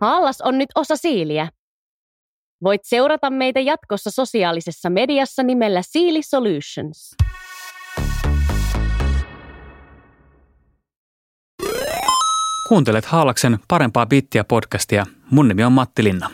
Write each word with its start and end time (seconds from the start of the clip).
Haallas 0.00 0.40
on 0.40 0.58
nyt 0.58 0.68
osa 0.74 0.96
Siiliä. 0.96 1.48
Voit 2.62 2.80
seurata 2.84 3.30
meitä 3.30 3.60
jatkossa 3.60 4.10
sosiaalisessa 4.10 4.90
mediassa 4.90 5.42
nimellä 5.42 5.82
Siili 5.82 6.22
Solutions. 6.22 7.14
Kuuntelet 12.68 13.04
Haalaksen 13.04 13.58
parempaa 13.68 14.06
bittiä 14.06 14.44
podcastia. 14.44 15.06
Mun 15.30 15.48
nimi 15.48 15.64
on 15.64 15.72
Matti 15.72 16.04
Linna. 16.04 16.30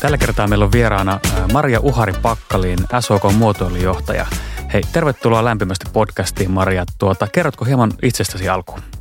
Tällä 0.00 0.18
kertaa 0.18 0.48
meillä 0.48 0.64
on 0.64 0.72
vieraana 0.72 1.20
Maria 1.52 1.80
Uhari 1.80 2.12
Pakkaliin, 2.22 2.78
SOK 3.00 3.22
muotoilujohtaja. 3.38 4.26
Hei, 4.72 4.82
tervetuloa 4.92 5.44
lämpimästi 5.44 5.90
podcastiin 5.92 6.50
Maria. 6.50 6.84
Tuota, 6.98 7.26
kerrotko 7.26 7.64
hieman 7.64 7.92
itsestäsi 8.02 8.48
alkuun? 8.48 8.99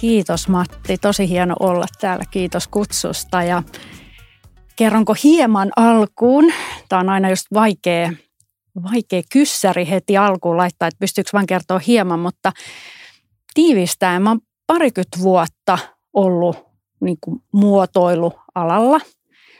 Kiitos 0.00 0.48
Matti, 0.48 0.98
tosi 0.98 1.28
hieno 1.28 1.54
olla 1.60 1.86
täällä. 2.00 2.24
Kiitos 2.30 2.68
kutsusta 2.68 3.42
ja 3.42 3.62
kerronko 4.76 5.14
hieman 5.24 5.70
alkuun. 5.76 6.52
Tämä 6.88 7.00
on 7.00 7.08
aina 7.08 7.30
just 7.30 7.46
vaikea, 7.54 8.12
vaikea 8.92 9.22
kyssäri 9.32 9.90
heti 9.90 10.16
alkuun 10.16 10.56
laittaa, 10.56 10.88
että 10.88 10.98
pystyykö 10.98 11.30
vain 11.32 11.46
kertoa 11.46 11.78
hieman, 11.78 12.20
mutta 12.20 12.52
tiivistäen 13.54 14.22
mä 14.22 14.30
oon 14.30 14.40
parikymmentä 14.66 15.18
vuotta 15.20 15.78
ollut 16.12 16.56
niin 17.00 17.18
kuin 17.20 17.40
muotoilualalla. 17.52 19.00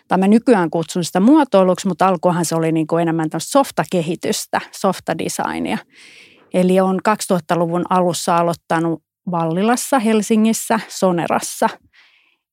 Tai 0.08 0.18
mä 0.18 0.28
nykyään 0.28 0.70
kutsun 0.70 1.04
sitä 1.04 1.20
muotoiluksi, 1.20 1.88
mutta 1.88 2.06
alkuunhan 2.06 2.44
se 2.44 2.54
oli 2.54 2.72
niin 2.72 2.86
kuin 2.86 3.02
enemmän 3.02 3.28
softa-kehitystä, 3.38 4.60
softa-designia. 4.72 5.78
Eli 6.54 6.80
on 6.80 7.00
2000-luvun 7.08 7.84
alussa 7.90 8.36
aloittanut 8.36 9.07
Vallilassa, 9.30 9.98
Helsingissä, 9.98 10.80
Sonerassa. 10.88 11.68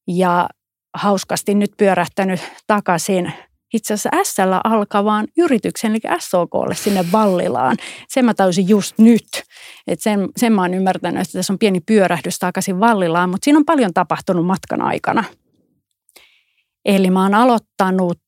Ja 0.08 0.50
hauskasti 0.94 1.56
nyt 1.56 1.72
pyörähtänyt 1.78 2.40
takaisin 2.68 3.34
itse 3.74 3.94
asiassa 3.94 4.10
SL 4.24 4.54
alkavaan 4.64 5.28
yrityksen, 5.38 5.92
eli 5.92 6.00
SOKlle 6.20 6.76
sinne 6.76 7.06
Vallilaan. 7.12 7.78
Sen 8.08 8.26
mä 8.26 8.34
täysin 8.34 8.70
just 8.70 8.98
nyt. 8.98 9.28
Et 9.88 10.02
sen, 10.02 10.30
sen 10.38 10.54
mä 10.54 10.62
oon 10.62 10.74
ymmärtänyt, 10.74 11.22
että 11.22 11.34
tässä 11.34 11.54
on 11.54 11.60
pieni 11.60 11.80
pyörähdys 11.80 12.40
takaisin 12.40 12.80
Vallilaan, 12.80 13.30
mutta 13.30 13.46
siinä 13.46 13.60
on 13.60 13.66
paljon 13.66 13.94
tapahtunut 13.94 14.46
matkan 14.46 14.82
aikana. 14.82 15.24
Eli 16.86 17.10
mä 17.10 17.24
oon 17.24 17.34
aloittanut 17.34 18.22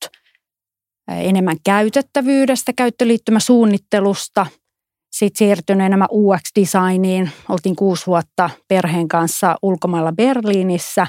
enemmän 1.08 1.58
käytettävyydestä, 1.64 2.74
käyttöliittymäsuunnittelusta– 2.74 4.46
sitten 5.20 5.38
siirtynyt 5.38 5.86
enemmän 5.86 6.08
UX-designiin. 6.12 7.30
Oltiin 7.50 7.76
kuusi 7.76 8.08
vuotta 8.08 8.50
perheen 8.68 9.08
kanssa 9.08 9.56
ulkomailla 9.62 10.12
Berliinissä. 10.12 11.08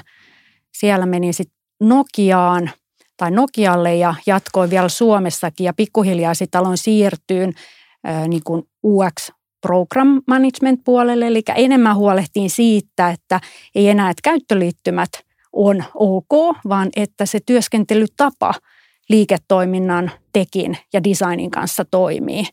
Siellä 0.73 1.05
menin 1.05 1.33
sitten 1.33 1.57
Nokiaan 1.83 2.71
tai 3.17 3.31
Nokialle 3.31 3.95
ja 3.95 4.15
jatkoin 4.27 4.69
vielä 4.69 4.89
Suomessakin 4.89 5.65
ja 5.65 5.73
pikkuhiljaa 5.73 6.33
sitten 6.33 6.61
aloin 6.61 6.77
siirtyyn 6.77 7.53
niin 8.27 8.41
kuin 8.43 8.63
UX 8.83 9.31
program 9.61 10.21
management 10.27 10.81
puolelle, 10.85 11.27
eli 11.27 11.41
enemmän 11.55 11.95
huolehtiin 11.95 12.49
siitä, 12.49 13.09
että 13.09 13.41
ei 13.75 13.89
enää, 13.89 14.09
että 14.09 14.21
käyttöliittymät 14.23 15.09
on 15.53 15.83
ok, 15.93 16.57
vaan 16.69 16.89
että 16.95 17.25
se 17.25 17.39
työskentelytapa 17.45 18.53
liiketoiminnan 19.09 20.11
tekin 20.33 20.77
ja 20.93 21.03
designin 21.03 21.51
kanssa 21.51 21.85
toimii. 21.85 22.43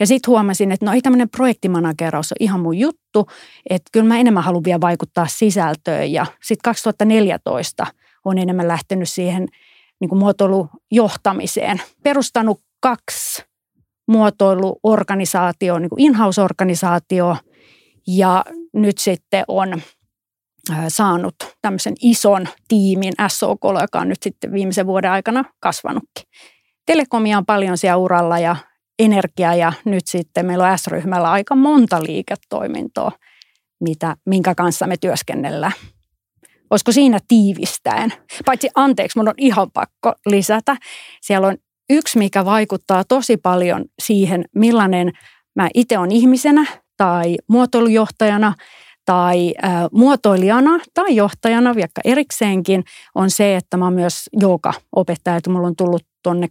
Ja 0.00 0.06
sitten 0.06 0.30
huomasin, 0.30 0.72
että 0.72 0.86
no 0.86 0.92
ei 0.92 1.00
tämmöinen 1.02 1.30
projektimanageraus 1.30 2.32
ole 2.32 2.36
ihan 2.40 2.60
mun 2.60 2.78
juttu, 2.78 3.26
että 3.70 3.90
kyllä 3.92 4.06
mä 4.06 4.18
enemmän 4.18 4.42
haluan 4.42 4.64
vielä 4.64 4.80
vaikuttaa 4.80 5.26
sisältöön. 5.26 6.12
Ja 6.12 6.26
sitten 6.42 6.62
2014 6.64 7.86
on 8.24 8.38
enemmän 8.38 8.68
lähtenyt 8.68 9.08
siihen 9.08 9.48
niin 10.00 10.08
kuin 10.08 10.18
muotoilujohtamiseen. 10.18 11.82
Perustanut 12.02 12.60
kaksi 12.80 13.42
muotoiluorganisaatio, 14.08 15.78
niin 15.78 15.90
kuin 15.90 16.00
in-house-organisaatio 16.00 17.36
ja 18.06 18.44
nyt 18.72 18.98
sitten 18.98 19.44
on 19.48 19.82
saanut 20.88 21.34
tämmöisen 21.62 21.94
ison 22.02 22.48
tiimin 22.68 23.12
SOK, 23.28 23.60
joka 23.80 24.00
on 24.00 24.08
nyt 24.08 24.22
sitten 24.22 24.52
viimeisen 24.52 24.86
vuoden 24.86 25.10
aikana 25.10 25.44
kasvanutkin. 25.60 26.24
Telekomia 26.86 27.38
on 27.38 27.46
paljon 27.46 27.78
siellä 27.78 27.96
uralla 27.96 28.38
ja 28.38 28.56
energia 28.98 29.54
ja 29.54 29.72
nyt 29.84 30.06
sitten 30.06 30.46
meillä 30.46 30.70
on 30.70 30.78
S-ryhmällä 30.78 31.30
aika 31.30 31.56
monta 31.56 32.02
liiketoimintoa, 32.02 33.12
mitä, 33.80 34.16
minkä 34.26 34.54
kanssa 34.54 34.86
me 34.86 34.96
työskennellään. 34.96 35.72
Olisiko 36.70 36.92
siinä 36.92 37.18
tiivistäen? 37.28 38.12
Paitsi 38.44 38.68
anteeksi, 38.74 39.18
mun 39.18 39.28
on 39.28 39.34
ihan 39.38 39.70
pakko 39.70 40.12
lisätä. 40.26 40.76
Siellä 41.20 41.46
on 41.46 41.56
yksi, 41.90 42.18
mikä 42.18 42.44
vaikuttaa 42.44 43.04
tosi 43.04 43.36
paljon 43.36 43.84
siihen, 44.02 44.44
millainen 44.54 45.12
mä 45.56 45.68
itse 45.74 45.98
on 45.98 46.12
ihmisenä 46.12 46.66
tai 46.96 47.36
muotoilujohtajana 47.48 48.54
tai 49.04 49.54
äh, 49.64 49.72
muotoilijana 49.92 50.78
tai 50.94 51.16
johtajana, 51.16 51.74
vaikka 51.74 52.00
erikseenkin, 52.04 52.84
on 53.14 53.30
se, 53.30 53.56
että 53.56 53.76
mä 53.76 53.84
oon 53.84 53.94
myös 53.94 54.28
joka-opettaja. 54.32 55.36
Että 55.36 55.50
mulla 55.50 55.66
on 55.66 55.76
tullut 55.76 56.02
tuonne 56.22 56.48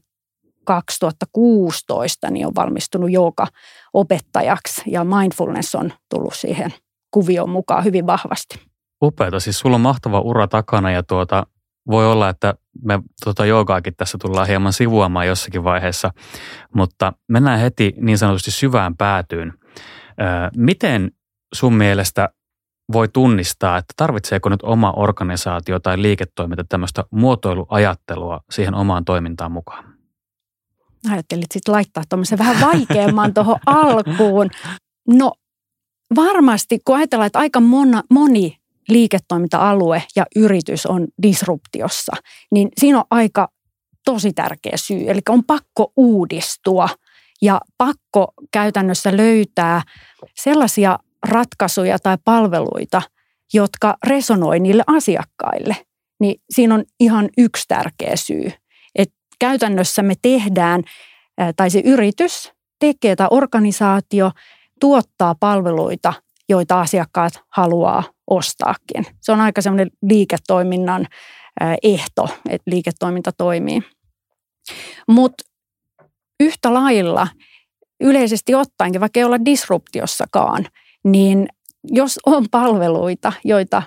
2016 0.65 2.29
niin 2.29 2.47
on 2.47 2.55
valmistunut 2.55 3.09
jooga-opettajaksi 3.11 4.81
ja 4.85 5.03
mindfulness 5.03 5.75
on 5.75 5.93
tullut 6.09 6.33
siihen 6.35 6.73
kuvioon 7.11 7.49
mukaan 7.49 7.83
hyvin 7.83 8.07
vahvasti. 8.07 8.61
Upeata, 9.03 9.39
siis 9.39 9.59
sulla 9.59 9.75
on 9.75 9.81
mahtava 9.81 10.19
ura 10.19 10.47
takana 10.47 10.91
ja 10.91 11.03
tuota, 11.03 11.47
voi 11.87 12.11
olla, 12.11 12.29
että 12.29 12.53
me 12.81 12.99
tuota 13.23 13.45
joogaakin 13.45 13.93
tässä 13.97 14.17
tullaan 14.21 14.47
hieman 14.47 14.73
sivuamaan 14.73 15.27
jossakin 15.27 15.63
vaiheessa, 15.63 16.11
mutta 16.75 17.13
mennään 17.27 17.59
heti 17.59 17.93
niin 18.01 18.17
sanotusti 18.17 18.51
syvään 18.51 18.97
päätyyn. 18.97 19.53
Miten 20.57 21.11
sun 21.53 21.73
mielestä 21.73 22.29
voi 22.93 23.07
tunnistaa, 23.07 23.77
että 23.77 23.93
tarvitseeko 23.97 24.49
nyt 24.49 24.63
oma 24.63 24.93
organisaatio 24.95 25.79
tai 25.79 26.01
liiketoiminta 26.01 26.63
tämmöistä 26.69 27.03
muotoiluajattelua 27.11 28.39
siihen 28.51 28.75
omaan 28.75 29.05
toimintaan 29.05 29.51
mukaan? 29.51 29.92
Ajattelit 31.11 31.51
sitten 31.51 31.73
laittaa 31.73 32.03
tuommoisen 32.09 32.37
vähän 32.37 32.61
vaikeamman 32.61 33.33
tuohon 33.33 33.59
alkuun. 33.65 34.49
No 35.07 35.31
varmasti, 36.15 36.79
kun 36.85 36.95
ajatellaan, 36.95 37.27
että 37.27 37.39
aika 37.39 37.59
mona, 37.59 38.03
moni 38.09 38.57
liiketoiminta-alue 38.89 40.03
ja 40.15 40.25
yritys 40.35 40.85
on 40.85 41.07
disruptiossa, 41.23 42.15
niin 42.51 42.69
siinä 42.77 42.97
on 42.97 43.05
aika 43.09 43.47
tosi 44.05 44.33
tärkeä 44.33 44.77
syy. 44.77 45.09
Eli 45.09 45.19
on 45.29 45.43
pakko 45.43 45.91
uudistua 45.97 46.89
ja 47.41 47.61
pakko 47.77 48.33
käytännössä 48.51 49.17
löytää 49.17 49.81
sellaisia 50.35 50.99
ratkaisuja 51.27 51.99
tai 51.99 52.17
palveluita, 52.25 53.01
jotka 53.53 53.97
resonoi 54.07 54.59
niille 54.59 54.83
asiakkaille. 54.87 55.75
Niin 56.19 56.41
siinä 56.49 56.75
on 56.75 56.83
ihan 56.99 57.29
yksi 57.37 57.67
tärkeä 57.67 58.15
syy 58.15 58.51
käytännössä 59.43 60.03
me 60.03 60.13
tehdään, 60.21 60.83
tai 61.55 61.69
se 61.69 61.81
yritys 61.85 62.51
tekee 62.79 63.15
tai 63.15 63.27
organisaatio 63.31 64.31
tuottaa 64.79 65.35
palveluita, 65.39 66.13
joita 66.49 66.81
asiakkaat 66.81 67.33
haluaa 67.49 68.03
ostaakin. 68.27 69.05
Se 69.21 69.31
on 69.31 69.41
aika 69.41 69.61
semmoinen 69.61 69.91
liiketoiminnan 70.01 71.07
ehto, 71.83 72.29
että 72.49 72.71
liiketoiminta 72.71 73.31
toimii. 73.31 73.81
Mutta 75.07 75.43
yhtä 76.39 76.73
lailla 76.73 77.27
yleisesti 78.01 78.55
ottaenkin, 78.55 79.01
vaikka 79.01 79.19
ei 79.19 79.23
olla 79.23 79.45
disruptiossakaan, 79.45 80.65
niin 81.03 81.47
jos 81.83 82.19
on 82.25 82.45
palveluita, 82.51 83.33
joita 83.43 83.83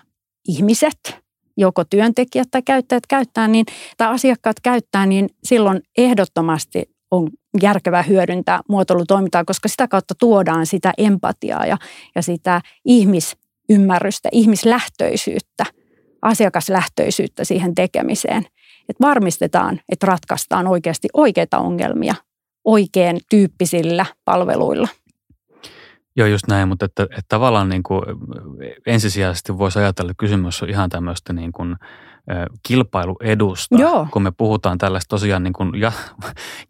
ihmiset 0.49 1.26
joko 1.57 1.85
työntekijät 1.85 2.49
tai 2.51 2.63
käyttäjät 2.63 3.07
käyttää, 3.07 3.49
niin, 3.49 3.67
tai 3.97 4.09
asiakkaat 4.09 4.57
käyttää, 4.63 5.07
niin 5.07 5.29
silloin 5.45 5.81
ehdottomasti 5.99 6.91
on 7.11 7.31
järkevää 7.63 8.03
hyödyntää 8.03 8.61
muotoilutoimintaa, 8.69 9.45
koska 9.45 9.69
sitä 9.69 9.89
kautta 9.89 10.15
tuodaan 10.15 10.67
sitä 10.67 10.93
empatiaa 10.99 11.67
ja, 11.67 11.77
ja 12.15 12.23
sitä 12.23 12.61
ihmisymmärrystä, 12.85 14.29
ihmislähtöisyyttä, 14.33 15.65
asiakaslähtöisyyttä 16.23 17.45
siihen 17.45 17.75
tekemiseen. 17.75 18.47
Että 18.89 19.07
varmistetaan, 19.07 19.81
että 19.89 20.07
ratkaistaan 20.07 20.67
oikeasti 20.67 21.09
oikeita 21.15 21.59
ongelmia 21.59 22.15
oikein 22.65 23.21
tyyppisillä 23.31 24.07
palveluilla. 24.25 24.89
Joo, 26.17 26.27
just 26.29 26.47
näin, 26.49 26.69
mutta 26.69 26.85
että, 26.85 27.03
että 27.03 27.23
tavallaan 27.29 27.69
niin 27.69 27.83
kuin 27.83 28.03
ensisijaisesti 28.87 29.59
voisi 29.59 29.79
ajatella, 29.79 30.11
että 30.11 30.21
kysymys 30.21 30.63
on 30.63 30.71
ihan 30.71 30.91
tämmöistä 30.91 31.33
niin 31.33 31.53
kuin 31.53 31.77
kilpailuedusta, 32.63 33.77
Joo. 33.79 34.07
kun 34.13 34.23
me 34.23 34.33
puhutaan 34.37 34.79
tällaista 34.79 35.09
tosiaan 35.09 35.43
niin 35.43 35.53
kuin 35.53 35.73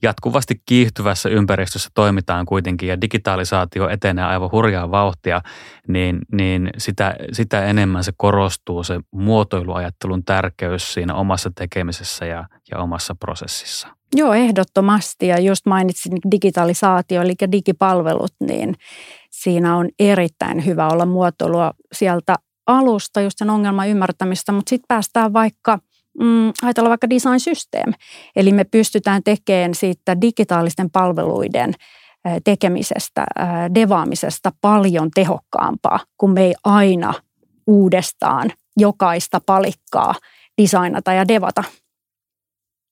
jatkuvasti 0.02 0.62
kiihtyvässä 0.66 1.28
ympäristössä 1.28 1.90
toimitaan 1.94 2.46
kuitenkin 2.46 2.88
ja 2.88 3.00
digitalisaatio 3.00 3.88
etenee 3.88 4.24
aivan 4.24 4.52
hurjaa 4.52 4.90
vauhtia, 4.90 5.42
niin, 5.88 6.18
niin 6.32 6.70
sitä, 6.78 7.14
sitä 7.32 7.64
enemmän 7.64 8.04
se 8.04 8.12
korostuu 8.16 8.84
se 8.84 9.00
muotoiluajattelun 9.10 10.24
tärkeys 10.24 10.94
siinä 10.94 11.14
omassa 11.14 11.50
tekemisessä 11.54 12.26
ja, 12.26 12.44
ja 12.70 12.78
omassa 12.78 13.14
prosessissa. 13.14 13.88
Joo, 14.14 14.34
ehdottomasti. 14.34 15.26
Ja 15.26 15.40
just 15.40 15.66
mainitsin 15.66 16.12
digitalisaatio, 16.30 17.22
eli 17.22 17.34
digipalvelut, 17.52 18.32
niin 18.40 18.74
siinä 19.30 19.76
on 19.76 19.88
erittäin 19.98 20.66
hyvä 20.66 20.88
olla 20.88 21.06
muotoilua 21.06 21.72
sieltä 21.92 22.34
alusta, 22.66 23.20
just 23.20 23.38
sen 23.38 23.50
ongelman 23.50 23.88
ymmärtämistä, 23.88 24.52
mutta 24.52 24.70
sitten 24.70 24.88
päästään 24.88 25.32
vaikka 25.32 25.78
mm, 26.20 26.52
ajatellaan 26.62 26.90
vaikka 26.90 27.10
design 27.10 27.40
system. 27.40 27.92
Eli 28.36 28.52
me 28.52 28.64
pystytään 28.64 29.22
tekemään 29.22 29.74
siitä 29.74 30.20
digitaalisten 30.20 30.90
palveluiden 30.90 31.74
tekemisestä, 32.44 33.26
devaamisesta 33.74 34.52
paljon 34.60 35.10
tehokkaampaa, 35.14 36.00
kun 36.18 36.30
me 36.30 36.44
ei 36.44 36.54
aina 36.64 37.14
uudestaan 37.66 38.50
jokaista 38.76 39.40
palikkaa 39.46 40.14
designata 40.62 41.12
ja 41.12 41.28
devata. 41.28 41.64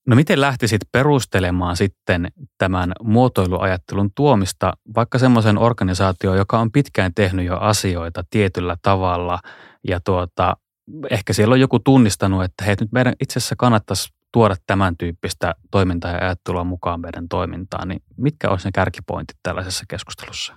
No 0.07 0.15
miten 0.15 0.41
lähtisit 0.41 0.81
perustelemaan 0.91 1.77
sitten 1.77 2.27
tämän 2.57 2.93
muotoiluajattelun 3.03 4.11
tuomista 4.15 4.73
vaikka 4.95 5.19
semmoisen 5.19 5.57
organisaatioon, 5.57 6.37
joka 6.37 6.59
on 6.59 6.71
pitkään 6.71 7.13
tehnyt 7.13 7.45
jo 7.45 7.57
asioita 7.57 8.23
tietyllä 8.29 8.77
tavalla? 8.81 9.39
Ja 9.87 9.99
tuota, 9.99 10.57
ehkä 11.09 11.33
siellä 11.33 11.53
on 11.53 11.59
joku 11.59 11.79
tunnistanut, 11.79 12.43
että 12.43 12.65
hei 12.65 12.75
nyt 12.79 12.91
meidän 12.91 13.13
itse 13.21 13.39
asiassa 13.39 13.55
kannattaisi 13.57 14.09
tuoda 14.31 14.55
tämän 14.67 14.97
tyyppistä 14.97 15.55
toimintaa 15.71 16.11
ja 16.11 16.17
ajattelua 16.17 16.63
mukaan 16.63 17.01
meidän 17.01 17.27
toimintaan, 17.29 17.87
niin 17.87 18.01
mitkä 18.17 18.49
olisi 18.49 18.67
ne 18.67 18.71
kärkipointit 18.71 19.37
tällaisessa 19.43 19.85
keskustelussa? 19.87 20.53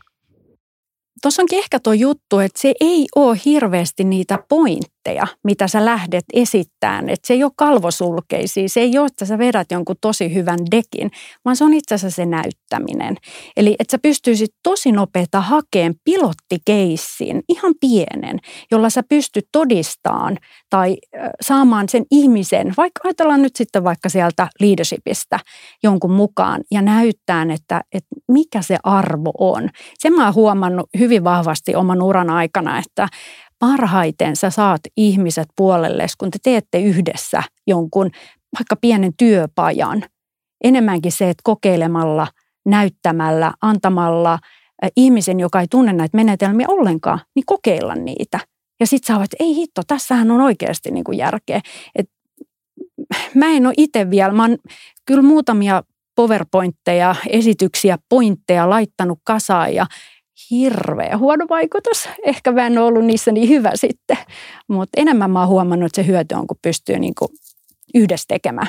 Tuossa 1.23 1.43
onkin 1.43 1.59
ehkä 1.59 1.81
tuo 1.81 1.93
juttu, 1.93 2.39
että 2.39 2.61
se 2.61 2.75
ei 2.81 3.07
ole 3.17 3.39
hirveästi 3.45 4.05
niitä 4.05 4.39
pointteja, 4.49 4.98
mitä 5.45 5.69
sä 5.69 5.85
lähdet 5.85 6.25
esittämään. 6.33 7.09
Että 7.09 7.27
se 7.27 7.35
ei 7.35 7.45
ole 7.45 7.53
kalvosulkeisia, 7.57 8.69
se 8.69 8.81
ei 8.81 8.99
ole, 8.99 9.07
että 9.07 9.25
sä 9.25 9.39
vedät 9.39 9.67
jonkun 9.71 9.97
tosi 10.01 10.35
hyvän 10.35 10.59
dekin, 10.71 11.11
vaan 11.45 11.57
se 11.57 11.65
on 11.65 11.75
itse 11.75 11.95
asiassa 11.95 12.17
se 12.17 12.27
näyttäminen. 12.27 13.17
Eli 13.57 13.77
että 13.79 13.91
sä 13.91 13.99
pystyisit 14.03 14.51
tosi 14.63 14.93
nopeita 14.93 15.41
hakemaan 15.41 15.95
pilottikeissin, 16.05 17.43
ihan 17.49 17.75
pienen, 17.81 18.39
jolla 18.71 18.91
sä 18.91 19.03
pystyt 19.09 19.49
todistamaan 19.53 20.37
tai 20.71 20.97
saamaan 21.41 21.89
sen 21.89 22.05
ihmisen, 22.11 22.75
vaikka 22.77 23.01
ajatellaan 23.05 23.43
nyt 23.43 23.57
sitten 23.57 23.85
vaikka 23.85 24.09
sieltä 24.09 24.49
leadershipistä 24.61 25.39
jonkun 25.83 26.13
mukaan 26.13 26.61
ja 26.71 26.83
näyttää, 26.83 27.47
että, 27.55 27.81
että 27.93 28.09
mikä 28.33 28.63
se 28.63 28.77
arvo 28.83 29.33
on. 29.39 29.69
Sen 29.99 30.13
mä 30.13 30.25
oon 30.25 30.35
huomannut 30.35 30.89
hyvin 30.99 31.25
vahvasti 31.25 31.75
oman 31.75 32.03
uran 32.03 32.31
aikana, 32.31 32.79
että 32.79 33.09
parhaiten 33.59 34.37
sä 34.37 34.51
saat 34.51 34.81
ihmiset 34.97 35.49
puolelle, 35.57 36.07
kun 36.19 36.31
te 36.31 36.39
teette 36.43 36.81
yhdessä 36.81 37.43
jonkun 37.67 38.11
vaikka 38.59 38.77
pienen 38.77 39.13
työpajan. 39.19 40.05
Enemmänkin 40.65 41.13
se, 41.13 41.31
että 41.31 41.43
kokeilemalla, 41.45 42.27
näyttämällä, 42.67 43.53
antamalla 43.61 44.39
ihmisen, 44.97 45.41
joka 45.41 45.61
ei 45.61 45.67
tunne 45.71 45.93
näitä 45.93 46.17
menetelmiä 46.17 46.67
ollenkaan, 46.69 47.21
niin 47.35 47.47
kokeilla 47.47 47.95
niitä. 47.95 48.41
Ja 48.81 48.87
sitten 48.87 49.17
sä 49.17 49.25
että 49.25 49.37
ei 49.41 49.55
hitto, 49.55 49.83
tässähän 49.87 50.31
on 50.31 50.41
oikeasti 50.41 50.91
niin 50.91 51.05
kuin 51.05 51.19
järkeä. 51.19 51.61
Et 51.95 52.11
mä 53.35 53.47
en 53.47 53.67
ole 53.67 53.75
itse 53.77 54.11
vielä, 54.11 54.33
mä 54.33 54.43
oon 54.43 54.59
kyllä 55.07 55.23
muutamia 55.23 55.83
PowerPointteja, 56.17 57.15
esityksiä, 57.29 57.99
pointteja 58.09 58.71
laittanut 58.71 59.19
kasaan 59.25 59.75
ja 59.75 59.87
hirveä 60.51 61.19
huono 61.19 61.47
vaikutus. 61.49 62.09
Ehkä 62.25 62.53
mä 62.53 62.67
en 62.67 62.79
ole 62.79 62.87
ollut 62.87 63.05
niissä 63.05 63.33
niin 63.33 63.49
hyvä 63.49 63.71
sitten, 63.75 64.17
mutta 64.69 65.01
enemmän 65.01 65.31
mä 65.31 65.41
oon 65.41 65.49
huomannut, 65.49 65.87
että 65.87 66.03
se 66.03 66.07
hyöty 66.07 66.35
on, 66.35 66.47
kun 66.47 66.57
pystyy 66.63 66.99
niin 66.99 67.15
kuin 67.19 67.29
yhdessä 67.95 68.25
tekemään. 68.29 68.69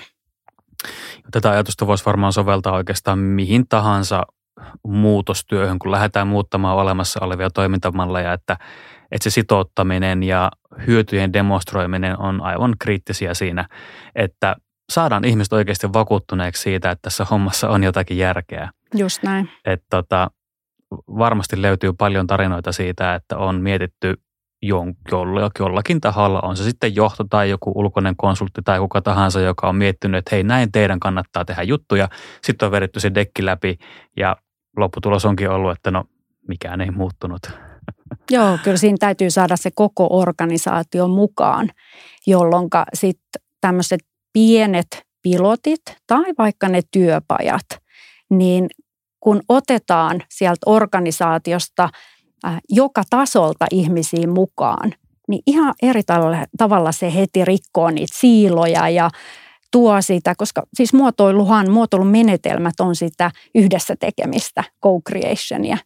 Tätä 1.32 1.50
ajatusta 1.50 1.88
voisi 1.88 2.06
varmaan 2.06 2.34
soveltaa 2.34 2.74
oikeastaan 2.74 3.20
mihin 3.20 3.68
tahansa 3.68 4.24
muutostyöhön, 4.84 5.80
kun 5.80 5.92
lähdetään 5.92 6.28
muuttamaan 6.28 6.78
olemassa 6.78 7.20
olevia 7.24 7.50
toimintamalleja, 7.50 8.34
että, 8.34 8.58
että 9.12 9.24
se 9.24 9.30
sitouttaminen 9.30 10.24
ja 10.24 10.52
hyötyjen 10.88 11.34
demonstroiminen 11.34 12.20
on 12.20 12.42
aivan 12.42 12.76
kriittisiä 12.80 13.34
siinä, 13.34 13.68
että 14.16 14.56
saadaan 14.92 15.26
ihmiset 15.26 15.54
oikeasti 15.54 15.94
vakuuttuneeksi 15.94 16.62
siitä, 16.62 16.92
että 16.92 17.02
tässä 17.02 17.26
hommassa 17.26 17.70
on 17.70 17.84
jotakin 17.84 18.18
järkeä. 18.18 18.70
Just 18.96 19.24
näin. 19.24 19.50
Että 19.66 19.86
tota, 19.90 20.32
varmasti 20.92 21.62
löytyy 21.62 21.94
paljon 21.94 22.28
tarinoita 22.28 22.72
siitä, 22.72 23.16
että 23.16 23.38
on 23.38 23.62
mietitty 23.62 24.14
jollakin 25.60 26.02
taholla, 26.02 26.40
on 26.42 26.58
se 26.58 26.64
sitten 26.64 26.96
johto 26.96 27.24
tai 27.30 27.50
joku 27.50 27.72
ulkoinen 27.76 28.16
konsultti 28.16 28.62
tai 28.66 28.80
kuka 28.80 29.02
tahansa, 29.02 29.40
joka 29.40 29.70
on 29.70 29.76
miettinyt, 29.76 30.20
että 30.20 30.36
hei 30.36 30.44
näin 30.44 30.72
teidän 30.72 31.00
kannattaa 31.00 31.46
tehdä 31.46 31.64
juttuja. 31.64 32.10
Sitten 32.44 32.66
on 32.66 32.72
vedetty 32.72 33.00
se 33.00 33.14
dekki 33.16 33.46
läpi 33.46 33.78
ja 34.18 34.36
lopputulos 34.78 35.26
onkin 35.26 35.50
ollut, 35.50 35.72
että 35.72 35.92
no 35.92 36.04
mikään 36.48 36.82
ei 36.82 36.92
muuttunut. 36.92 37.42
Joo, 38.32 38.58
kyllä 38.64 38.78
siinä 38.78 38.98
täytyy 39.00 39.30
saada 39.32 39.58
se 39.58 39.72
koko 39.76 40.08
organisaatio 40.12 41.08
mukaan, 41.08 41.70
jolloin 42.28 42.68
sitten 42.94 43.42
tämmöiset 43.62 44.00
pienet 44.34 44.88
pilotit 45.22 45.82
tai 46.08 46.34
vaikka 46.38 46.70
ne 46.70 46.82
työpajat, 46.92 47.66
niin 48.30 48.68
kun 49.20 49.42
otetaan 49.50 50.24
sieltä 50.30 50.60
organisaatiosta 50.66 51.90
äh, 52.46 52.58
joka 52.70 53.04
tasolta 53.10 53.66
ihmisiin 53.72 54.30
mukaan, 54.30 54.94
niin 55.28 55.42
ihan 55.48 55.74
eri 55.82 56.02
tavalla 56.58 56.92
se 56.92 57.14
heti 57.14 57.46
rikkoo 57.46 57.90
niitä 57.90 58.18
siiloja 58.20 58.90
ja 58.90 59.10
tuo 59.72 60.02
sitä, 60.02 60.34
koska 60.38 60.64
siis 60.74 60.94
muotoiluhan, 60.94 61.72
muotoilun 61.72 62.08
menetelmät 62.08 62.80
on 62.80 62.96
sitä 62.96 63.32
yhdessä 63.56 63.96
tekemistä, 64.00 64.64
co-creationia, 64.86 65.78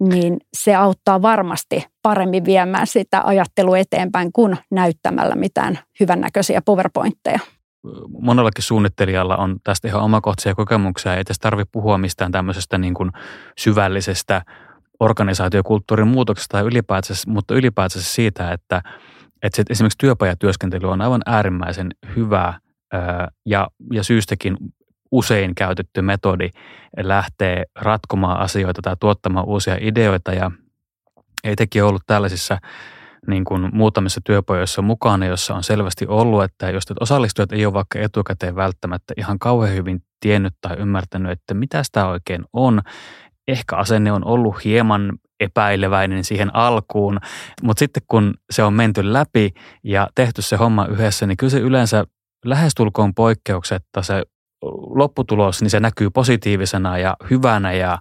niin 0.00 0.36
se 0.56 0.74
auttaa 0.74 1.22
varmasti 1.22 1.84
paremmin 2.02 2.44
viemään 2.44 2.86
sitä 2.86 3.22
ajattelua 3.24 3.78
eteenpäin 3.78 4.32
kuin 4.32 4.56
näyttämällä 4.70 5.34
mitään 5.34 5.78
hyvännäköisiä 6.00 6.62
PowerPointteja 6.62 7.40
monellakin 8.20 8.64
suunnittelijalla 8.64 9.36
on 9.36 9.56
tästä 9.64 9.88
ihan 9.88 10.02
omakohtaisia 10.02 10.54
kokemuksia. 10.54 11.16
Ei 11.16 11.24
tässä 11.24 11.40
tarvitse 11.40 11.70
puhua 11.72 11.98
mistään 11.98 12.32
tämmöisestä 12.32 12.78
niin 12.78 12.94
kuin 12.94 13.10
syvällisestä 13.58 14.42
organisaatiokulttuurin 15.00 16.08
muutoksesta 16.08 16.52
tai 16.52 16.64
ylipäätänsä, 16.64 17.30
mutta 17.30 17.54
ylipäätänsä 17.54 18.14
siitä, 18.14 18.52
että, 18.52 18.82
että 19.42 19.62
esimerkiksi 19.70 19.98
työpajatyöskentely 19.98 20.90
on 20.90 21.00
aivan 21.00 21.22
äärimmäisen 21.26 21.90
hyvä 22.16 22.60
ja, 23.46 23.68
ja 23.92 24.02
syystäkin 24.02 24.56
usein 25.10 25.54
käytetty 25.54 26.02
metodi 26.02 26.50
lähtee 26.96 27.64
ratkomaan 27.74 28.40
asioita 28.40 28.82
tai 28.82 28.96
tuottamaan 29.00 29.46
uusia 29.46 29.76
ideoita 29.80 30.32
ja 30.32 30.50
ei 31.44 31.56
teki 31.56 31.80
ollut 31.80 32.02
tällaisissa 32.06 32.58
niin 33.26 33.44
kuin 33.44 33.70
muutamissa 33.72 34.20
työpajoissa 34.24 34.82
mukana, 34.82 35.26
jossa 35.26 35.54
on 35.54 35.62
selvästi 35.62 36.06
ollut, 36.06 36.42
että 36.42 36.70
jos 36.70 36.84
osallistujat 37.00 37.52
ei 37.52 37.66
ole 37.66 37.74
vaikka 37.74 37.98
etukäteen 37.98 38.56
välttämättä 38.56 39.14
ihan 39.16 39.38
kauhean 39.38 39.76
hyvin 39.76 40.02
tiennyt 40.20 40.54
tai 40.60 40.76
ymmärtänyt, 40.76 41.32
että 41.32 41.54
mitä 41.54 41.82
sitä 41.82 42.08
oikein 42.08 42.44
on, 42.52 42.80
ehkä 43.48 43.76
asenne 43.76 44.12
on 44.12 44.24
ollut 44.24 44.64
hieman 44.64 45.12
epäileväinen 45.40 46.24
siihen 46.24 46.56
alkuun, 46.56 47.18
mutta 47.62 47.78
sitten 47.78 48.02
kun 48.08 48.34
se 48.50 48.62
on 48.62 48.72
menty 48.72 49.12
läpi 49.12 49.50
ja 49.84 50.08
tehty 50.14 50.42
se 50.42 50.56
homma 50.56 50.86
yhdessä, 50.86 51.26
niin 51.26 51.36
kyllä 51.36 51.50
se 51.50 51.58
yleensä 51.58 52.04
lähestulkoon 52.44 53.14
poikkeuksetta 53.14 54.02
se 54.02 54.22
lopputulos, 54.94 55.62
niin 55.62 55.70
se 55.70 55.80
näkyy 55.80 56.10
positiivisena 56.10 56.98
ja 56.98 57.16
hyvänä 57.30 57.72
ja, 57.72 57.98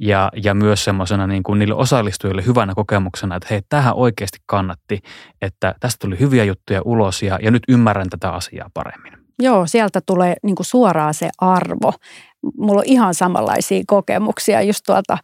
ja, 0.00 0.30
ja 0.42 0.54
myös 0.54 0.84
semmoisena 0.84 1.26
niin 1.26 1.42
kuin 1.42 1.58
niille 1.58 1.74
osallistujille 1.74 2.46
hyvänä 2.46 2.74
kokemuksena, 2.74 3.36
että 3.36 3.46
hei, 3.50 3.60
tähän 3.68 3.94
oikeasti 3.94 4.38
kannatti, 4.46 5.00
että 5.42 5.74
tästä 5.80 6.06
tuli 6.06 6.18
hyviä 6.20 6.44
juttuja 6.44 6.82
ulos 6.84 7.22
ja, 7.22 7.38
ja 7.42 7.50
nyt 7.50 7.62
ymmärrän 7.68 8.10
tätä 8.10 8.30
asiaa 8.30 8.70
paremmin. 8.74 9.12
Joo, 9.42 9.66
sieltä 9.66 10.00
tulee 10.06 10.34
niin 10.42 10.56
kuin 10.56 10.66
suoraan 10.66 11.14
se 11.14 11.30
arvo. 11.38 11.92
Mulla 12.58 12.80
on 12.80 12.86
ihan 12.86 13.14
samanlaisia 13.14 13.82
kokemuksia. 13.86 14.62
Just 14.62 14.80
tuolta 14.86 15.18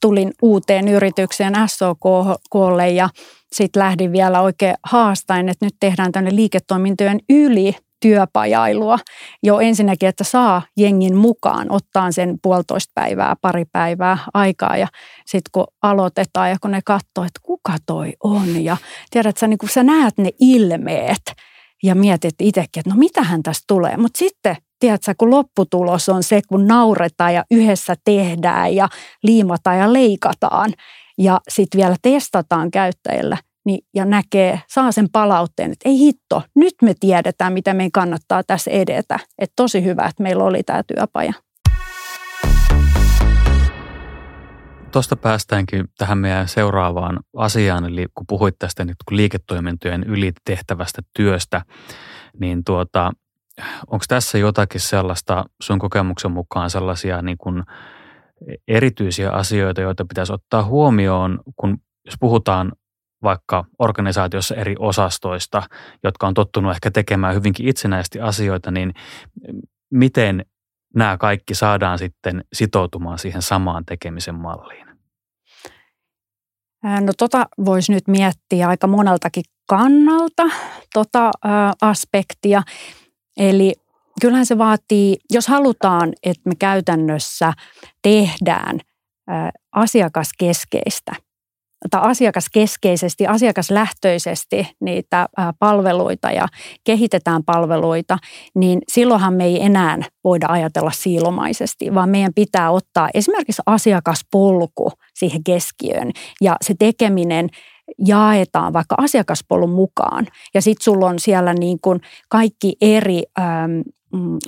tulin 0.00 0.32
uuteen 0.42 0.88
yritykseen 0.88 1.54
SOKlle 1.66 2.88
ja 2.88 3.08
sitten 3.52 3.80
lähdin 3.82 4.12
vielä 4.12 4.40
oikein 4.40 4.74
haastain, 4.82 5.48
että 5.48 5.66
nyt 5.66 5.74
tehdään 5.80 6.12
tänne 6.12 6.36
liiketoimintojen 6.36 7.20
yli 7.28 7.76
työpajailua 8.00 8.98
jo 9.42 9.60
ensinnäkin, 9.60 10.08
että 10.08 10.24
saa 10.24 10.62
jengin 10.76 11.16
mukaan, 11.16 11.72
ottaa 11.72 12.12
sen 12.12 12.38
puolitoista 12.42 12.92
päivää, 12.94 13.36
pari 13.40 13.64
päivää 13.72 14.18
aikaa 14.34 14.76
ja 14.76 14.88
sitten 15.26 15.50
kun 15.52 15.66
aloitetaan 15.82 16.50
ja 16.50 16.56
kun 16.60 16.70
ne 16.70 16.80
katsoo, 16.84 17.24
että 17.24 17.40
kuka 17.42 17.72
toi 17.86 18.12
on 18.22 18.64
ja 18.64 18.76
tiedät 19.10 19.36
sä, 19.36 19.46
niin 19.46 19.58
kun 19.58 19.68
sä 19.68 19.82
näet 19.82 20.18
ne 20.18 20.30
ilmeet 20.40 21.32
ja 21.82 21.94
mietit 21.94 22.34
itsekin, 22.40 22.80
että 22.80 22.90
no 22.90 22.96
mitähän 22.96 23.42
tästä 23.42 23.64
tulee. 23.68 23.96
Mutta 23.96 24.18
sitten, 24.18 24.56
tiedätkö, 24.78 25.14
kun 25.18 25.30
lopputulos 25.30 26.08
on 26.08 26.22
se, 26.22 26.40
kun 26.48 26.66
nauretaan 26.66 27.34
ja 27.34 27.44
yhdessä 27.50 27.94
tehdään 28.04 28.74
ja 28.74 28.88
liimataan 29.22 29.78
ja 29.78 29.92
leikataan 29.92 30.72
ja 31.18 31.40
sitten 31.48 31.78
vielä 31.78 31.96
testataan 32.02 32.70
käyttäjillä– 32.70 33.36
niin, 33.70 33.86
ja 33.94 34.04
näkee, 34.04 34.60
saa 34.68 34.92
sen 34.92 35.08
palautteen, 35.12 35.72
että 35.72 35.88
ei 35.88 35.98
hitto, 35.98 36.42
nyt 36.54 36.74
me 36.82 36.94
tiedetään, 37.00 37.52
mitä 37.52 37.74
meidän 37.74 37.92
kannattaa 37.92 38.42
tässä 38.46 38.70
edetä. 38.70 39.18
Että 39.38 39.52
tosi 39.56 39.84
hyvä, 39.84 40.06
että 40.06 40.22
meillä 40.22 40.44
oli 40.44 40.62
tämä 40.62 40.82
työpaja. 40.82 41.32
Tuosta 44.92 45.16
päästäänkin 45.16 45.84
tähän 45.98 46.18
meidän 46.18 46.48
seuraavaan 46.48 47.20
asiaan, 47.36 47.84
eli 47.84 48.06
kun 48.14 48.26
puhuit 48.28 48.54
tästä 48.58 48.84
nyt 48.84 48.96
liiketoimintojen 49.10 50.04
ylitehtävästä 50.04 51.02
työstä, 51.16 51.62
niin 52.40 52.64
tuota, 52.64 53.12
onko 53.86 54.04
tässä 54.08 54.38
jotakin 54.38 54.80
sellaista 54.80 55.44
sun 55.62 55.78
kokemuksen 55.78 56.30
mukaan 56.30 56.70
sellaisia 56.70 57.22
niin 57.22 57.38
kuin 57.38 57.62
erityisiä 58.68 59.30
asioita, 59.30 59.80
joita 59.80 60.04
pitäisi 60.04 60.32
ottaa 60.32 60.64
huomioon, 60.64 61.40
kun 61.56 61.78
jos 62.06 62.14
puhutaan 62.20 62.72
vaikka 63.22 63.64
organisaatiossa 63.78 64.54
eri 64.54 64.74
osastoista, 64.78 65.62
jotka 66.02 66.26
on 66.26 66.34
tottunut 66.34 66.72
ehkä 66.72 66.90
tekemään 66.90 67.34
hyvinkin 67.34 67.68
itsenäisesti 67.68 68.20
asioita, 68.20 68.70
niin 68.70 68.94
miten 69.90 70.46
nämä 70.94 71.18
kaikki 71.18 71.54
saadaan 71.54 71.98
sitten 71.98 72.44
sitoutumaan 72.52 73.18
siihen 73.18 73.42
samaan 73.42 73.84
tekemisen 73.84 74.34
malliin? 74.34 74.86
No 76.82 77.12
tota 77.18 77.46
voisi 77.64 77.92
nyt 77.92 78.08
miettiä 78.08 78.68
aika 78.68 78.86
moneltakin 78.86 79.44
kannalta, 79.68 80.42
tota 80.94 81.30
ää, 81.44 81.72
aspektia. 81.82 82.62
Eli 83.36 83.74
kyllähän 84.20 84.46
se 84.46 84.58
vaatii, 84.58 85.16
jos 85.30 85.48
halutaan, 85.48 86.12
että 86.22 86.48
me 86.48 86.54
käytännössä 86.58 87.52
tehdään 88.02 88.80
ää, 89.28 89.50
asiakaskeskeistä– 89.72 91.12
tai 91.90 92.00
asiakaskeskeisesti, 92.04 93.26
asiakaslähtöisesti 93.26 94.68
niitä 94.80 95.28
palveluita 95.58 96.30
ja 96.30 96.46
kehitetään 96.84 97.44
palveluita, 97.44 98.18
niin 98.54 98.78
silloinhan 98.88 99.34
me 99.34 99.44
ei 99.44 99.64
enää 99.64 99.98
voida 100.24 100.46
ajatella 100.48 100.90
siilomaisesti, 100.90 101.94
vaan 101.94 102.08
meidän 102.08 102.34
pitää 102.34 102.70
ottaa 102.70 103.08
esimerkiksi 103.14 103.62
asiakaspolku 103.66 104.92
siihen 105.14 105.44
keskiöön 105.44 106.10
ja 106.40 106.56
se 106.62 106.74
tekeminen 106.78 107.48
jaetaan 108.06 108.72
vaikka 108.72 108.94
asiakaspolun 108.98 109.70
mukaan 109.70 110.26
ja 110.54 110.62
sitten 110.62 110.84
sulla 110.84 111.06
on 111.06 111.18
siellä 111.18 111.54
niin 111.54 111.78
kuin 111.82 112.00
kaikki 112.28 112.76
eri 112.80 113.22
äm, 113.38 113.82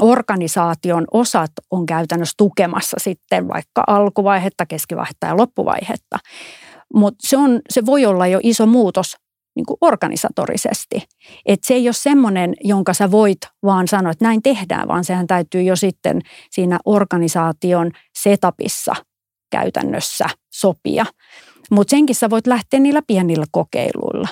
organisaation 0.00 1.04
osat 1.10 1.50
on 1.70 1.86
käytännössä 1.86 2.34
tukemassa 2.36 2.96
sitten 3.00 3.48
vaikka 3.48 3.84
alkuvaihetta, 3.86 4.66
keskivaihetta 4.66 5.26
ja 5.26 5.36
loppuvaihetta. 5.36 6.18
Mutta 6.94 7.28
se, 7.28 7.36
on, 7.36 7.60
se 7.70 7.86
voi 7.86 8.06
olla 8.06 8.26
jo 8.26 8.40
iso 8.42 8.66
muutos 8.66 9.16
niin 9.56 9.66
kuin 9.66 9.76
organisatorisesti. 9.80 11.02
Että 11.46 11.66
se 11.66 11.74
ei 11.74 11.88
ole 11.88 11.92
semmoinen, 11.92 12.54
jonka 12.64 12.94
sä 12.94 13.10
voit 13.10 13.38
vaan 13.62 13.88
sanoa, 13.88 14.12
että 14.12 14.24
näin 14.24 14.42
tehdään, 14.42 14.88
vaan 14.88 15.04
sehän 15.04 15.26
täytyy 15.26 15.62
jo 15.62 15.76
sitten 15.76 16.20
siinä 16.50 16.78
organisaation 16.84 17.90
setupissa 18.18 18.94
käytännössä 19.50 20.26
sopia. 20.52 21.06
Mutta 21.70 21.90
senkin 21.90 22.16
sä 22.16 22.30
voit 22.30 22.46
lähteä 22.46 22.80
niillä 22.80 23.02
pienillä 23.06 23.44
kokeiluilla. 23.50 24.28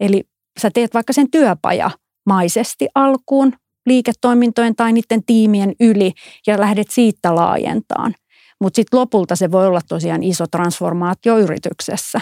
Eli 0.00 0.24
sä 0.60 0.70
teet 0.74 0.94
vaikka 0.94 1.12
sen 1.12 1.30
työpaja 1.30 1.90
maisesti 2.26 2.88
alkuun 2.94 3.52
liiketoimintojen 3.86 4.76
tai 4.76 4.92
niiden 4.92 5.24
tiimien 5.26 5.72
yli 5.80 6.12
ja 6.46 6.60
lähdet 6.60 6.90
siitä 6.90 7.34
laajentaan– 7.34 8.14
mutta 8.60 8.76
sitten 8.76 9.00
lopulta 9.00 9.36
se 9.36 9.50
voi 9.50 9.66
olla 9.66 9.80
tosiaan 9.88 10.22
iso 10.22 10.46
transformaatio 10.46 11.38
yrityksessä. 11.38 12.20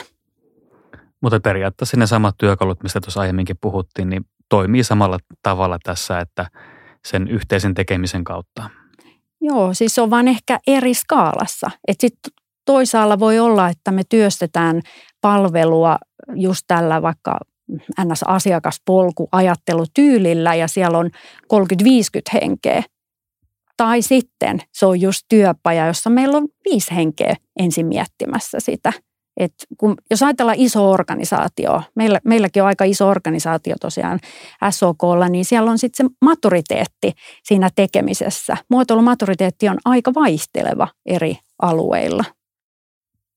Mutta 1.20 1.40
periaatteessa 1.40 1.96
ne 1.96 2.06
samat 2.06 2.34
työkalut, 2.38 2.82
mistä 2.82 3.00
tuossa 3.00 3.20
aiemminkin 3.20 3.56
puhuttiin, 3.60 4.08
niin 4.08 4.24
toimii 4.48 4.84
samalla 4.84 5.18
tavalla 5.42 5.78
tässä, 5.82 6.20
että 6.20 6.50
sen 7.06 7.28
yhteisen 7.28 7.74
tekemisen 7.74 8.24
kautta. 8.24 8.70
Joo, 9.40 9.74
siis 9.74 9.94
se 9.94 10.00
on 10.00 10.10
vaan 10.10 10.28
ehkä 10.28 10.58
eri 10.66 10.94
skaalassa. 10.94 11.70
Että 11.88 12.00
sitten 12.00 12.32
toisaalla 12.64 13.18
voi 13.18 13.38
olla, 13.38 13.68
että 13.68 13.90
me 13.90 14.02
työstetään 14.08 14.80
palvelua 15.20 15.98
just 16.34 16.62
tällä 16.66 17.02
vaikka 17.02 17.38
NS-asiakaspolku 18.04 19.28
ajattelutyylillä 19.32 20.54
ja 20.54 20.68
siellä 20.68 20.98
on 20.98 21.10
30-50 21.54 21.58
henkeä. 22.32 22.82
Tai 23.76 24.02
sitten 24.02 24.58
se 24.72 24.86
on 24.86 25.00
just 25.00 25.22
työpaja, 25.28 25.86
jossa 25.86 26.10
meillä 26.10 26.36
on 26.36 26.48
viisi 26.70 26.94
henkeä 26.94 27.36
ensin 27.58 27.86
miettimässä 27.86 28.60
sitä. 28.60 28.92
Et 29.36 29.52
kun, 29.78 29.94
jos 30.10 30.22
ajatellaan 30.22 30.58
iso 30.60 30.90
organisaatio, 30.90 31.82
meillä, 31.96 32.20
meilläkin 32.24 32.62
on 32.62 32.66
aika 32.66 32.84
iso 32.84 33.08
organisaatio 33.08 33.74
tosiaan 33.80 34.18
SOKlla, 34.70 35.28
niin 35.28 35.44
siellä 35.44 35.70
on 35.70 35.78
sitten 35.78 36.06
se 36.06 36.14
maturiteetti 36.22 37.12
siinä 37.42 37.70
tekemisessä. 37.74 38.56
Muotoilumaturiteetti 38.70 39.68
on 39.68 39.78
aika 39.84 40.14
vaihteleva 40.14 40.88
eri 41.06 41.38
alueilla. 41.62 42.24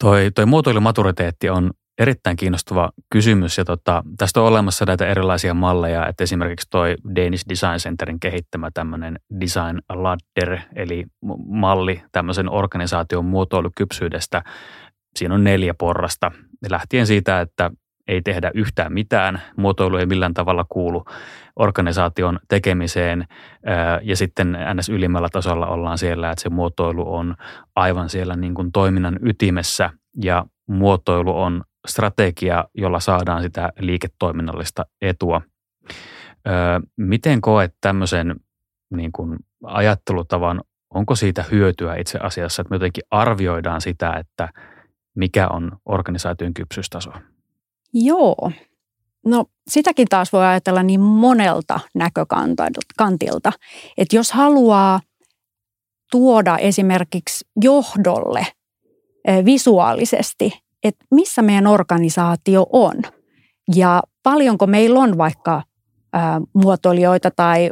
Toi, 0.04 0.32
toi 0.36 0.46
muotoilumaturiteetti 0.46 1.50
on 1.50 1.72
erittäin 2.00 2.38
kiinnostava 2.38 2.90
kysymys 3.10 3.58
ja 3.58 3.66
tota, 3.66 4.04
tästä 4.18 4.42
on 4.42 4.48
olemassa 4.48 4.86
näitä 4.86 5.08
erilaisia 5.08 5.54
malleja, 5.54 6.08
että 6.08 6.24
esimerkiksi 6.24 6.68
toi 6.70 6.96
Danish 7.16 7.46
Design 7.50 7.78
Centerin 7.78 8.20
kehittämä 8.20 8.72
tämmöinen 8.74 9.20
design 9.40 9.80
ladder, 9.94 10.60
eli 10.76 11.06
malli 11.48 12.02
tämmöisen 12.12 12.50
organisaation 12.50 13.26
muotoilukypsyydestä. 13.26 14.44
Siinä 15.16 15.36
on 15.36 15.44
neljä 15.44 15.74
porrasta, 15.74 16.32
lähtien 16.70 17.08
siitä, 17.08 17.42
että 17.42 17.72
ei 18.08 18.22
tehdä 18.22 18.52
yhtään 18.54 18.94
mitään, 18.94 19.42
muotoilu 19.58 19.98
ei 19.98 20.06
millään 20.06 20.34
tavalla 20.34 20.66
kuulu 20.70 21.06
organisaation 21.56 22.40
tekemiseen 22.48 23.28
ja 24.02 24.16
sitten 24.16 24.58
ns. 24.74 24.90
ylimmällä 24.90 25.30
tasolla 25.32 25.68
ollaan 25.68 25.98
siellä, 25.98 26.32
että 26.32 26.44
se 26.44 26.50
muotoilu 26.50 27.14
on 27.14 27.36
aivan 27.76 28.10
siellä 28.10 28.36
niin 28.36 28.54
kuin 28.54 28.72
toiminnan 28.72 29.20
ytimessä 29.22 29.90
ja 30.24 30.46
muotoilu 30.68 31.42
on 31.42 31.64
strategia, 31.88 32.66
jolla 32.74 33.00
saadaan 33.00 33.44
sitä 33.44 33.72
liiketoiminnallista 33.80 34.86
etua. 35.02 35.42
miten 36.98 37.42
koet 37.42 37.76
tämmöisen 37.82 38.36
niin 38.90 39.12
kuin 39.12 39.40
ajattelutavan, 39.64 40.62
onko 40.94 41.16
siitä 41.16 41.46
hyötyä 41.52 41.96
itse 41.96 42.20
asiassa, 42.20 42.62
että 42.62 42.70
me 42.70 42.76
jotenkin 42.76 43.04
arvioidaan 43.12 43.82
sitä, 43.82 44.14
että 44.14 44.50
mikä 45.16 45.48
on 45.48 45.72
organisaation 45.86 46.54
kypsyystaso? 46.54 47.12
Joo. 47.94 48.52
No 49.26 49.46
sitäkin 49.68 50.08
taas 50.08 50.34
voi 50.34 50.46
ajatella 50.46 50.84
niin 50.84 51.02
monelta 51.02 51.80
näkökantilta, 51.96 53.52
että 53.98 54.16
jos 54.16 54.32
haluaa 54.32 55.00
tuoda 56.12 56.58
esimerkiksi 56.58 57.46
johdolle 57.62 58.48
visuaalisesti 59.46 60.54
että 60.84 61.06
missä 61.12 61.42
meidän 61.42 61.68
organisaatio 61.68 62.66
on 62.74 62.96
ja 63.76 64.04
paljonko 64.24 64.68
meillä 64.68 65.00
on 65.00 65.18
vaikka 65.18 65.56
ä, 66.16 66.20
muotoilijoita 66.54 67.32
tai 67.36 67.70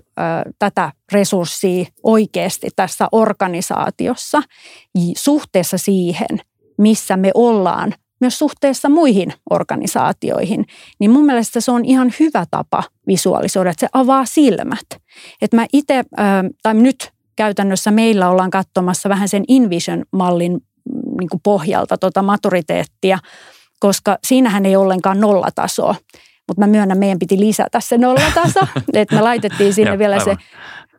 tätä 0.60 0.92
resurssia 1.12 1.86
oikeasti 2.04 2.68
tässä 2.76 3.08
organisaatiossa 3.12 4.42
suhteessa 5.18 5.78
siihen, 5.78 6.40
missä 6.78 7.18
me 7.18 7.32
ollaan 7.34 7.94
myös 8.22 8.40
suhteessa 8.40 8.90
muihin 8.90 9.34
organisaatioihin, 9.50 10.66
niin 11.00 11.12
mun 11.12 11.26
mielestä 11.26 11.62
se 11.62 11.72
on 11.72 11.86
ihan 11.86 12.14
hyvä 12.20 12.46
tapa 12.52 12.84
visualisoida, 13.08 13.70
että 13.70 13.80
se 13.80 13.90
avaa 13.94 14.26
silmät. 14.26 14.86
Että 15.42 15.56
mä 15.58 15.66
itse, 15.74 16.04
tai 16.64 16.74
nyt 16.74 17.12
käytännössä 17.36 17.92
meillä 17.92 18.30
ollaan 18.30 18.50
katsomassa 18.50 19.10
vähän 19.10 19.30
sen 19.30 19.44
InVision-mallin 19.48 20.62
niin 21.20 21.30
kuin 21.30 21.42
pohjalta 21.44 21.98
tota 21.98 22.22
maturiteettia, 22.22 23.20
koska 23.80 24.18
siinähän 24.24 24.66
ei 24.66 24.76
ollenkaan 24.76 25.20
nollatasoa. 25.20 25.96
Mutta 26.48 26.62
mä 26.62 26.68
myönnän, 26.68 26.98
meidän 26.98 27.20
piti 27.20 27.40
lisätä 27.40 27.80
se 27.80 27.98
nollataso, 27.98 28.60
että 28.94 29.16
me 29.16 29.22
laitettiin 29.22 29.74
sinne 29.74 29.92
ja, 29.92 29.98
vielä 29.98 30.16
aivan. 30.16 30.38
se 30.38 30.44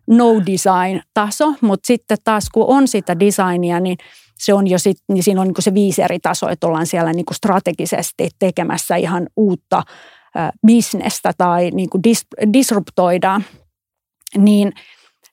no 0.07 0.27
design-taso, 0.47 1.55
mutta 1.61 1.87
sitten 1.87 2.19
taas 2.25 2.51
kun 2.53 2.65
on 2.69 2.89
sitä 2.89 3.21
designia, 3.21 3.81
niin 3.81 3.97
se 4.39 4.55
on 4.55 4.67
jo 4.67 4.79
sit, 4.79 4.97
niin 5.09 5.23
siinä 5.23 5.41
on 5.41 5.47
niin 5.47 5.63
se 5.63 5.75
viisi 5.75 6.03
eri 6.03 6.19
tasoa, 6.19 6.51
että 6.51 6.67
ollaan 6.67 6.87
siellä 6.87 7.13
niin 7.13 7.25
kuin 7.25 7.37
strategisesti 7.37 8.29
tekemässä 8.39 8.97
ihan 8.97 9.27
uutta 9.37 9.83
äh, 10.37 10.51
bisnestä 10.67 11.33
tai 11.39 11.71
niin 11.71 11.91
kuin 11.91 12.03
dis, 12.03 12.27
disruptoidaan, 12.53 13.45
niin 14.37 14.73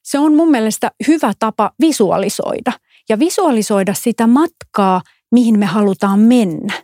se 0.04 0.20
on 0.20 0.36
mun 0.36 0.52
mielestä 0.52 0.92
hyvä 1.08 1.34
tapa 1.40 1.72
visualisoida 1.82 2.72
ja 3.10 3.20
visualisoida 3.20 3.94
sitä 3.94 4.28
matkaa, 4.28 5.02
mihin 5.32 5.60
me 5.60 5.66
halutaan 5.66 6.20
mennä. 6.20 6.84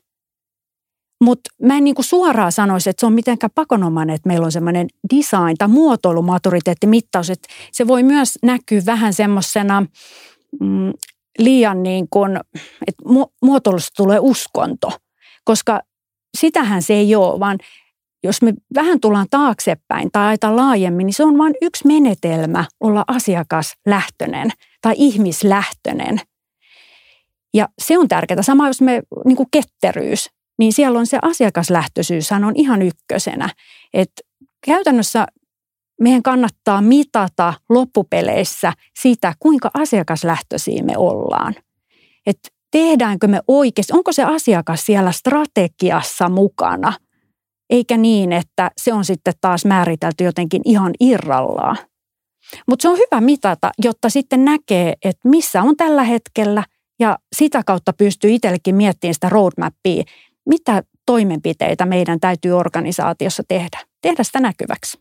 Mutta 1.24 1.50
mä 1.62 1.78
en 1.78 1.84
niinku 1.84 2.04
suoraan 2.04 2.52
sanoisi, 2.52 2.90
että 2.90 3.00
se 3.00 3.06
on 3.06 3.14
mitenkään 3.14 3.52
pakonomainen, 3.56 4.16
että 4.16 4.28
meillä 4.28 4.46
on 4.46 4.52
semmoinen 4.52 4.88
design- 5.16 5.58
tai 5.58 5.68
muotoilumaturiteettimittaus. 5.68 7.30
Että 7.30 7.48
se 7.72 7.88
voi 7.88 8.04
myös 8.04 8.40
näkyä 8.44 8.82
vähän 8.86 9.14
semmoisena 9.14 9.86
mm, 10.62 10.94
liian 11.40 11.84
niin 11.84 12.08
kuin, 12.10 12.40
että 12.88 13.04
muotoilusta 13.42 13.92
tulee 13.98 14.20
uskonto, 14.20 14.92
koska 15.44 15.82
sitähän 16.38 16.82
se 16.82 16.94
ei 16.94 17.16
ole, 17.16 17.40
vaan 17.40 17.58
jos 18.24 18.42
me 18.42 18.54
vähän 18.76 19.00
tullaan 19.00 19.28
taaksepäin 19.30 20.10
tai 20.12 20.26
aita 20.26 20.56
laajemmin, 20.56 21.06
niin 21.06 21.14
se 21.14 21.24
on 21.24 21.38
vain 21.38 21.54
yksi 21.62 21.88
menetelmä 21.88 22.66
olla 22.80 23.04
asiakaslähtöinen 23.08 24.50
tai 24.82 24.94
ihmislähtöinen. 24.98 26.22
Ja 27.54 27.70
se 27.82 27.98
on 27.98 28.08
tärkeää. 28.08 28.42
Sama 28.42 28.68
jos 28.68 28.82
me, 28.82 29.02
niin 29.26 29.36
kuin 29.36 29.48
ketteryys, 29.52 30.30
niin 30.60 30.74
siellä 30.74 31.00
on 31.00 31.08
se 31.08 31.20
asiakaslähtöisyyshän 31.22 32.44
on 32.44 32.54
ihan 32.56 32.82
ykkösenä. 32.82 33.50
että 33.94 34.22
käytännössä 34.66 35.28
meidän 36.02 36.24
kannattaa 36.24 36.82
mitata 36.82 37.54
loppupeleissä 37.70 38.74
sitä, 39.00 39.34
kuinka 39.40 39.72
asiakaslähtöisiä 39.74 40.84
me 40.84 40.98
ollaan. 40.98 41.56
Että 42.26 42.50
tehdäänkö 42.72 43.28
me 43.28 43.42
oikeasti, 43.48 43.94
onko 43.94 44.12
se 44.12 44.24
asiakas 44.24 44.86
siellä 44.86 45.12
strategiassa 45.12 46.30
mukana, 46.30 46.94
eikä 47.72 47.98
niin, 47.98 48.34
että 48.34 48.72
se 48.78 48.94
on 48.94 49.06
sitten 49.06 49.34
taas 49.42 49.66
määritelty 49.66 50.24
jotenkin 50.24 50.62
ihan 50.66 50.92
irrallaan. 51.00 51.78
Mutta 52.68 52.82
se 52.82 52.90
on 52.90 52.98
hyvä 52.98 53.22
mitata, 53.22 53.72
jotta 53.84 54.10
sitten 54.10 54.46
näkee, 54.46 54.94
että 55.06 55.30
missä 55.30 55.62
on 55.62 55.78
tällä 55.78 56.04
hetkellä 56.04 56.64
ja 57.00 57.18
sitä 57.36 57.62
kautta 57.66 57.94
pystyy 57.94 58.32
itsellekin 58.32 58.76
miettimään 58.76 59.14
sitä 59.14 59.30
roadmappia, 59.30 60.04
mitä 60.50 60.84
toimenpiteitä 61.06 61.86
meidän 61.86 62.20
täytyy 62.20 62.52
organisaatiossa 62.52 63.44
tehdä. 63.48 63.80
Tehdä 64.02 64.24
sitä 64.24 64.40
näkyväksi. 64.40 65.00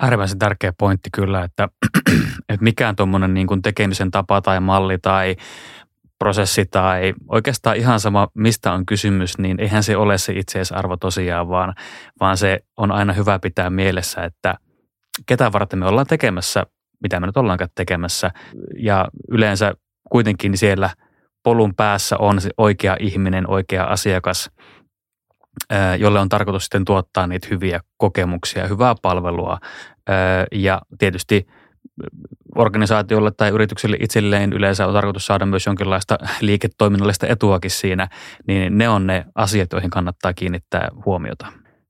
Äärimmäisen 0.00 0.38
tärkeä 0.38 0.72
pointti 0.78 1.10
kyllä, 1.12 1.44
että, 1.44 1.68
että 2.48 2.64
mikään 2.64 2.96
tuommoinen 2.96 3.34
niin 3.34 3.62
tekemisen 3.62 4.10
tapa 4.10 4.40
tai 4.40 4.60
malli 4.60 4.98
tai 4.98 5.36
prosessi 6.18 6.64
tai 6.70 7.14
oikeastaan 7.28 7.76
ihan 7.76 8.00
sama, 8.00 8.28
mistä 8.34 8.72
on 8.72 8.86
kysymys, 8.86 9.38
niin 9.38 9.60
eihän 9.60 9.82
se 9.82 9.96
ole 9.96 10.18
se 10.18 10.32
itseisarvo 10.32 10.96
tosiaan, 10.96 11.48
vaan, 11.48 11.74
vaan 12.20 12.36
se 12.36 12.58
on 12.76 12.92
aina 12.92 13.12
hyvä 13.12 13.38
pitää 13.38 13.70
mielessä, 13.70 14.24
että 14.24 14.54
ketä 15.26 15.52
varten 15.52 15.78
me 15.78 15.86
ollaan 15.86 16.06
tekemässä, 16.06 16.62
mitä 17.02 17.20
me 17.20 17.26
nyt 17.26 17.36
ollaankaan 17.36 17.70
tekemässä. 17.74 18.30
Ja 18.78 19.08
yleensä 19.30 19.74
kuitenkin 20.10 20.58
siellä 20.58 20.90
polun 21.42 21.74
päässä 21.74 22.16
on 22.18 22.40
se 22.40 22.50
oikea 22.58 22.96
ihminen, 23.00 23.50
oikea 23.50 23.84
asiakas, 23.84 24.50
jolle 25.98 26.20
on 26.20 26.28
tarkoitus 26.28 26.64
sitten 26.64 26.84
tuottaa 26.84 27.26
niitä 27.26 27.48
hyviä 27.50 27.80
kokemuksia, 27.96 28.66
hyvää 28.66 28.94
palvelua 29.02 29.58
ja 30.52 30.82
tietysti 30.98 31.46
organisaatiolle 32.56 33.30
tai 33.30 33.50
yritykselle 33.50 33.96
itselleen 34.00 34.52
yleensä 34.52 34.86
on 34.86 34.94
tarkoitus 34.94 35.26
saada 35.26 35.46
myös 35.46 35.66
jonkinlaista 35.66 36.18
liiketoiminnallista 36.40 37.26
etuakin 37.26 37.70
siinä, 37.70 38.08
niin 38.46 38.78
ne 38.78 38.88
on 38.88 39.06
ne 39.06 39.24
asiat, 39.34 39.72
joihin 39.72 39.90
kannattaa 39.90 40.34
kiinnittää 40.34 40.88
huomiota. 41.04 41.46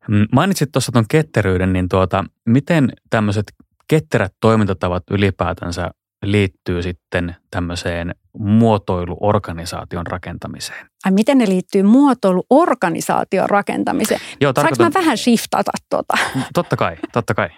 Mm, 0.09 0.27
mainitsit 0.33 0.73
tuossa 0.73 0.93
tuon 0.93 1.05
ketteryyden, 1.11 1.73
niin 1.73 1.89
tuota, 1.89 2.25
miten 2.47 2.93
tämmöiset 3.11 3.53
ketterät 3.89 4.33
toimintatavat 4.41 5.03
ylipäätänsä 5.11 5.91
liittyy 6.23 6.83
sitten 6.83 7.37
tämmöiseen 7.51 8.15
muotoiluorganisaation 8.39 10.07
rakentamiseen. 10.07 10.87
Ai 11.05 11.13
miten 11.13 11.39
ne 11.39 11.49
liittyy 11.49 11.83
muotoiluorganisaation 11.83 13.51
rakentamiseen? 13.51 14.21
Joo, 14.41 14.53
tarkoitan... 14.53 14.77
Saanko 14.77 14.99
mä 14.99 15.05
vähän 15.05 15.19
shiftata 15.19 15.71
tuota? 15.91 16.15
Totta 16.55 16.77
kai, 16.77 16.97
totta 17.13 17.35
kai. 17.35 17.49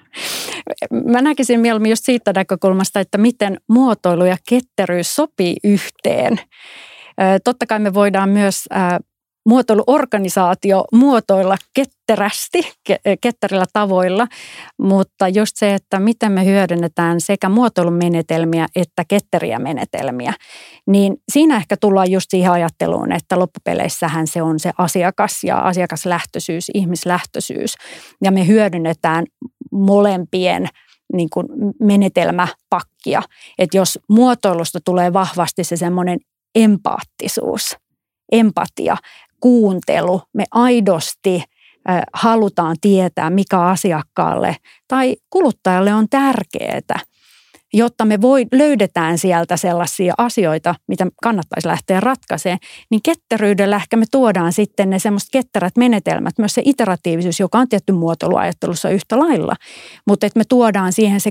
Mä 1.12 1.22
näkisin 1.22 1.60
mieluummin 1.60 1.90
just 1.90 2.04
siitä 2.04 2.32
näkökulmasta, 2.34 3.00
että 3.00 3.18
miten 3.18 3.56
muotoilu 3.68 4.24
ja 4.24 4.36
ketteryys 4.48 5.14
sopii 5.14 5.56
yhteen. 5.64 6.40
Totta 7.44 7.66
kai 7.66 7.78
me 7.78 7.94
voidaan 7.94 8.28
myös 8.28 8.64
muotoiluorganisaatio 9.48 10.84
muotoilla 10.92 11.56
ketterästi, 11.74 12.72
ketterillä 13.20 13.64
tavoilla, 13.72 14.26
mutta 14.82 15.28
just 15.28 15.56
se, 15.56 15.74
että 15.74 16.00
miten 16.00 16.32
me 16.32 16.44
hyödynnetään 16.44 17.20
sekä 17.20 17.48
muotoilumenetelmiä 17.48 18.66
että 18.76 19.04
ketteriä 19.08 19.58
menetelmiä, 19.58 20.32
niin 20.86 21.16
siinä 21.32 21.56
ehkä 21.56 21.76
tullaan 21.76 22.10
just 22.10 22.26
siihen 22.30 22.52
ajatteluun, 22.52 23.12
että 23.12 23.38
loppupeleissähän 23.38 24.26
se 24.26 24.42
on 24.42 24.60
se 24.60 24.70
asiakas 24.78 25.44
ja 25.44 25.58
asiakaslähtöisyys, 25.58 26.70
ihmislähtöisyys, 26.74 27.74
ja 28.24 28.30
me 28.30 28.46
hyödynnetään 28.46 29.24
molempien 29.72 30.68
niin 31.12 31.30
kuin 31.32 31.46
menetelmäpakkia. 31.80 33.22
Että 33.58 33.76
jos 33.76 33.98
muotoilusta 34.08 34.78
tulee 34.84 35.12
vahvasti 35.12 35.64
se 35.64 35.76
semmoinen 35.76 36.18
empaattisuus, 36.54 37.76
empatia, 38.32 38.96
kuuntelu, 39.40 40.22
me 40.32 40.44
aidosti 40.50 41.42
halutaan 42.12 42.76
tietää, 42.80 43.30
mikä 43.30 43.60
asiakkaalle 43.60 44.56
tai 44.88 45.16
kuluttajalle 45.30 45.94
on 45.94 46.08
tärkeää, 46.10 47.00
jotta 47.72 48.04
me 48.04 48.20
voi, 48.20 48.46
löydetään 48.52 49.18
sieltä 49.18 49.56
sellaisia 49.56 50.14
asioita, 50.18 50.74
mitä 50.88 51.06
kannattaisi 51.22 51.68
lähteä 51.68 52.00
ratkaisemaan, 52.00 52.58
niin 52.90 53.00
ketteryydellä 53.02 53.76
ehkä 53.76 53.96
me 53.96 54.04
tuodaan 54.10 54.52
sitten 54.52 54.90
ne 54.90 54.98
semmoiset 54.98 55.28
ketterät 55.32 55.76
menetelmät, 55.76 56.38
myös 56.38 56.54
se 56.54 56.62
iteratiivisuus, 56.64 57.40
joka 57.40 57.58
on 57.58 57.68
tietty 57.68 57.92
muotoiluajattelussa 57.92 58.90
yhtä 58.90 59.18
lailla, 59.18 59.54
mutta 60.06 60.26
että 60.26 60.38
me 60.38 60.44
tuodaan 60.48 60.92
siihen 60.92 61.20
se 61.20 61.30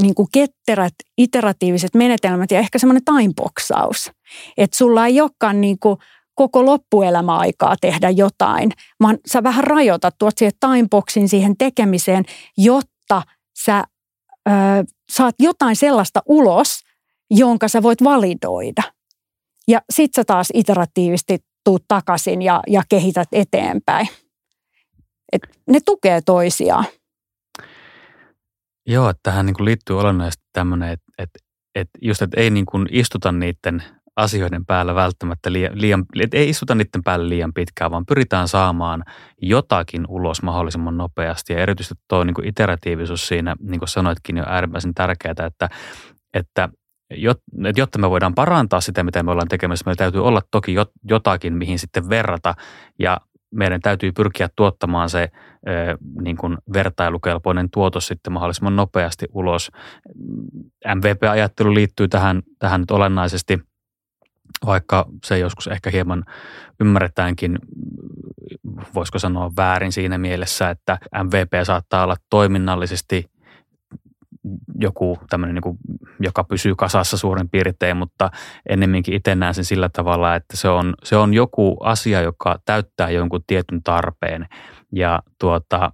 niin 0.00 0.14
kuin 0.14 0.28
ketterät, 0.32 0.94
iteratiiviset 1.18 1.94
menetelmät 1.94 2.50
ja 2.50 2.58
ehkä 2.58 2.78
semmoinen 2.78 3.04
timeboxaus, 3.04 4.10
että 4.56 4.76
sulla 4.76 5.06
ei 5.06 5.20
olekaan 5.20 5.60
niin 5.60 5.78
kuin 5.78 5.96
koko 6.34 6.66
loppuelämä 6.66 7.38
aikaa 7.38 7.76
tehdä 7.80 8.10
jotain, 8.10 8.70
vaan 9.00 9.18
sä 9.26 9.42
vähän 9.42 9.64
rajoitat, 9.64 10.14
tuot 10.18 10.38
siihen 10.38 10.52
timeboxin 10.60 11.28
siihen 11.28 11.56
tekemiseen, 11.56 12.24
jotta 12.56 13.22
sä 13.64 13.84
ö, 14.48 14.52
saat 15.12 15.34
jotain 15.38 15.76
sellaista 15.76 16.22
ulos, 16.26 16.80
jonka 17.30 17.68
sä 17.68 17.82
voit 17.82 18.04
validoida. 18.04 18.82
Ja 19.68 19.80
sit 19.90 20.10
sä 20.16 20.24
taas 20.24 20.48
iteratiivisesti 20.54 21.38
tuut 21.64 21.84
takaisin 21.88 22.42
ja, 22.42 22.62
ja 22.66 22.82
kehität 22.88 23.28
eteenpäin. 23.32 24.08
Et 25.32 25.42
ne 25.68 25.78
tukee 25.84 26.20
toisiaan. 26.20 26.84
Joo, 28.86 29.08
että 29.08 29.20
tähän 29.22 29.46
niin 29.46 29.64
liittyy 29.64 30.00
olennaisesti 30.00 30.44
tämmöinen, 30.52 30.88
että, 30.90 31.12
että, 31.18 31.38
että 31.74 31.98
just, 32.02 32.22
että 32.22 32.40
ei 32.40 32.50
niin 32.50 32.66
kuin 32.66 32.88
istuta 32.90 33.32
niiden 33.32 33.82
asioiden 34.16 34.66
päällä 34.66 34.94
välttämättä 34.94 35.52
liian, 35.52 35.72
liian 35.74 36.04
ei 36.32 36.48
istuta 36.48 36.74
niiden 36.74 37.02
päälle 37.04 37.28
liian 37.28 37.52
pitkään, 37.52 37.90
vaan 37.90 38.06
pyritään 38.06 38.48
saamaan 38.48 39.02
jotakin 39.42 40.04
ulos 40.08 40.42
mahdollisimman 40.42 40.96
nopeasti. 40.96 41.52
Ja 41.52 41.58
erityisesti 41.58 42.04
tuo 42.08 42.24
niin 42.24 42.34
kuin 42.34 42.48
iteratiivisuus 42.48 43.28
siinä, 43.28 43.56
niin 43.60 43.78
kuin 43.78 43.88
sanoitkin, 43.88 44.38
on 44.38 44.44
äärimmäisen 44.48 44.94
tärkeää, 44.94 45.34
että, 45.46 45.68
että 46.34 46.68
jotta 47.76 47.98
me 47.98 48.10
voidaan 48.10 48.34
parantaa 48.34 48.80
sitä, 48.80 49.02
mitä 49.02 49.22
me 49.22 49.30
ollaan 49.30 49.48
tekemässä, 49.48 49.82
meillä 49.86 49.98
täytyy 49.98 50.26
olla 50.26 50.42
toki 50.50 50.74
jotakin, 51.08 51.54
mihin 51.54 51.78
sitten 51.78 52.08
verrata 52.08 52.54
ja 52.98 53.20
meidän 53.54 53.80
täytyy 53.80 54.12
pyrkiä 54.12 54.48
tuottamaan 54.56 55.08
se 55.10 55.28
niin 56.20 56.36
kuin 56.36 56.58
vertailukelpoinen 56.72 57.70
tuotos 57.70 58.06
sitten 58.06 58.32
mahdollisimman 58.32 58.76
nopeasti 58.76 59.26
ulos. 59.32 59.70
MVP-ajattelu 60.94 61.74
liittyy 61.74 62.08
tähän, 62.08 62.42
tähän 62.58 62.80
nyt 62.80 62.90
olennaisesti– 62.90 63.58
vaikka 64.66 65.06
se 65.24 65.38
joskus 65.38 65.66
ehkä 65.66 65.90
hieman 65.90 66.24
ymmärretäänkin, 66.80 67.58
voisiko 68.94 69.18
sanoa 69.18 69.52
väärin 69.56 69.92
siinä 69.92 70.18
mielessä, 70.18 70.70
että 70.70 70.98
MVP 71.24 71.52
saattaa 71.64 72.04
olla 72.04 72.16
toiminnallisesti 72.30 73.32
joku 74.78 75.18
tämmöinen, 75.30 75.54
niin 75.54 75.62
kuin, 75.62 75.78
joka 76.20 76.44
pysyy 76.44 76.74
kasassa 76.74 77.16
suurin 77.16 77.48
piirtein, 77.48 77.96
mutta 77.96 78.30
ennemminkin 78.68 79.14
itse 79.14 79.34
näen 79.34 79.54
sen 79.54 79.64
sillä 79.64 79.88
tavalla, 79.88 80.34
että 80.34 80.56
se 80.56 80.68
on, 80.68 80.94
se 81.04 81.16
on 81.16 81.34
joku 81.34 81.76
asia, 81.80 82.20
joka 82.20 82.58
täyttää 82.64 83.10
jonkun 83.10 83.44
tietyn 83.46 83.82
tarpeen 83.82 84.46
ja 84.92 85.22
tuota, 85.38 85.92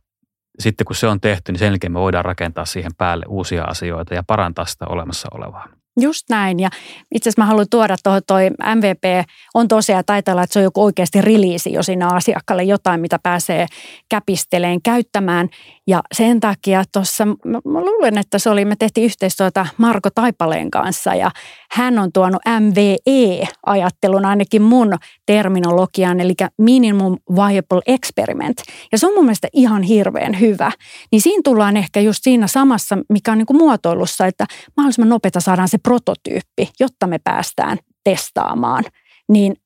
sitten 0.58 0.84
kun 0.84 0.96
se 0.96 1.08
on 1.08 1.20
tehty, 1.20 1.52
niin 1.52 1.58
sen 1.58 1.66
jälkeen 1.66 1.92
me 1.92 2.00
voidaan 2.00 2.24
rakentaa 2.24 2.64
siihen 2.64 2.92
päälle 2.98 3.24
uusia 3.28 3.64
asioita 3.64 4.14
ja 4.14 4.22
parantaa 4.26 4.64
sitä 4.64 4.86
olemassa 4.88 5.28
olevaa. 5.34 5.77
Just 6.00 6.24
näin. 6.30 6.60
Ja 6.60 6.68
itse 7.14 7.28
asiassa 7.28 7.42
mä 7.42 7.46
haluan 7.46 7.66
tuoda 7.70 7.96
tuohon 8.02 8.22
toi 8.26 8.50
MVP 8.50 9.28
on 9.54 9.68
tosiaan 9.68 10.04
taitella, 10.06 10.42
että 10.42 10.52
se 10.52 10.58
on 10.58 10.62
joku 10.62 10.84
oikeasti 10.84 11.20
riliisi 11.20 11.72
jo 11.72 11.82
siinä 11.82 12.08
asiakkaalle 12.08 12.64
jotain, 12.64 13.00
mitä 13.00 13.18
pääsee 13.22 13.66
käpisteleen 14.08 14.82
käyttämään. 14.82 15.48
Ja 15.86 16.02
sen 16.14 16.40
takia 16.40 16.84
tuossa, 16.92 17.26
mä, 17.26 17.60
luulen, 17.64 18.18
että 18.18 18.38
se 18.38 18.50
oli, 18.50 18.64
me 18.64 18.76
tehtiin 18.76 19.04
yhteistyötä 19.04 19.66
Marko 19.78 20.08
Taipaleen 20.14 20.70
kanssa 20.70 21.14
ja 21.14 21.30
hän 21.70 21.98
on 21.98 22.12
tuonut 22.12 22.42
MVE-ajattelun 22.60 24.24
ainakin 24.24 24.62
mun 24.62 24.94
terminologiaan, 25.26 26.20
eli 26.20 26.34
Minimum 26.58 27.16
Viable 27.30 27.80
Experiment. 27.86 28.56
Ja 28.92 28.98
se 28.98 29.06
on 29.06 29.14
mun 29.14 29.24
mielestä 29.24 29.48
ihan 29.52 29.82
hirveän 29.82 30.40
hyvä. 30.40 30.72
Niin 31.12 31.20
siinä 31.20 31.40
tullaan 31.44 31.76
ehkä 31.76 32.00
just 32.00 32.20
siinä 32.22 32.46
samassa, 32.46 32.98
mikä 33.08 33.32
on 33.32 33.38
niin 33.38 33.46
kuin 33.46 33.58
muotoilussa, 33.58 34.26
että 34.26 34.46
mahdollisimman 34.76 35.08
nopeita 35.08 35.40
saadaan 35.40 35.68
se 35.68 35.78
prototyyppi, 35.88 36.70
jotta 36.80 37.06
me 37.06 37.18
päästään 37.24 37.78
testaamaan. 38.04 38.84
Niin 39.28 39.56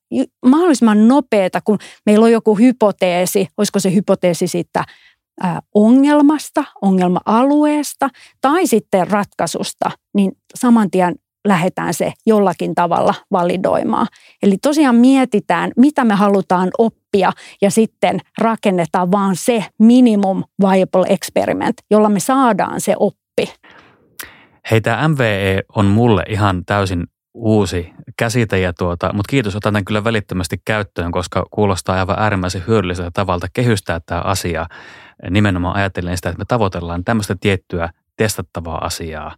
mahdollisimman 0.45 1.07
nopeata, 1.07 1.61
kun 1.61 1.77
meillä 2.05 2.23
on 2.23 2.31
joku 2.31 2.55
hypoteesi, 2.55 3.47
olisiko 3.57 3.79
se 3.79 3.93
hypoteesi 3.93 4.47
siitä 4.47 4.83
ongelmasta, 5.75 6.63
ongelma-alueesta 6.81 8.09
tai 8.41 8.67
sitten 8.67 9.07
ratkaisusta, 9.07 9.91
niin 10.13 10.31
saman 10.55 10.91
tien 10.91 11.15
lähdetään 11.47 11.93
se 11.93 12.13
jollakin 12.25 12.75
tavalla 12.75 13.13
validoimaan. 13.31 14.07
Eli 14.43 14.57
tosiaan 14.57 14.95
mietitään, 14.95 15.71
mitä 15.77 16.03
me 16.03 16.13
halutaan 16.13 16.69
oppia 16.77 17.31
ja 17.61 17.71
sitten 17.71 18.19
rakennetaan 18.37 19.11
vaan 19.11 19.35
se 19.35 19.65
minimum 19.79 20.43
viable 20.61 21.05
experiment, 21.09 21.75
jolla 21.91 22.09
me 22.09 22.19
saadaan 22.19 22.81
se 22.81 22.95
oppi. 22.99 23.22
Hei, 24.71 24.81
tämä 24.81 25.07
MVE 25.07 25.63
on 25.75 25.85
mulle 25.85 26.23
ihan 26.29 26.65
täysin 26.65 27.03
uusi 27.33 27.93
käsite, 28.17 28.59
ja 28.59 28.73
tuota, 28.73 29.13
mutta 29.13 29.29
kiitos, 29.29 29.55
otan 29.55 29.73
tämän 29.73 29.85
kyllä 29.85 30.03
välittömästi 30.03 30.61
käyttöön, 30.65 31.11
koska 31.11 31.45
kuulostaa 31.51 31.99
aivan 31.99 32.19
äärimmäisen 32.19 32.63
hyödylliseltä 32.67 33.11
tavalta 33.13 33.47
kehystää 33.53 33.99
tämä 33.99 34.21
asia. 34.21 34.65
Nimenomaan 35.29 35.75
ajatellen 35.75 36.17
sitä, 36.17 36.29
että 36.29 36.39
me 36.39 36.45
tavoitellaan 36.47 37.03
tämmöistä 37.03 37.35
tiettyä 37.39 37.89
testattavaa 38.17 38.85
asiaa, 38.85 39.35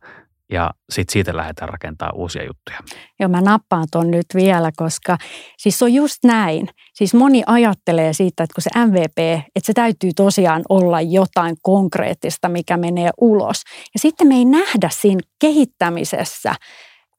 ja 0.51 0.71
sitten 0.89 1.13
siitä 1.13 1.38
lähdetään 1.38 1.69
rakentamaan 1.69 2.15
uusia 2.15 2.43
juttuja. 2.43 2.77
Joo, 3.19 3.29
mä 3.29 3.41
nappaan 3.41 3.88
tuon 3.91 4.12
nyt 4.12 4.25
vielä, 4.36 4.71
koska 4.75 5.17
siis 5.58 5.84
on 5.84 5.93
just 5.93 6.23
näin. 6.23 6.69
Siis 6.93 7.13
moni 7.13 7.43
ajattelee 7.45 8.13
siitä, 8.13 8.43
että 8.43 8.53
kun 8.53 8.62
se 8.62 8.86
MVP, 8.86 9.17
että 9.55 9.65
se 9.65 9.73
täytyy 9.73 10.12
tosiaan 10.15 10.62
olla 10.69 11.01
jotain 11.01 11.55
konkreettista, 11.62 12.49
mikä 12.49 12.77
menee 12.77 13.10
ulos. 13.21 13.62
Ja 13.93 13.99
sitten 13.99 14.27
me 14.27 14.36
ei 14.36 14.45
nähdä 14.45 14.89
siinä 14.91 15.21
kehittämisessä, 15.39 16.55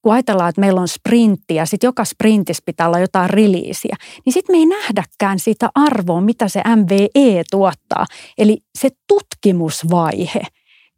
kun 0.03 0.13
ajatellaan, 0.13 0.49
että 0.49 0.61
meillä 0.61 0.81
on 0.81 0.89
sprintti 0.89 1.55
ja 1.55 1.67
sitten 1.67 1.89
joka 1.89 2.05
sprintissä 2.05 2.63
pitää 2.67 2.87
olla 2.87 2.99
jotain 2.99 3.31
riliisiä, 3.31 3.97
niin 4.25 4.33
sitten 4.33 4.57
me 4.57 4.59
ei 4.59 4.67
nähdäkään 4.67 5.39
sitä 5.39 5.71
arvoa, 5.75 6.21
mitä 6.21 6.49
se 6.49 6.63
MVE 6.77 7.43
tuottaa. 7.51 8.07
Eli 8.39 8.59
se 8.79 8.89
tutkimusvaihe. 9.09 10.43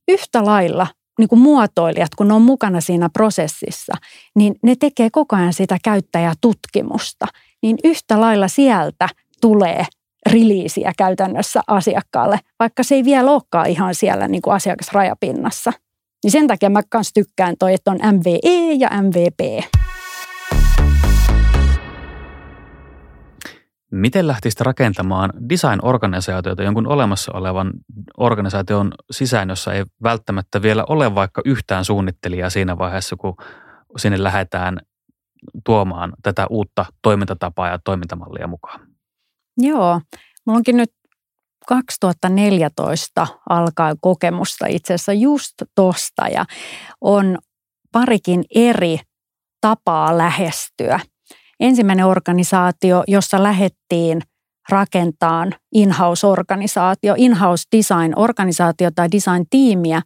Yhtä 0.08 0.44
lailla 0.44 0.86
niin 1.18 1.28
kuin 1.28 1.38
muotoilijat, 1.38 2.14
kun 2.14 2.28
ne 2.28 2.34
on 2.34 2.42
mukana 2.42 2.80
siinä 2.80 3.08
prosessissa, 3.12 3.92
niin 4.34 4.54
ne 4.62 4.74
tekee 4.80 5.08
koko 5.12 5.36
ajan 5.36 5.52
sitä 5.52 5.78
käyttäjätutkimusta. 5.84 7.26
Niin 7.62 7.78
yhtä 7.84 8.20
lailla 8.20 8.48
sieltä 8.48 9.08
tulee 9.40 9.86
riliisiä 10.30 10.92
käytännössä 10.98 11.60
asiakkaalle, 11.66 12.40
vaikka 12.58 12.82
se 12.82 12.94
ei 12.94 13.04
vielä 13.04 13.30
olekaan 13.30 13.66
ihan 13.66 13.94
siellä 13.94 14.28
niin 14.28 14.42
kuin 14.42 14.54
asiakasrajapinnassa. 14.54 15.72
Niin 16.24 16.30
sen 16.30 16.46
takia 16.46 16.70
mä 16.70 16.82
kans 16.88 17.12
tykkään 17.12 17.54
toi, 17.58 17.74
että 17.74 17.90
on 17.90 17.98
MVE 18.12 18.72
ja 18.78 18.90
MVP. 19.02 19.64
Miten 23.90 24.26
lähtisit 24.26 24.60
rakentamaan 24.60 25.32
design-organisaatiota 25.48 26.62
jonkun 26.62 26.86
olemassa 26.86 27.32
olevan 27.34 27.72
organisaation 28.16 28.92
sisään, 29.10 29.48
jossa 29.48 29.72
ei 29.72 29.84
välttämättä 30.02 30.62
vielä 30.62 30.84
ole 30.88 31.14
vaikka 31.14 31.42
yhtään 31.44 31.84
suunnittelijaa 31.84 32.50
siinä 32.50 32.78
vaiheessa, 32.78 33.16
kun 33.16 33.36
sinne 33.96 34.22
lähdetään 34.22 34.78
tuomaan 35.64 36.12
tätä 36.22 36.46
uutta 36.50 36.84
toimintatapaa 37.02 37.68
ja 37.68 37.78
toimintamallia 37.84 38.46
mukaan? 38.46 38.80
Joo, 39.56 40.00
mulla 40.46 40.56
onkin 40.56 40.76
nyt 40.76 40.90
2014 41.68 43.26
alkaa 43.48 43.94
kokemusta 44.00 44.66
itse 44.66 44.94
asiassa 44.94 45.12
just 45.12 45.54
tosta 45.74 46.28
ja 46.28 46.44
on 47.00 47.38
parikin 47.92 48.44
eri 48.54 48.98
tapaa 49.60 50.18
lähestyä– 50.18 51.00
ensimmäinen 51.60 52.06
organisaatio, 52.06 53.04
jossa 53.06 53.42
lähettiin 53.42 54.22
rakentaan 54.68 55.54
in-house-organisaatio, 55.72 57.14
in-house 57.16 57.64
design-organisaatio 57.76 58.90
tai 58.94 59.08
design-tiimiä, 59.12 60.02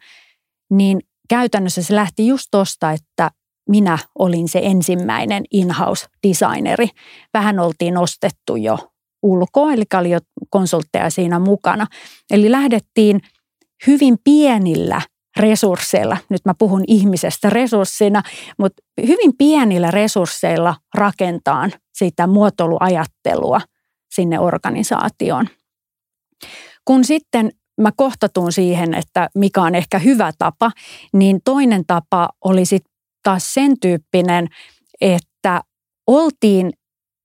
niin 0.70 1.00
käytännössä 1.28 1.82
se 1.82 1.94
lähti 1.94 2.26
just 2.26 2.46
tuosta, 2.50 2.90
että 2.90 3.30
minä 3.68 3.98
olin 4.18 4.48
se 4.48 4.60
ensimmäinen 4.62 5.44
in-house-designeri. 5.50 6.88
Vähän 7.34 7.58
oltiin 7.58 7.98
ostettu 7.98 8.56
jo 8.56 8.78
ulkoa, 9.22 9.72
eli 9.72 9.84
oli 9.98 10.10
jo 10.10 10.18
konsultteja 10.50 11.10
siinä 11.10 11.38
mukana. 11.38 11.86
Eli 12.30 12.50
lähdettiin 12.50 13.20
hyvin 13.86 14.16
pienillä 14.24 15.00
resursseilla, 15.36 16.16
nyt 16.28 16.40
mä 16.44 16.54
puhun 16.58 16.84
ihmisestä 16.86 17.50
resurssina, 17.50 18.22
mutta 18.58 18.82
hyvin 19.06 19.36
pienillä 19.38 19.90
resursseilla 19.90 20.74
rakentaa 20.94 21.68
sitä 21.94 22.26
muotoiluajattelua 22.26 23.60
sinne 24.14 24.40
organisaatioon. 24.40 25.48
Kun 26.84 27.04
sitten 27.04 27.50
mä 27.80 27.90
kohtatun 27.96 28.52
siihen, 28.52 28.94
että 28.94 29.28
mikä 29.34 29.62
on 29.62 29.74
ehkä 29.74 29.98
hyvä 29.98 30.32
tapa, 30.38 30.70
niin 31.12 31.40
toinen 31.44 31.84
tapa 31.86 32.28
oli 32.44 32.64
sitten 32.64 32.92
taas 33.22 33.54
sen 33.54 33.80
tyyppinen, 33.80 34.48
että 35.00 35.60
oltiin 36.06 36.72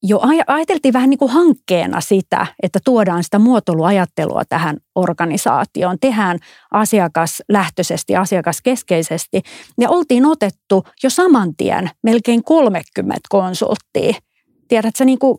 jo 0.04 0.22
ajateltiin 0.48 0.94
vähän 0.94 1.10
niin 1.10 1.18
kuin 1.18 1.32
hankkeena 1.32 2.02
sitä, 2.02 2.48
että 2.64 2.80
tuodaan 2.86 3.24
sitä 3.24 3.40
muotoiluajattelua 3.40 4.42
tähän 4.50 4.78
organisaatioon. 4.96 5.98
Tehdään 6.02 6.40
asiakaslähtöisesti, 6.72 8.16
asiakaskeskeisesti. 8.16 9.42
Ja 9.82 9.90
oltiin 9.90 10.26
otettu 10.26 10.84
jo 11.04 11.10
saman 11.10 11.56
tien 11.58 11.90
melkein 12.04 12.44
30 12.44 13.20
konsulttia. 13.30 14.14
Tiedätkö, 14.68 15.06
niin 15.06 15.20
kuin 15.20 15.38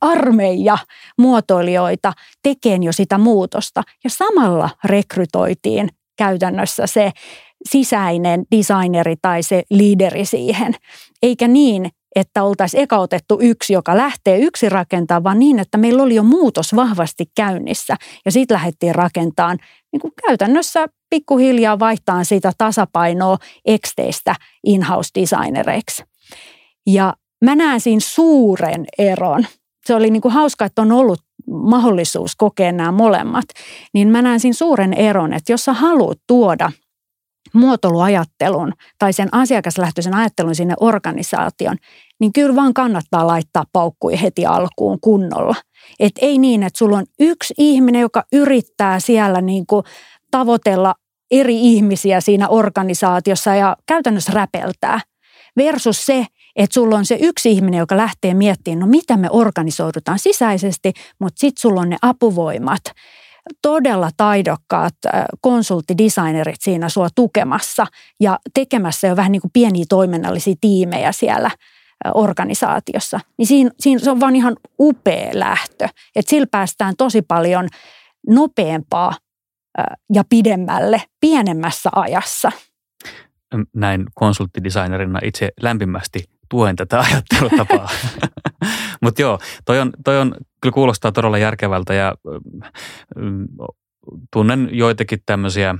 armeija 0.00 0.78
muotoilijoita 1.18 2.12
tekeen 2.42 2.82
jo 2.82 2.92
sitä 2.92 3.18
muutosta. 3.18 3.82
Ja 4.04 4.10
samalla 4.10 4.70
rekrytoitiin 4.84 5.88
käytännössä 6.16 6.86
se 6.86 7.10
sisäinen 7.68 8.44
designeri 8.56 9.14
tai 9.22 9.42
se 9.42 9.62
liideri 9.70 10.24
siihen. 10.24 10.74
Eikä 11.22 11.48
niin, 11.48 11.90
että 12.14 12.42
oltaisiin 12.42 12.82
eka 12.82 12.98
otettu 12.98 13.38
yksi, 13.40 13.72
joka 13.72 13.96
lähtee 13.96 14.38
yksi 14.38 14.68
rakentaa, 14.68 15.24
vaan 15.24 15.38
niin, 15.38 15.58
että 15.58 15.78
meillä 15.78 16.02
oli 16.02 16.14
jo 16.14 16.22
muutos 16.22 16.76
vahvasti 16.76 17.24
käynnissä. 17.36 17.96
Ja 18.24 18.32
sitten 18.32 18.54
lähdettiin 18.54 18.94
rakentamaan 18.94 19.58
niin 19.92 20.00
kuin 20.00 20.12
käytännössä 20.26 20.86
pikkuhiljaa 21.10 21.78
vaihtaa 21.78 22.24
sitä 22.24 22.52
tasapainoa 22.58 23.38
eksteistä 23.64 24.34
in-house 24.64 25.10
designereiksi. 25.20 26.02
Ja 26.86 27.14
mä 27.44 27.54
näen 27.54 27.80
siinä 27.80 28.00
suuren 28.00 28.86
eron. 28.98 29.46
Se 29.86 29.94
oli 29.94 30.10
niin 30.10 30.22
kuin 30.22 30.32
hauska, 30.32 30.64
että 30.64 30.82
on 30.82 30.92
ollut 30.92 31.20
mahdollisuus 31.50 32.36
kokea 32.36 32.72
nämä 32.72 32.92
molemmat. 32.92 33.44
Niin 33.94 34.08
mä 34.08 34.22
näen 34.22 34.40
siinä 34.40 34.54
suuren 34.54 34.92
eron, 34.92 35.32
että 35.32 35.52
jos 35.52 35.64
sä 35.64 35.72
haluat 35.72 36.18
tuoda 36.26 36.72
muotoiluajattelun 37.52 38.72
tai 38.98 39.12
sen 39.12 39.28
asiakaslähtöisen 39.32 40.14
ajattelun 40.14 40.54
sinne 40.54 40.74
organisaation, 40.80 41.76
niin 42.20 42.32
kyllä 42.32 42.56
vaan 42.56 42.74
kannattaa 42.74 43.26
laittaa 43.26 43.64
paukkui 43.72 44.22
heti 44.22 44.46
alkuun 44.46 44.98
kunnolla. 45.00 45.54
Et 46.00 46.12
ei 46.20 46.38
niin, 46.38 46.62
että 46.62 46.78
sulla 46.78 46.96
on 46.98 47.06
yksi 47.20 47.54
ihminen, 47.58 48.00
joka 48.00 48.24
yrittää 48.32 49.00
siellä 49.00 49.40
niin 49.40 49.66
kuin 49.66 49.84
tavoitella 50.30 50.94
eri 51.30 51.60
ihmisiä 51.60 52.20
siinä 52.20 52.48
organisaatiossa 52.48 53.54
ja 53.54 53.76
käytännössä 53.86 54.32
räpeltää. 54.32 55.00
Versus 55.56 56.06
se, 56.06 56.26
että 56.56 56.74
sulla 56.74 56.96
on 56.96 57.06
se 57.06 57.18
yksi 57.20 57.50
ihminen, 57.50 57.78
joka 57.78 57.96
lähtee 57.96 58.34
miettimään, 58.34 58.80
no 58.80 58.86
mitä 58.86 59.16
me 59.16 59.28
organisoidutaan 59.30 60.18
sisäisesti, 60.18 60.92
mutta 61.18 61.40
sitten 61.40 61.60
sulla 61.60 61.80
on 61.80 61.90
ne 61.90 61.96
apuvoimat 62.02 62.82
todella 63.62 64.10
taidokkaat 64.16 64.94
konsulttidesignerit 65.40 66.60
siinä 66.60 66.88
sua 66.88 67.08
tukemassa 67.14 67.86
ja 68.20 68.38
tekemässä 68.54 69.08
jo 69.08 69.16
vähän 69.16 69.32
niin 69.32 69.42
kuin 69.42 69.50
pieniä 69.52 69.84
toiminnallisia 69.88 70.54
tiimejä 70.60 71.12
siellä 71.12 71.50
organisaatiossa. 72.14 73.20
Niin 73.38 73.46
siinä, 73.46 73.70
siinä 73.80 73.98
se 73.98 74.10
on 74.10 74.20
vaan 74.20 74.36
ihan 74.36 74.56
upea 74.80 75.30
lähtö, 75.34 75.88
että 76.16 76.30
sillä 76.30 76.46
päästään 76.50 76.94
tosi 76.98 77.22
paljon 77.22 77.68
nopeampaa 78.28 79.12
ja 80.12 80.24
pidemmälle 80.28 81.02
pienemmässä 81.20 81.90
ajassa. 81.94 82.52
näin 83.74 84.04
konsulttidesignerina 84.14 85.18
itse 85.24 85.48
lämpimästi 85.60 86.24
tuen 86.48 86.76
tätä 86.76 87.00
ajattelutapaa. 87.00 87.88
Mutta 89.02 89.22
joo, 89.22 89.38
toi 89.64 89.80
on, 89.80 89.92
toi 90.04 90.18
on, 90.18 90.34
kyllä 90.60 90.74
kuulostaa 90.74 91.12
todella 91.12 91.38
järkevältä 91.38 91.94
ja 91.94 92.14
mm, 93.16 93.46
tunnen 94.32 94.68
joitakin 94.72 95.18
tämmöisiä 95.26 95.74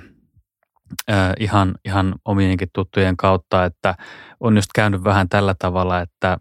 ihan, 1.41 1.75
ihan 1.85 2.15
omienkin 2.25 2.69
tuttujen 2.73 3.17
kautta, 3.17 3.65
että 3.65 3.95
on 4.41 4.57
just 4.57 4.71
käynyt 4.75 5.05
vähän 5.05 5.29
tällä 5.29 5.55
tavalla, 5.59 6.01
että 6.01 6.39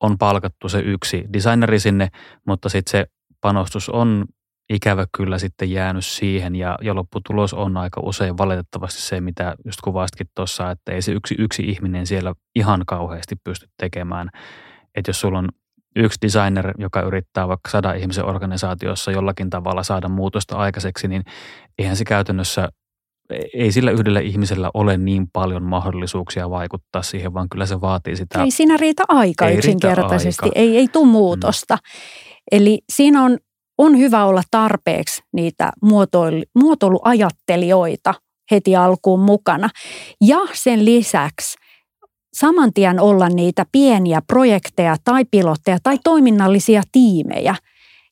on 0.00 0.18
palkattu 0.18 0.68
se 0.68 0.80
yksi 0.80 1.24
designeri 1.32 1.80
sinne, 1.80 2.08
mutta 2.46 2.68
sitten 2.68 2.90
se 2.90 3.06
panostus 3.40 3.88
on 3.88 4.24
ikävä 4.70 5.06
kyllä 5.16 5.38
sitten 5.38 5.70
jäänyt 5.70 6.06
siihen 6.06 6.56
ja, 6.56 6.78
ja 6.82 6.94
lopputulos 6.94 7.54
on 7.54 7.76
aika 7.76 8.00
usein 8.04 8.38
valitettavasti 8.38 9.02
se, 9.02 9.20
mitä 9.20 9.54
just 9.64 9.80
kuvastkin 9.84 10.26
tuossa, 10.34 10.70
että 10.70 10.92
ei 10.92 11.02
se 11.02 11.12
yksi, 11.12 11.34
yksi 11.38 11.62
ihminen 11.62 12.06
siellä 12.06 12.34
ihan 12.54 12.82
kauheasti 12.86 13.36
pysty 13.44 13.68
tekemään. 13.76 14.28
Että 14.94 15.08
jos 15.08 15.20
sulla 15.20 15.38
on 15.38 15.48
yksi 15.96 16.18
designer, 16.22 16.74
joka 16.78 17.02
yrittää 17.02 17.48
vaikka 17.48 17.70
sadan 17.70 17.96
ihmisen 17.96 18.24
organisaatiossa 18.24 19.10
jollakin 19.10 19.50
tavalla 19.50 19.82
saada 19.82 20.08
muutosta 20.08 20.56
aikaiseksi, 20.56 21.08
niin 21.08 21.24
eihän 21.78 21.96
se 21.96 22.04
käytännössä, 22.04 22.68
ei 23.54 23.72
sillä 23.72 23.90
yhdellä 23.90 24.20
ihmisellä 24.20 24.70
ole 24.74 24.96
niin 24.96 25.26
paljon 25.32 25.62
mahdollisuuksia 25.62 26.50
vaikuttaa 26.50 27.02
siihen, 27.02 27.34
vaan 27.34 27.48
kyllä 27.48 27.66
se 27.66 27.80
vaatii 27.80 28.16
sitä. 28.16 28.42
Ei 28.42 28.50
siinä 28.50 28.76
riitä 28.76 29.04
aika 29.08 29.46
ei 29.46 29.56
yksinkertaisesti, 29.56 30.42
riitä 30.42 30.58
aika. 30.60 30.70
ei, 30.72 30.76
ei 30.76 30.88
tule 30.88 31.06
muutosta. 31.06 31.74
Mm. 31.74 31.80
Eli 32.52 32.78
siinä 32.92 33.22
on 33.22 33.38
on 33.80 33.98
hyvä 33.98 34.24
olla 34.24 34.42
tarpeeksi 34.50 35.22
niitä 35.32 35.72
muotoilu, 35.82 36.42
muotoiluajattelijoita 36.58 38.14
heti 38.50 38.76
alkuun 38.76 39.20
mukana. 39.20 39.68
Ja 40.20 40.38
sen 40.52 40.84
lisäksi 40.84 41.58
saman 42.32 42.72
tien 42.72 43.00
olla 43.00 43.28
niitä 43.28 43.66
pieniä 43.72 44.22
projekteja 44.26 44.96
tai 45.04 45.24
pilotteja 45.30 45.78
tai 45.82 45.98
toiminnallisia 46.04 46.82
tiimejä, 46.92 47.54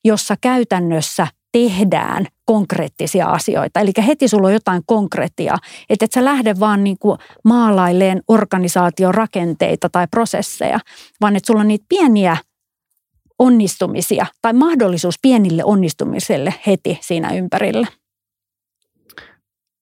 jossa 0.05 0.35
käytännössä 0.41 1.27
tehdään 1.51 2.25
konkreettisia 2.45 3.27
asioita. 3.27 3.79
Eli 3.79 3.91
heti 4.07 4.27
sulla 4.27 4.47
on 4.47 4.53
jotain 4.53 4.81
konkreettia, 4.85 5.57
että 5.89 6.05
et 6.05 6.11
sä 6.11 6.25
lähde 6.25 6.59
vaan 6.59 6.83
niin 6.83 6.97
kuin 6.99 7.17
maalailleen 7.43 8.21
organisaation 8.27 9.13
rakenteita 9.13 9.89
tai 9.89 10.07
prosesseja, 10.11 10.79
vaan 11.21 11.35
että 11.35 11.47
sulla 11.47 11.61
on 11.61 11.67
niitä 11.67 11.85
pieniä 11.89 12.37
onnistumisia 13.39 14.25
tai 14.41 14.53
mahdollisuus 14.53 15.15
pienille 15.21 15.63
onnistumiselle 15.63 16.53
heti 16.67 16.99
siinä 17.01 17.33
ympärillä. 17.33 17.87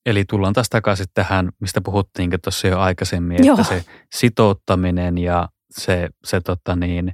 Eli 0.07 0.25
tullaan 0.25 0.53
taas 0.53 0.69
takaisin 0.69 1.05
tähän, 1.13 1.49
mistä 1.59 1.81
puhuttiin 1.81 2.29
tuossa 2.43 2.67
jo 2.67 2.79
aikaisemmin, 2.79 3.45
Joo. 3.45 3.57
että 3.59 3.69
se 3.69 3.85
sitouttaminen 4.15 5.17
ja 5.17 5.49
se, 5.69 6.09
se 6.23 6.41
tota 6.41 6.75
niin, 6.75 7.13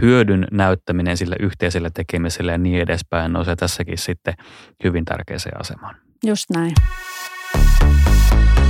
hyödyn 0.00 0.46
näyttäminen 0.50 1.16
sille 1.16 1.36
yhteiselle 1.40 1.90
tekemiselle 1.94 2.52
ja 2.52 2.58
niin 2.58 2.80
edespäin 2.80 3.32
nousee 3.32 3.56
tässäkin 3.56 3.98
sitten 3.98 4.34
hyvin 4.84 5.04
tärkeäseen 5.04 5.60
asemaan. 5.60 5.96
Just 6.26 6.50
näin. 6.50 6.72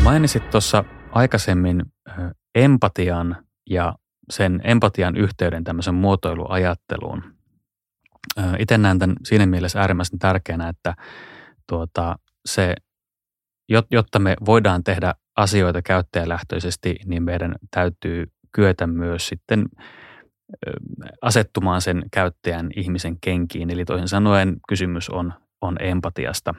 Mainitsit 0.02 0.50
tuossa 0.50 0.84
aikaisemmin 1.12 1.82
empatian 2.54 3.36
ja 3.70 3.94
sen 4.30 4.60
empatian 4.64 5.16
yhteyden 5.16 5.64
tämmöisen 5.64 5.94
muotoiluajatteluun. 5.94 7.22
Itse 8.58 8.78
näen 8.78 8.98
tämän 8.98 9.16
siinä 9.24 9.46
mielessä 9.46 9.80
äärimmäisen 9.80 10.18
tärkeänä, 10.18 10.68
että 10.68 10.94
tuota, 11.70 12.16
se, 12.44 12.74
jotta 13.90 14.18
me 14.18 14.36
voidaan 14.46 14.84
tehdä 14.84 15.14
asioita 15.36 15.82
käyttäjälähtöisesti, 15.82 16.96
niin 17.04 17.22
meidän 17.22 17.54
täytyy 17.70 18.26
kyetä 18.52 18.86
myös 18.86 19.28
sitten 19.28 19.66
asettumaan 21.22 21.80
sen 21.80 22.02
käyttäjän 22.12 22.70
ihmisen 22.76 23.20
kenkiin. 23.20 23.70
Eli 23.70 23.84
toisin 23.84 24.08
sanoen 24.08 24.56
kysymys 24.68 25.10
on, 25.10 25.32
on 25.60 25.76
empatiasta. 25.80 26.54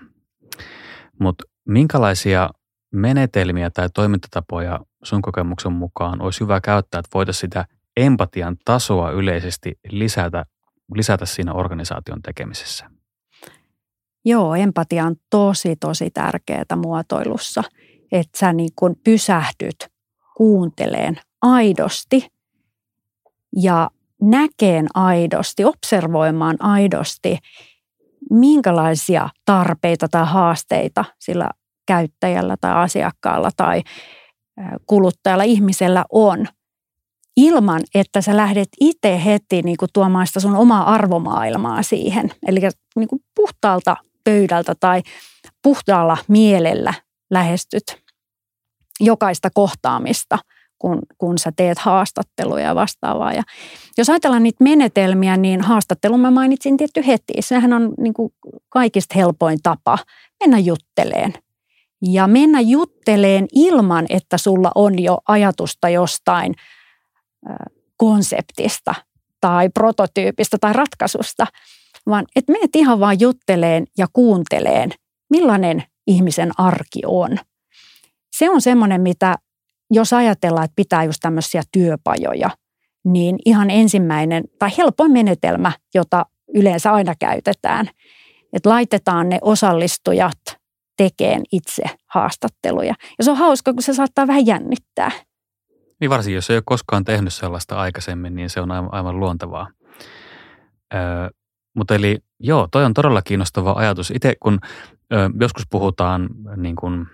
Mutta 1.20 1.44
minkälaisia 1.68 2.50
menetelmiä 2.94 3.70
tai 3.70 3.90
toimintatapoja 3.94 4.80
sun 5.04 5.22
kokemuksen 5.22 5.74
mukaan 5.74 6.22
olisi 6.22 6.40
hyvä 6.40 6.62
käyttää, 6.62 7.00
että 7.00 7.10
voitaisiin 7.14 7.40
sitä 7.42 7.66
empatian 7.98 8.58
tasoa 8.66 9.12
yleisesti 9.12 9.80
lisätä, 9.90 10.46
lisätä 10.96 11.26
siinä 11.26 11.54
organisaation 11.54 12.22
tekemisessä? 12.22 13.01
Joo, 14.26 14.56
empatia 14.56 15.06
on 15.06 15.16
tosi, 15.30 15.76
tosi 15.76 16.10
tärkeää 16.14 16.76
muotoilussa, 16.76 17.64
että 18.12 18.40
sä 18.40 18.54
niin 18.54 18.72
kuin 18.76 18.96
pysähdyt 19.04 19.88
kuunteleen 20.38 21.20
aidosti 21.42 22.28
ja 23.56 23.90
näkeen 24.22 24.88
aidosti, 24.94 25.66
observoimaan 25.66 26.58
aidosti, 26.60 27.38
minkälaisia 28.30 29.30
tarpeita 29.46 30.08
tai 30.08 30.26
haasteita 30.26 31.06
sillä 31.20 31.50
käyttäjällä 31.88 32.58
tai 32.62 32.74
asiakkaalla 32.74 33.50
tai 33.58 33.82
kuluttajalla 34.86 35.44
ihmisellä 35.44 36.06
on, 36.12 36.48
ilman 37.38 37.82
että 37.96 38.22
sä 38.22 38.38
lähdet 38.38 38.70
itse 38.80 39.26
heti 39.26 39.62
niin 39.62 39.78
kuin 39.78 39.90
tuomaan 39.94 40.28
sitä 40.28 40.40
sun 40.40 40.56
omaa 40.56 40.94
arvomaailmaa 40.94 41.84
siihen. 41.84 42.32
Eli 42.48 42.60
niin 42.96 43.08
kuin 43.08 43.22
puhtaalta 43.36 43.98
pöydältä 44.24 44.76
tai 44.80 45.02
puhtaalla 45.64 46.18
mielellä 46.28 46.94
lähestyt 47.30 48.02
jokaista 49.00 49.50
kohtaamista, 49.54 50.38
kun, 50.80 51.00
kun 51.18 51.38
sä 51.38 51.52
teet 51.56 51.80
haastatteluja 51.80 52.66
ja 52.66 52.76
vastaavaa. 52.76 53.34
Ja 53.34 53.44
jos 53.98 54.10
ajatellaan 54.10 54.44
niitä 54.44 54.64
menetelmiä, 54.64 55.38
niin 55.38 55.62
haastattelun 55.62 56.20
mä 56.20 56.32
mainitsin 56.32 56.78
tietty 56.78 57.08
heti. 57.08 57.34
Sehän 57.40 57.74
on 57.74 57.94
niin 57.98 58.14
kuin 58.14 58.34
kaikista 58.70 59.16
helpoin 59.16 59.60
tapa 59.64 59.98
mennä 60.40 60.60
jutteleen 60.60 61.34
ja 62.02 62.28
mennä 62.28 62.62
jutteleen 62.62 63.48
ilman, 63.56 64.06
että 64.10 64.38
sulla 64.38 64.72
on 64.76 65.00
jo 65.04 65.18
ajatusta 65.28 65.90
jostain 65.90 66.56
konseptista 67.98 68.96
tai 69.42 69.70
prototyypistä 69.70 70.58
tai 70.62 70.74
ratkaisusta, 70.74 71.48
vaan 72.06 72.26
että 72.36 72.52
menet 72.52 72.76
ihan 72.76 73.00
vaan 73.00 73.20
jutteleen 73.20 73.86
ja 73.98 74.08
kuunteleen, 74.14 74.92
millainen 75.30 75.84
ihmisen 76.08 76.52
arki 76.58 77.02
on. 77.06 77.38
Se 78.36 78.50
on 78.50 78.62
semmoinen, 78.62 79.02
mitä 79.02 79.36
jos 79.92 80.14
ajatellaan, 80.14 80.66
että 80.66 80.76
pitää 80.76 81.04
just 81.04 81.20
tämmöisiä 81.22 81.62
työpajoja, 81.72 82.50
niin 83.06 83.36
ihan 83.46 83.70
ensimmäinen 83.70 84.44
tai 84.60 84.70
helpoin 84.78 85.12
menetelmä, 85.12 85.72
jota 85.94 86.26
yleensä 86.56 86.92
aina 86.92 87.14
käytetään, 87.20 87.90
että 88.54 88.70
laitetaan 88.70 89.30
ne 89.30 89.40
osallistujat 89.42 90.62
tekeen 90.98 91.42
itse 91.52 91.84
haastatteluja. 92.08 92.96
Ja 93.18 93.24
se 93.24 93.32
on 93.32 93.38
hauska, 93.38 93.74
kun 93.74 93.84
se 93.84 93.94
saattaa 93.94 94.28
vähän 94.28 94.46
jännittää. 94.46 95.12
Niin 96.00 96.10
varsinkin, 96.10 96.36
jos 96.36 96.50
ei 96.50 96.56
ole 96.56 96.64
koskaan 96.66 97.06
tehnyt 97.06 97.34
sellaista 97.34 97.76
aikaisemmin, 97.76 98.36
niin 98.36 98.50
se 98.50 98.62
on 98.62 98.72
aivan, 98.72 99.20
luontevaa. 99.20 99.68
Öö, 100.94 101.02
mutta 101.74 101.96
eli 101.96 102.18
joo, 102.40 102.68
toi 102.72 102.86
on 102.86 102.94
todella 102.94 103.22
kiinnostava 103.22 103.74
ajatus. 103.78 104.12
Itse 104.12 104.36
kun 104.40 104.60
ö, 105.14 105.30
joskus 105.40 105.64
puhutaan 105.70 106.30
niin 106.56 106.76
kuin 106.76 107.08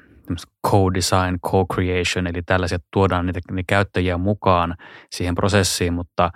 co-design, 0.67 1.39
co-creation, 1.47 2.27
eli 2.27 2.41
tällaisia 2.45 2.77
tuodaan 2.93 3.25
niitä, 3.25 3.39
niitä 3.51 3.67
käyttäjiä 3.67 4.17
mukaan 4.17 4.75
siihen 5.11 5.35
prosessiin, 5.35 5.93
mutta, 5.93 6.31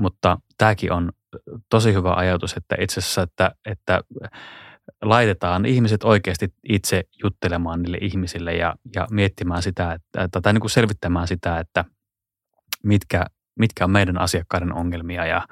mutta 0.00 0.38
tämäkin 0.58 0.92
on 0.92 1.12
tosi 1.70 1.94
hyvä 1.94 2.14
ajatus, 2.14 2.56
että 2.56 2.76
itse 2.80 3.00
asiassa, 3.00 3.22
että, 3.22 3.50
että 3.66 4.00
laitetaan 5.02 5.66
ihmiset 5.66 6.04
oikeasti 6.04 6.54
itse 6.68 7.04
juttelemaan 7.22 7.82
niille 7.82 7.98
ihmisille 8.00 8.54
ja, 8.54 8.74
ja 8.94 9.06
miettimään 9.10 9.62
sitä, 9.62 9.92
että, 9.92 10.40
tai 10.40 10.52
niin 10.52 10.60
kuin 10.60 10.70
selvittämään 10.70 11.28
sitä, 11.28 11.58
että 11.58 11.84
mitkä, 12.82 13.26
mitkä 13.58 13.84
on 13.84 13.90
meidän 13.90 14.20
asiakkaiden 14.20 14.74
ongelmia 14.74 15.26
ja 15.26 15.46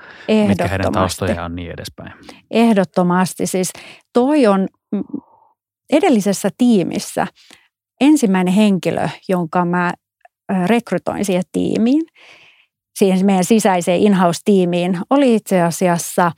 mitkä 0.48 0.68
heidän 0.68 0.92
taustoja 0.92 1.44
on 1.44 1.54
niin 1.54 1.70
edespäin. 1.70 2.12
Ehdottomasti. 2.50 3.46
Siis 3.46 3.72
toi 4.12 4.46
on 4.46 4.68
edellisessä 5.90 6.48
tiimissä 6.58 7.26
ensimmäinen 8.00 8.54
henkilö, 8.54 9.08
jonka 9.28 9.64
mä 9.64 9.92
rekrytoin 10.66 11.24
siihen 11.24 11.44
tiimiin, 11.52 12.02
siihen 12.98 13.26
meidän 13.26 13.44
sisäiseen 13.44 14.00
in-house-tiimiin, 14.00 14.98
oli 15.10 15.34
itse 15.34 15.62
asiassa 15.62 16.32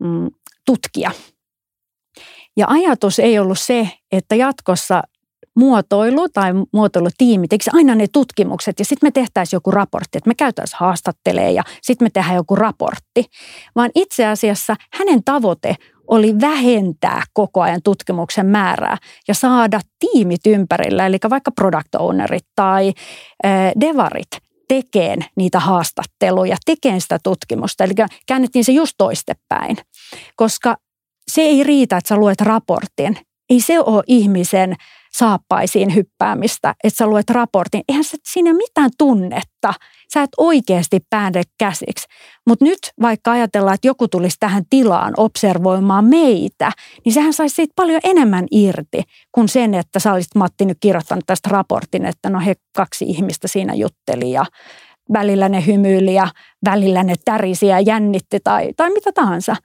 mm, 0.00 0.28
tutkija– 0.66 1.10
ja 2.56 2.66
ajatus 2.68 3.18
ei 3.18 3.38
ollut 3.38 3.58
se, 3.58 3.90
että 4.12 4.34
jatkossa 4.34 5.02
muotoilu 5.56 6.28
tai 6.28 6.52
muotoilutiimi 6.72 7.48
tekisi 7.48 7.70
aina 7.74 7.94
ne 7.94 8.06
tutkimukset 8.12 8.78
ja 8.78 8.84
sitten 8.84 9.06
me 9.06 9.10
tehtäisiin 9.10 9.56
joku 9.56 9.70
raportti, 9.70 10.18
että 10.18 10.28
me 10.28 10.34
käytäisiin 10.34 10.78
haastattelee 10.80 11.50
ja 11.50 11.62
sitten 11.82 12.06
me 12.06 12.10
tehdään 12.10 12.36
joku 12.36 12.56
raportti. 12.56 13.24
Vaan 13.76 13.90
itse 13.94 14.26
asiassa 14.26 14.76
hänen 14.92 15.24
tavoite 15.24 15.74
oli 16.06 16.40
vähentää 16.40 17.22
koko 17.32 17.62
ajan 17.62 17.80
tutkimuksen 17.84 18.46
määrää 18.46 18.96
ja 19.28 19.34
saada 19.34 19.80
tiimit 19.98 20.46
ympärillä, 20.46 21.06
eli 21.06 21.18
vaikka 21.30 21.50
product 21.50 21.94
ownerit 21.94 22.46
tai 22.56 22.92
devarit 23.80 24.28
tekeen 24.68 25.24
niitä 25.36 25.60
haastatteluja, 25.60 26.56
tekeen 26.66 27.00
sitä 27.00 27.18
tutkimusta. 27.22 27.84
Eli 27.84 27.94
käännettiin 28.26 28.64
se 28.64 28.72
just 28.72 28.92
toistepäin, 28.98 29.76
koska 30.36 30.76
se 31.32 31.42
ei 31.42 31.64
riitä, 31.64 31.96
että 31.96 32.08
sä 32.08 32.16
luet 32.16 32.40
raportin. 32.40 33.18
Ei 33.50 33.60
se 33.60 33.80
ole 33.80 34.02
ihmisen 34.06 34.76
saappaisiin 35.18 35.94
hyppäämistä, 35.94 36.74
että 36.84 36.96
sä 36.96 37.06
luet 37.06 37.30
raportin. 37.30 37.82
Eihän 37.88 38.04
se 38.04 38.16
siinä 38.32 38.54
mitään 38.54 38.90
tunnetta. 38.98 39.74
Sä 40.14 40.22
et 40.22 40.30
oikeasti 40.36 41.00
pääde 41.10 41.42
käsiksi. 41.58 42.06
Mutta 42.46 42.64
nyt 42.64 42.78
vaikka 43.02 43.30
ajatellaan, 43.30 43.74
että 43.74 43.88
joku 43.88 44.08
tulisi 44.08 44.36
tähän 44.40 44.62
tilaan 44.70 45.14
observoimaan 45.16 46.04
meitä, 46.04 46.72
niin 47.04 47.12
sehän 47.12 47.32
saisi 47.32 47.54
siitä 47.54 47.72
paljon 47.76 48.00
enemmän 48.04 48.46
irti 48.50 49.02
kuin 49.32 49.48
sen, 49.48 49.74
että 49.74 49.98
sä 49.98 50.12
olisit 50.12 50.34
Matti 50.34 50.64
nyt 50.64 50.78
kirjoittanut 50.80 51.24
tästä 51.26 51.48
raportin, 51.52 52.04
että 52.04 52.30
no 52.30 52.40
he 52.40 52.54
kaksi 52.76 53.04
ihmistä 53.04 53.48
siinä 53.48 53.74
jutteli 53.74 54.32
ja 54.32 54.46
välillä 55.12 55.48
ne 55.48 55.66
hymyili 55.66 56.14
ja 56.14 56.28
välillä 56.64 57.02
ne 57.02 57.14
tärisi 57.24 57.66
ja 57.66 57.80
jännitti 57.80 58.40
tai, 58.44 58.72
tai 58.76 58.90
mitä 58.90 59.12
tahansa. 59.12 59.56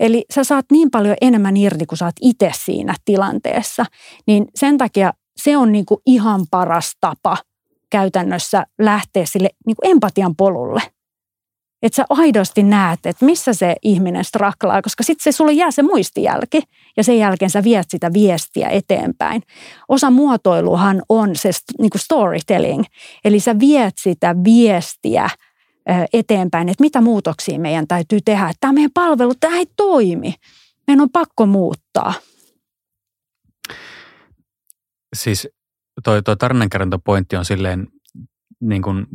Eli 0.00 0.24
sä 0.34 0.44
saat 0.44 0.64
niin 0.72 0.90
paljon 0.90 1.16
enemmän 1.20 1.56
irti, 1.56 1.86
kun 1.86 1.98
sä 1.98 2.04
oot 2.04 2.14
itse 2.20 2.50
siinä 2.54 2.94
tilanteessa. 3.04 3.86
Niin 4.26 4.46
sen 4.54 4.78
takia 4.78 5.12
se 5.36 5.56
on 5.56 5.72
niin 5.72 5.84
ihan 6.06 6.40
paras 6.50 6.92
tapa 7.00 7.36
käytännössä 7.90 8.66
lähteä 8.78 9.26
sille 9.26 9.48
niin 9.66 9.76
empatian 9.82 10.36
polulle 10.36 10.82
että 11.84 11.96
sä 11.96 12.04
aidosti 12.08 12.62
näet, 12.62 13.06
että 13.06 13.24
missä 13.24 13.52
se 13.52 13.76
ihminen 13.82 14.24
straklaa, 14.24 14.82
koska 14.82 15.02
sitten 15.02 15.32
se 15.32 15.36
sulle 15.36 15.52
jää 15.52 15.70
se 15.70 15.82
muistijälki 15.82 16.62
ja 16.96 17.04
sen 17.04 17.18
jälkeen 17.18 17.50
sä 17.50 17.64
viet 17.64 17.86
sitä 17.90 18.12
viestiä 18.12 18.68
eteenpäin. 18.68 19.42
Osa 19.88 20.10
muotoiluhan 20.10 21.02
on 21.08 21.36
se 21.36 21.50
niin 21.78 21.90
kuin 21.90 22.00
storytelling, 22.00 22.84
eli 23.24 23.40
sä 23.40 23.58
viet 23.58 23.94
sitä 24.00 24.34
viestiä 24.44 25.30
eteenpäin, 26.12 26.68
että 26.68 26.84
mitä 26.84 27.00
muutoksia 27.00 27.58
meidän 27.58 27.86
täytyy 27.86 28.18
tehdä. 28.24 28.52
Tämä 28.60 28.72
meidän 28.72 28.90
palvelu, 28.94 29.32
tämä 29.40 29.56
ei 29.56 29.66
toimi. 29.76 30.34
Meidän 30.86 31.00
on 31.00 31.10
pakko 31.10 31.46
muuttaa. 31.46 32.14
Siis 35.16 35.48
toi, 36.04 36.22
toi 36.22 36.36
tarinankerrontapointti 36.36 37.36
on 37.36 37.44
silleen 37.44 37.88
niin 38.60 38.82
kuin, 38.82 39.06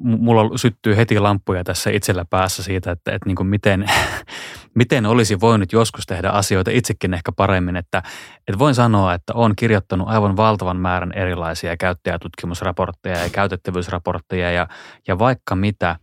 mulla 0.00 0.58
syttyy 0.58 0.96
heti 0.96 1.18
lampuja 1.18 1.64
tässä 1.64 1.90
itsellä 1.90 2.24
päässä 2.30 2.62
siitä, 2.62 2.90
että, 2.90 3.12
että 3.12 3.28
niin 3.28 3.36
kuin 3.36 3.46
miten, 3.46 3.86
miten 4.80 5.06
olisi 5.06 5.40
voinut 5.40 5.72
joskus 5.72 6.06
tehdä 6.06 6.28
asioita 6.28 6.70
itsekin 6.70 7.14
ehkä 7.14 7.32
paremmin. 7.32 7.76
Että, 7.76 8.02
että 8.48 8.58
voin 8.58 8.74
sanoa, 8.74 9.14
että 9.14 9.34
olen 9.34 9.56
kirjoittanut 9.56 10.08
aivan 10.08 10.36
valtavan 10.36 10.76
määrän 10.76 11.12
erilaisia 11.12 11.76
käyttäjätutkimusraportteja 11.76 13.18
ja 13.18 13.30
käytettävyysraportteja 13.30 14.50
ja, 14.50 14.68
ja 15.08 15.18
vaikka 15.18 15.56
mitä, 15.56 15.96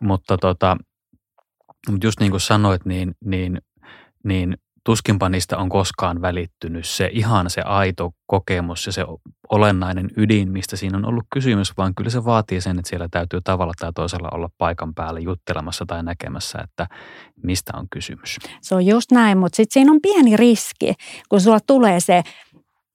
mutta 0.00 0.36
tota, 0.36 0.76
just 2.02 2.20
niin 2.20 2.30
kuin 2.30 2.40
sanoit, 2.40 2.84
niin, 2.84 3.14
niin, 3.24 3.58
niin 4.24 4.56
tuskinpa 4.84 5.28
niistä 5.28 5.58
on 5.58 5.68
koskaan 5.68 6.22
välittynyt 6.22 6.86
se 6.86 7.10
ihan 7.12 7.50
se 7.50 7.62
aito 7.62 8.10
kokemus 8.26 8.86
ja 8.86 8.92
se 8.92 9.04
olennainen 9.50 10.10
ydin, 10.16 10.52
mistä 10.52 10.76
siinä 10.76 10.98
on 10.98 11.04
ollut 11.04 11.24
kysymys, 11.32 11.72
vaan 11.76 11.94
kyllä 11.94 12.10
se 12.10 12.24
vaatii 12.24 12.60
sen, 12.60 12.78
että 12.78 12.88
siellä 12.88 13.08
täytyy 13.10 13.40
tavalla 13.44 13.72
tai 13.78 13.92
toisella 13.94 14.28
olla 14.32 14.48
paikan 14.58 14.94
päällä 14.94 15.20
juttelemassa 15.20 15.84
tai 15.86 16.02
näkemässä, 16.02 16.58
että 16.64 16.86
mistä 17.42 17.72
on 17.76 17.86
kysymys. 17.90 18.36
Se 18.60 18.74
on 18.74 18.86
just 18.86 19.10
näin, 19.12 19.38
mutta 19.38 19.56
sitten 19.56 19.72
siinä 19.72 19.92
on 19.92 20.00
pieni 20.02 20.36
riski, 20.36 20.94
kun 21.28 21.40
sulla 21.40 21.60
tulee 21.66 22.00
se 22.00 22.22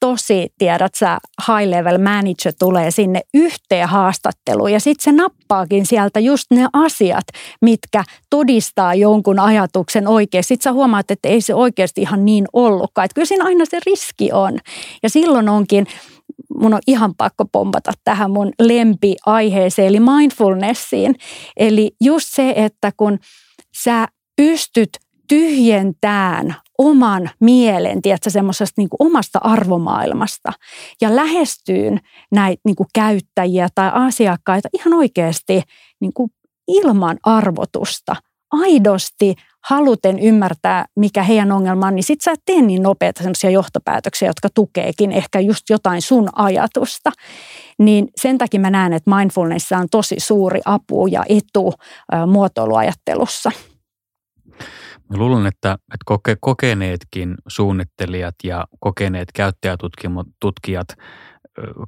tosi, 0.05 0.47
tiedät 0.57 0.95
sä, 0.95 1.17
high 1.47 1.69
level 1.69 1.97
manager 1.97 2.53
tulee 2.59 2.91
sinne 2.91 3.21
yhteen 3.33 3.87
haastatteluun 3.87 4.71
ja 4.71 4.79
sitten 4.79 5.03
se 5.03 5.11
nappaakin 5.11 5.85
sieltä 5.85 6.19
just 6.19 6.45
ne 6.51 6.67
asiat, 6.73 7.23
mitkä 7.61 8.03
todistaa 8.29 8.95
jonkun 8.95 9.39
ajatuksen 9.39 10.07
oikein. 10.07 10.43
Sitten 10.43 10.63
sä 10.63 10.71
huomaat, 10.71 11.11
että 11.11 11.29
ei 11.29 11.41
se 11.41 11.53
oikeasti 11.53 12.01
ihan 12.01 12.25
niin 12.25 12.45
ollutkaan. 12.53 13.05
Että 13.05 13.15
kyllä 13.15 13.25
siinä 13.25 13.45
aina 13.45 13.65
se 13.65 13.79
riski 13.85 14.31
on. 14.31 14.59
Ja 15.03 15.09
silloin 15.09 15.49
onkin, 15.49 15.87
mun 16.59 16.73
on 16.73 16.81
ihan 16.87 17.15
pakko 17.17 17.45
pompata 17.51 17.91
tähän 18.03 18.31
mun 18.31 18.51
lempiaiheeseen, 18.59 19.87
eli 19.87 19.99
mindfulnessiin. 19.99 21.15
Eli 21.57 21.91
just 22.01 22.27
se, 22.29 22.53
että 22.55 22.91
kun 22.97 23.19
sä 23.83 24.07
pystyt 24.35 24.89
tyhjentään 25.27 26.55
oman 26.77 27.29
mielen, 27.39 28.01
tiedätkö, 28.01 28.29
semmoisesta 28.29 28.81
niin 28.81 28.89
omasta 28.99 29.39
arvomaailmasta 29.43 30.51
ja 31.01 31.15
lähestyyn 31.15 31.99
näitä 32.31 32.61
niin 32.65 32.75
käyttäjiä 32.95 33.67
tai 33.75 33.91
asiakkaita 33.93 34.69
ihan 34.73 34.93
oikeasti 34.93 35.61
niin 36.01 36.13
kuin 36.13 36.29
ilman 36.67 37.17
arvotusta, 37.23 38.15
aidosti 38.51 39.35
haluten 39.69 40.19
ymmärtää, 40.19 40.85
mikä 40.95 41.23
heidän 41.23 41.51
ongelma 41.51 41.87
on, 41.87 41.95
niin 41.95 42.03
sit 42.03 42.21
sä 42.21 42.31
et 42.31 42.39
tee 42.45 42.61
niin 42.61 42.83
nopeita 42.83 43.23
semmoisia 43.23 43.49
johtopäätöksiä, 43.49 44.29
jotka 44.29 44.49
tukeekin 44.55 45.11
ehkä 45.11 45.39
just 45.39 45.69
jotain 45.69 46.01
sun 46.01 46.29
ajatusta. 46.35 47.11
Niin 47.79 48.07
sen 48.21 48.37
takia 48.37 48.59
mä 48.59 48.69
näen, 48.69 48.93
että 48.93 49.15
mindfulness 49.15 49.71
on 49.71 49.87
tosi 49.91 50.15
suuri 50.19 50.61
apu 50.65 51.07
ja 51.07 51.23
etu 51.29 51.73
muotoiluajattelussa. 52.27 53.51
Mä 55.09 55.17
luulen, 55.17 55.45
että, 55.45 55.71
että 55.73 56.03
koke, 56.05 56.37
kokeneetkin 56.41 57.35
suunnittelijat 57.47 58.35
ja 58.43 58.65
kokeneet 58.79 59.31
käyttäjätutkijat 59.33 60.87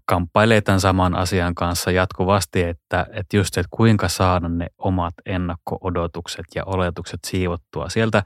kamppailee 0.05 0.61
tämän 0.61 0.79
saman 0.79 1.15
asian 1.15 1.55
kanssa 1.55 1.91
jatkuvasti, 1.91 2.63
että, 2.63 3.07
että 3.13 3.37
just, 3.37 3.57
että 3.57 3.67
kuinka 3.71 4.07
saada 4.07 4.49
ne 4.49 4.67
omat 4.77 5.13
ennakko-odotukset 5.25 6.45
ja 6.55 6.65
oletukset 6.65 7.19
siivottua 7.25 7.89
sieltä 7.89 8.23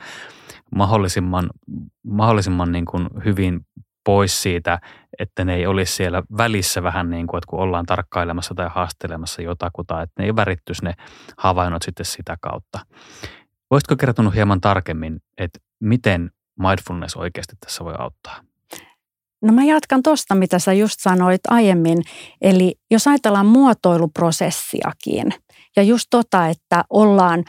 mahdollisimman, 0.75 1.49
mahdollisimman 2.03 2.71
niin 2.71 2.85
kuin 2.85 3.07
hyvin 3.25 3.65
pois 4.03 4.41
siitä, 4.41 4.79
että 5.19 5.45
ne 5.45 5.55
ei 5.55 5.65
olisi 5.67 5.95
siellä 5.95 6.23
välissä 6.37 6.83
vähän 6.83 7.09
niin 7.09 7.27
kuin, 7.27 7.37
että 7.37 7.47
kun 7.49 7.59
ollaan 7.59 7.85
tarkkailemassa 7.85 8.55
tai 8.55 8.67
haastelemassa 8.69 9.41
jotakuta, 9.41 10.01
että 10.01 10.21
ne 10.21 10.25
ei 10.25 10.35
värittyisi 10.35 10.85
ne 10.85 10.93
havainnot 11.37 11.81
sitten 11.81 12.05
sitä 12.05 12.37
kautta. 12.41 12.79
Voisitko 13.71 13.95
kertonut 13.95 14.35
hieman 14.35 14.61
tarkemmin, 14.61 15.21
että 15.37 15.59
miten 15.79 16.31
mindfulness 16.59 17.15
oikeasti 17.15 17.55
tässä 17.65 17.83
voi 17.83 17.93
auttaa? 17.97 18.39
No 19.41 19.53
mä 19.53 19.63
jatkan 19.63 20.03
tuosta, 20.03 20.35
mitä 20.35 20.59
sä 20.59 20.73
just 20.73 20.95
sanoit 20.99 21.41
aiemmin. 21.47 21.97
Eli 22.41 22.75
jos 22.91 23.07
ajatellaan 23.07 23.45
muotoiluprosessiakin 23.45 25.33
ja 25.75 25.83
just 25.83 26.07
tota, 26.09 26.47
että 26.47 26.83
ollaan 26.89 27.43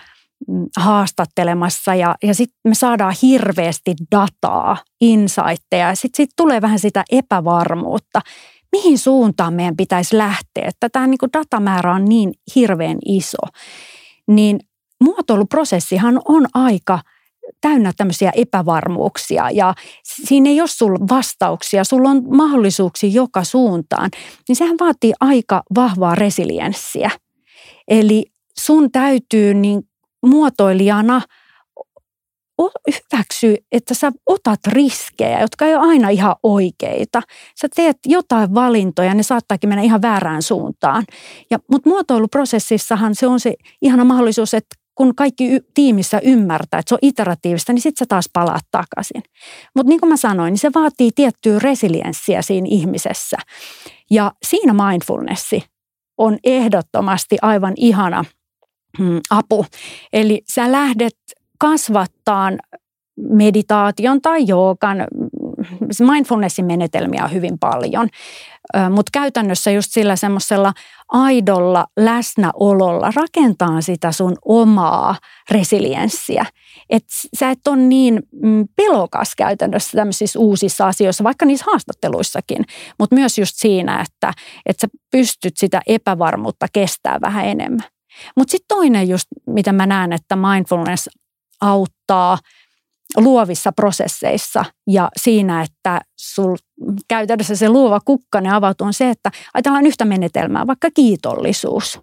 mm, 0.48 0.66
haastattelemassa 0.76 1.94
ja, 1.94 2.14
ja 2.22 2.34
sitten 2.34 2.60
me 2.64 2.74
saadaan 2.74 3.14
hirveästi 3.22 3.94
dataa, 4.10 4.76
insightteja 5.00 5.88
ja 5.88 5.94
sitten 5.94 6.24
sit 6.24 6.30
tulee 6.36 6.60
vähän 6.60 6.78
sitä 6.78 7.04
epävarmuutta, 7.10 8.20
mihin 8.72 8.98
suuntaan 8.98 9.54
meidän 9.54 9.76
pitäisi 9.76 10.18
lähteä, 10.18 10.68
että 10.68 10.88
tämä 10.88 11.06
niin 11.06 11.18
datamäärä 11.32 11.94
on 11.94 12.04
niin 12.04 12.32
hirveän 12.56 12.98
iso. 13.04 13.46
Niin 14.28 14.60
muotoiluprosessihan 15.02 16.20
on 16.24 16.46
aika 16.54 16.98
täynnä 17.60 17.92
tämmöisiä 17.96 18.32
epävarmuuksia 18.36 19.50
ja 19.50 19.74
siinä 20.04 20.50
ei 20.50 20.60
ole 20.60 20.68
sulla 20.68 20.98
vastauksia, 21.10 21.84
sulla 21.84 22.10
on 22.10 22.36
mahdollisuuksia 22.36 23.10
joka 23.10 23.44
suuntaan, 23.44 24.10
niin 24.48 24.56
sehän 24.56 24.76
vaatii 24.80 25.12
aika 25.20 25.62
vahvaa 25.74 26.14
resilienssiä. 26.14 27.10
Eli 27.88 28.26
sun 28.58 28.92
täytyy 28.92 29.54
niin 29.54 29.82
muotoilijana 30.26 31.22
hyväksy, 32.86 33.56
että 33.72 33.94
sä 33.94 34.12
otat 34.26 34.60
riskejä, 34.66 35.40
jotka 35.40 35.66
ei 35.66 35.74
ole 35.74 35.86
aina 35.86 36.08
ihan 36.08 36.36
oikeita. 36.42 37.22
Sä 37.60 37.68
teet 37.76 37.96
jotain 38.06 38.54
valintoja, 38.54 39.14
ne 39.14 39.22
saattaakin 39.22 39.68
mennä 39.68 39.82
ihan 39.82 40.02
väärään 40.02 40.42
suuntaan. 40.42 41.04
Ja, 41.50 41.58
mutta 41.70 41.88
muotoiluprosessissahan 41.88 43.14
se 43.14 43.26
on 43.26 43.40
se 43.40 43.54
ihana 43.82 44.04
mahdollisuus, 44.04 44.54
että 44.54 44.81
kun 44.94 45.14
kaikki 45.14 45.60
tiimissä 45.74 46.20
ymmärtää, 46.24 46.80
että 46.80 46.88
se 46.88 46.94
on 46.94 46.98
iteratiivista, 47.02 47.72
niin 47.72 47.82
sitten 47.82 47.98
sä 47.98 48.06
taas 48.08 48.28
palaat 48.32 48.66
takaisin. 48.70 49.22
Mutta 49.76 49.88
niin 49.88 50.00
kuin 50.00 50.10
mä 50.10 50.16
sanoin, 50.16 50.52
niin 50.52 50.58
se 50.58 50.70
vaatii 50.74 51.10
tiettyä 51.14 51.58
resilienssiä 51.58 52.42
siinä 52.42 52.66
ihmisessä. 52.70 53.36
Ja 54.10 54.32
siinä 54.42 54.72
mindfulnessi 54.72 55.64
on 56.18 56.38
ehdottomasti 56.44 57.36
aivan 57.42 57.72
ihana 57.76 58.24
mm, 58.98 59.20
apu. 59.30 59.66
Eli 60.12 60.42
sä 60.54 60.72
lähdet 60.72 61.16
kasvattaan 61.58 62.58
meditaation 63.16 64.20
tai 64.22 64.46
joogan, 64.46 65.06
mindfulnessin 66.00 66.64
menetelmiä 66.64 67.24
on 67.24 67.32
hyvin 67.32 67.58
paljon, 67.58 68.08
mutta 68.90 69.10
käytännössä 69.12 69.70
just 69.70 69.92
sillä 69.92 70.16
semmoisella 70.16 70.72
aidolla 71.08 71.86
läsnäololla 71.96 73.12
rakentaa 73.16 73.80
sitä 73.80 74.12
sun 74.12 74.36
omaa 74.44 75.16
resilienssiä. 75.50 76.46
että 76.90 77.08
sä 77.38 77.50
et 77.50 77.66
ole 77.68 77.76
niin 77.76 78.22
mm, 78.42 78.68
pelokas 78.76 79.34
käytännössä 79.36 79.98
tämmöisissä 79.98 80.38
uusissa 80.38 80.86
asioissa, 80.86 81.24
vaikka 81.24 81.46
niissä 81.46 81.64
haastatteluissakin, 81.68 82.64
mutta 82.98 83.16
myös 83.16 83.38
just 83.38 83.52
siinä, 83.56 84.00
että, 84.00 84.32
että 84.66 84.80
sä 84.80 84.88
pystyt 85.10 85.56
sitä 85.56 85.80
epävarmuutta 85.86 86.66
kestää 86.72 87.18
vähän 87.20 87.46
enemmän. 87.46 87.88
Mutta 88.36 88.50
sitten 88.50 88.76
toinen 88.76 89.08
just, 89.08 89.26
mitä 89.46 89.72
mä 89.72 89.86
näen, 89.86 90.12
että 90.12 90.36
mindfulness 90.36 91.08
auttaa 91.60 92.38
luovissa 93.16 93.72
prosesseissa 93.72 94.64
ja 94.86 95.08
siinä, 95.16 95.62
että 95.62 96.00
sul 96.16 96.56
käytännössä 97.08 97.56
se 97.56 97.68
luova 97.68 98.00
kukkane 98.04 98.54
avautuu, 98.54 98.86
on 98.86 98.94
se, 98.94 99.10
että 99.10 99.30
ajatellaan 99.54 99.86
yhtä 99.86 100.04
menetelmää, 100.04 100.66
vaikka 100.66 100.88
kiitollisuus. 100.94 102.00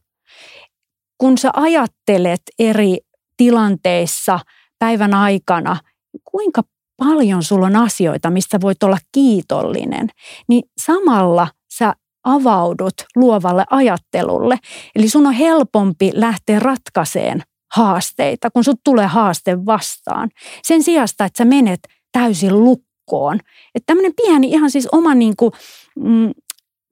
Kun 1.18 1.38
sä 1.38 1.50
ajattelet 1.54 2.42
eri 2.60 2.98
tilanteissa 3.38 4.40
päivän 4.80 5.14
aikana, 5.14 5.78
kuinka 6.32 6.64
paljon 6.98 7.44
sulla 7.44 7.66
on 7.66 7.76
asioita, 7.76 8.30
mistä 8.30 8.62
voit 8.62 8.84
olla 8.84 8.98
kiitollinen, 9.12 10.10
niin 10.48 10.64
samalla 10.78 11.48
sä 11.78 11.94
avaudut 12.24 12.94
luovalle 13.16 13.66
ajattelulle. 13.70 14.58
Eli 14.96 15.10
sun 15.10 15.28
on 15.28 15.34
helpompi 15.34 16.12
lähteä 16.14 16.60
ratkaiseen 16.60 17.44
haasteita, 17.76 18.52
kun 18.52 18.64
sut 18.64 18.80
tulee 18.84 19.08
haaste 19.08 19.66
vastaan. 19.66 20.30
Sen 20.64 20.84
sijasta, 20.84 21.26
että 21.26 21.38
sä 21.38 21.46
menet 21.46 21.80
täysin 22.12 22.64
lukkoon. 22.64 23.40
Että 23.76 23.86
tämmöinen 23.86 24.14
pieni 24.16 24.48
ihan 24.48 24.72
siis 24.72 24.88
oma 24.92 25.16
niin 25.16 25.34
kuin, 25.38 25.52
mm, 26.00 26.32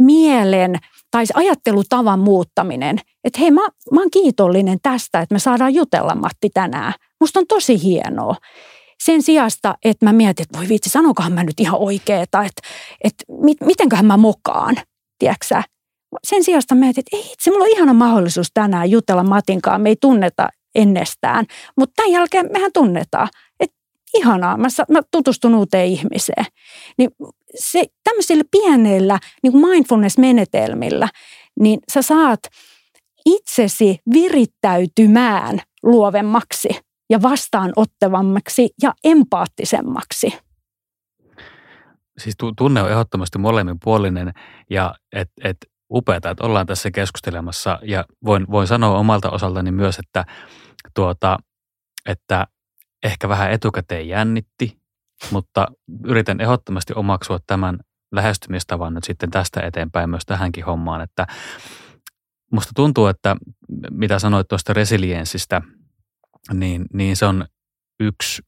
mielen 0.01 0.75
tai 1.11 1.25
ajattelutavan 1.33 2.19
muuttaminen. 2.19 2.99
Että 3.23 3.39
hei, 3.39 3.51
mä, 3.51 3.61
mä 3.91 3.99
oon 3.99 4.11
kiitollinen 4.11 4.79
tästä, 4.81 5.19
että 5.19 5.35
me 5.35 5.39
saadaan 5.39 5.73
jutella 5.73 6.15
Matti 6.15 6.49
tänään. 6.53 6.93
Musta 7.19 7.39
on 7.39 7.47
tosi 7.47 7.83
hienoa. 7.83 8.35
Sen 9.03 9.21
sijasta, 9.21 9.75
että 9.85 10.05
mä 10.05 10.13
mietin, 10.13 10.43
että 10.43 10.57
voi 10.57 10.69
vitsi, 10.69 10.89
sanokohan 10.89 11.33
mä 11.33 11.43
nyt 11.43 11.59
ihan 11.59 11.79
oikeeta, 11.79 12.43
että, 12.43 12.61
että 13.03 13.23
mit, 13.41 13.57
mitenköhän 13.61 14.05
mä 14.05 14.17
mokaan, 14.17 14.75
tiedätkö 15.19 15.61
Sen 16.23 16.43
sijasta 16.43 16.75
mietin, 16.75 17.01
että 17.01 17.17
ei 17.17 17.31
itse, 17.31 17.51
mulla 17.51 17.63
on 17.63 17.71
ihana 17.71 17.93
mahdollisuus 17.93 18.47
tänään 18.53 18.91
jutella 18.91 19.23
Matinkaan, 19.23 19.81
me 19.81 19.89
ei 19.89 19.95
tunneta 20.01 20.49
ennestään. 20.77 21.45
Mutta 21.77 21.93
tämän 21.95 22.11
jälkeen 22.11 22.49
mehän 22.51 22.71
tunnetaan, 22.73 23.27
että 23.59 23.77
ihanaa, 24.13 24.57
mä, 24.57 24.67
mä 24.89 24.99
tutustun 25.11 25.55
uuteen 25.55 25.87
ihmiseen. 25.87 26.45
Niin 26.97 27.09
se, 27.55 27.83
tämmöisillä 28.03 28.43
pienillä 28.51 29.19
niin 29.43 29.51
kuin 29.51 29.65
mindfulness-menetelmillä, 29.69 31.09
niin 31.59 31.79
sä 31.93 32.01
saat 32.01 32.39
itsesi 33.25 33.99
virittäytymään 34.13 35.59
luovemmaksi 35.83 36.69
ja 37.09 37.21
vastaanottavammaksi 37.21 38.69
ja 38.83 38.93
empaattisemmaksi. 39.03 40.33
Siis 42.17 42.35
tunne 42.57 42.81
on 42.81 42.91
ehdottomasti 42.91 43.37
molemminpuolinen 43.37 44.33
ja 44.69 44.95
et, 45.13 45.29
et 45.43 45.57
upeata, 45.93 46.29
että 46.29 46.43
ollaan 46.43 46.65
tässä 46.65 46.91
keskustelemassa. 46.91 47.79
Ja 47.83 48.05
voin, 48.25 48.45
voin 48.51 48.67
sanoa 48.67 48.97
omalta 48.97 49.29
osaltani 49.29 49.71
myös, 49.71 49.99
että 49.99 50.25
tuota, 50.93 51.37
että 52.05 52.47
ehkä 53.03 53.29
vähän 53.29 53.51
etukäteen 53.51 54.07
jännitti, 54.07 54.77
mutta 55.31 55.67
yritän 56.03 56.41
ehdottomasti 56.41 56.93
omaksua 56.95 57.39
tämän 57.47 57.79
lähestymistavan 58.11 58.93
nyt 58.93 59.03
sitten 59.03 59.31
tästä 59.31 59.61
eteenpäin 59.61 60.09
myös 60.09 60.25
tähänkin 60.25 60.65
hommaan, 60.65 61.01
että 61.01 61.27
musta 62.51 62.71
tuntuu, 62.75 63.07
että 63.07 63.35
mitä 63.91 64.19
sanoit 64.19 64.47
tuosta 64.47 64.73
resilienssistä, 64.73 65.61
niin, 66.53 66.85
niin 66.93 67.15
se 67.15 67.25
on 67.25 67.45
yksi 67.99 68.41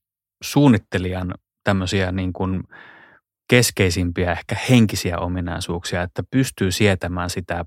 suunnittelijan 0.43 1.33
tämmöisiä 1.63 2.11
niin 2.11 2.33
kuin 2.33 2.63
keskeisimpiä 3.49 4.31
ehkä 4.31 4.55
henkisiä 4.69 5.17
ominaisuuksia, 5.17 6.01
että 6.01 6.23
pystyy 6.31 6.71
sietämään 6.71 7.29
sitä 7.29 7.65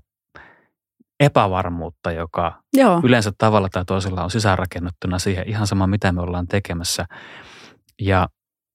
epävarmuutta, 1.19 2.11
joka 2.11 2.61
Joo. 2.73 3.01
yleensä 3.03 3.31
tavalla 3.37 3.69
tai 3.69 3.85
toisella 3.85 4.23
on 4.23 4.31
sisäänrakennettuna 4.31 5.19
siihen 5.19 5.49
ihan 5.49 5.67
sama, 5.67 5.87
mitä 5.87 6.11
me 6.11 6.21
ollaan 6.21 6.47
tekemässä. 6.47 7.05
Ja, 8.01 8.29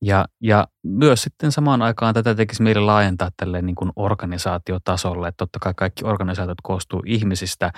ja, 0.04 0.24
ja 0.42 0.66
myös 0.82 1.22
sitten 1.22 1.52
samaan 1.52 1.82
aikaan 1.82 2.14
tätä 2.14 2.34
tekisi 2.34 2.62
mieli 2.62 2.80
laajentaa 2.80 3.30
tälle 3.36 3.62
niin 3.62 3.74
kuin 3.74 3.90
organisaatiotasolle. 3.96 5.28
Että 5.28 5.36
totta 5.38 5.59
kai 5.59 5.74
kaikki 5.76 6.04
organisaatiot 6.04 6.61
koostuu 6.62 7.02
ihmisistä, 7.06 7.72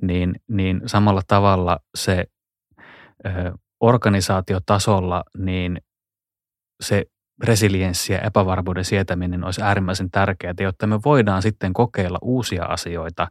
niin, 0.00 0.34
niin 0.48 0.80
samalla 0.86 1.22
tavalla 1.26 1.78
se 1.96 2.24
ö, 3.26 3.52
organisaatiotasolla, 3.80 5.24
niin 5.38 5.80
se 6.80 7.04
resilienssi 7.44 8.12
ja 8.12 8.20
epävarmuuden 8.20 8.84
sietäminen 8.84 9.44
olisi 9.44 9.62
äärimmäisen 9.62 10.10
tärkeää, 10.10 10.54
jotta 10.60 10.86
me 10.86 11.00
voidaan 11.04 11.42
sitten 11.42 11.72
kokeilla 11.72 12.18
uusia 12.22 12.64
asioita 12.64 13.28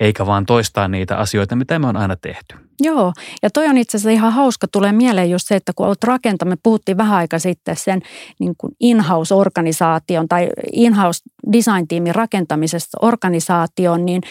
eikä 0.00 0.26
vaan 0.26 0.46
toistaa 0.46 0.88
niitä 0.88 1.16
asioita, 1.16 1.56
mitä 1.56 1.78
me 1.78 1.86
on 1.86 1.96
aina 1.96 2.16
tehty. 2.16 2.56
Joo, 2.80 3.12
ja 3.42 3.50
toi 3.50 3.66
on 3.66 3.78
itse 3.78 3.96
asiassa 3.96 4.10
ihan 4.10 4.32
hauska. 4.32 4.66
Tulee 4.68 4.92
mieleen 4.92 5.30
just 5.30 5.48
se, 5.48 5.56
että 5.56 5.72
kun 5.76 5.86
olet 5.86 6.04
rakentamme, 6.04 6.56
puhuttiin 6.62 6.96
vähän 6.96 7.18
aika 7.18 7.38
sitten 7.38 7.76
sen 7.76 8.00
niin 8.40 8.54
kuin 8.58 8.72
in-house-organisaation 8.80 10.28
tai 10.28 10.48
in-house 10.72 11.22
design-tiimin 11.52 12.14
rakentamisesta 12.14 12.98
organisaatioon, 13.02 14.04
niin 14.04 14.22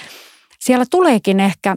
siellä 0.60 0.86
tuleekin 0.92 1.40
ehkä 1.40 1.76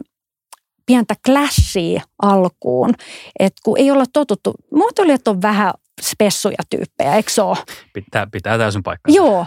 pientä 0.85 1.15
clashia 1.25 2.01
alkuun, 2.21 2.93
että 3.39 3.61
kun 3.65 3.77
ei 3.77 3.91
olla 3.91 4.05
totuttu, 4.13 4.53
muotoilijat 4.75 5.27
on 5.27 5.41
vähän 5.41 5.71
spessuja 6.01 6.57
tyyppejä, 6.69 7.15
eikö 7.15 7.31
se 7.31 7.41
ole? 7.41 7.57
Pitää, 7.93 8.27
pitää 8.31 8.57
täysin 8.57 8.83
paikkaa. 8.83 9.15
Joo, 9.15 9.45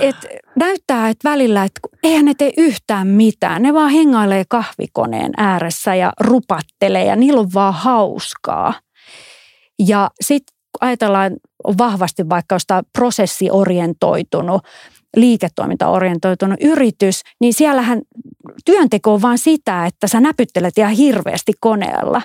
et 0.00 0.16
näyttää, 0.56 1.08
että 1.08 1.30
välillä, 1.30 1.64
että 1.64 1.80
eihän 2.02 2.24
ne 2.24 2.34
tee 2.38 2.52
yhtään 2.56 3.06
mitään. 3.06 3.62
Ne 3.62 3.74
vaan 3.74 3.90
hengailee 3.90 4.44
kahvikoneen 4.48 5.32
ääressä 5.36 5.94
ja 5.94 6.12
rupattelee 6.20 7.04
ja 7.04 7.16
niillä 7.16 7.40
on 7.40 7.54
vaan 7.54 7.74
hauskaa. 7.74 8.74
Ja 9.88 10.10
sitten 10.20 10.56
ajatellaan 10.80 11.32
vahvasti 11.78 12.28
vaikka 12.28 12.54
jostain 12.54 12.84
prosessiorientoitunut 12.98 14.62
liiketoimintaorientoitunut 15.16 16.58
yritys, 16.60 17.22
niin 17.40 17.54
siellähän 17.54 18.02
työnteko 18.64 19.14
on 19.14 19.22
vaan 19.22 19.38
sitä, 19.38 19.86
että 19.86 20.08
sä 20.08 20.20
näpyttelet 20.20 20.78
ihan 20.78 20.92
hirveästi 20.92 21.52
koneella. 21.60 22.22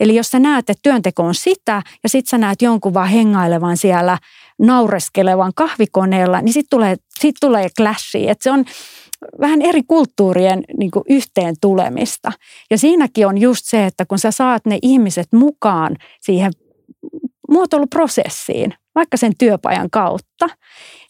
Eli 0.00 0.14
jos 0.14 0.28
sä 0.28 0.38
näet, 0.38 0.70
että 0.70 0.80
työnteko 0.82 1.22
on 1.22 1.34
sitä 1.34 1.82
ja 2.02 2.08
sitten 2.08 2.30
sä 2.30 2.38
näet 2.38 2.62
jonkun 2.62 2.94
vaan 2.94 3.08
hengailevan 3.08 3.76
siellä 3.76 4.18
naureskelevan 4.58 5.52
kahvikoneella, 5.54 6.40
niin 6.40 6.52
sitten 6.52 6.78
tulee, 6.78 6.96
sit 7.20 7.34
tulee 7.40 7.68
clashi. 7.76 8.28
Et 8.28 8.42
se 8.42 8.50
on 8.50 8.64
vähän 9.40 9.62
eri 9.62 9.82
kulttuurien 9.88 10.64
niin 10.78 10.90
yhteen 11.08 11.54
tulemista. 11.60 12.32
Ja 12.70 12.78
siinäkin 12.78 13.26
on 13.26 13.38
just 13.38 13.64
se, 13.64 13.86
että 13.86 14.06
kun 14.06 14.18
sä 14.18 14.30
saat 14.30 14.66
ne 14.66 14.78
ihmiset 14.82 15.26
mukaan 15.32 15.96
siihen 16.20 16.52
muotoiluprosessiin, 17.50 18.74
vaikka 18.96 19.16
sen 19.16 19.32
työpajan 19.38 19.90
kautta, 19.90 20.48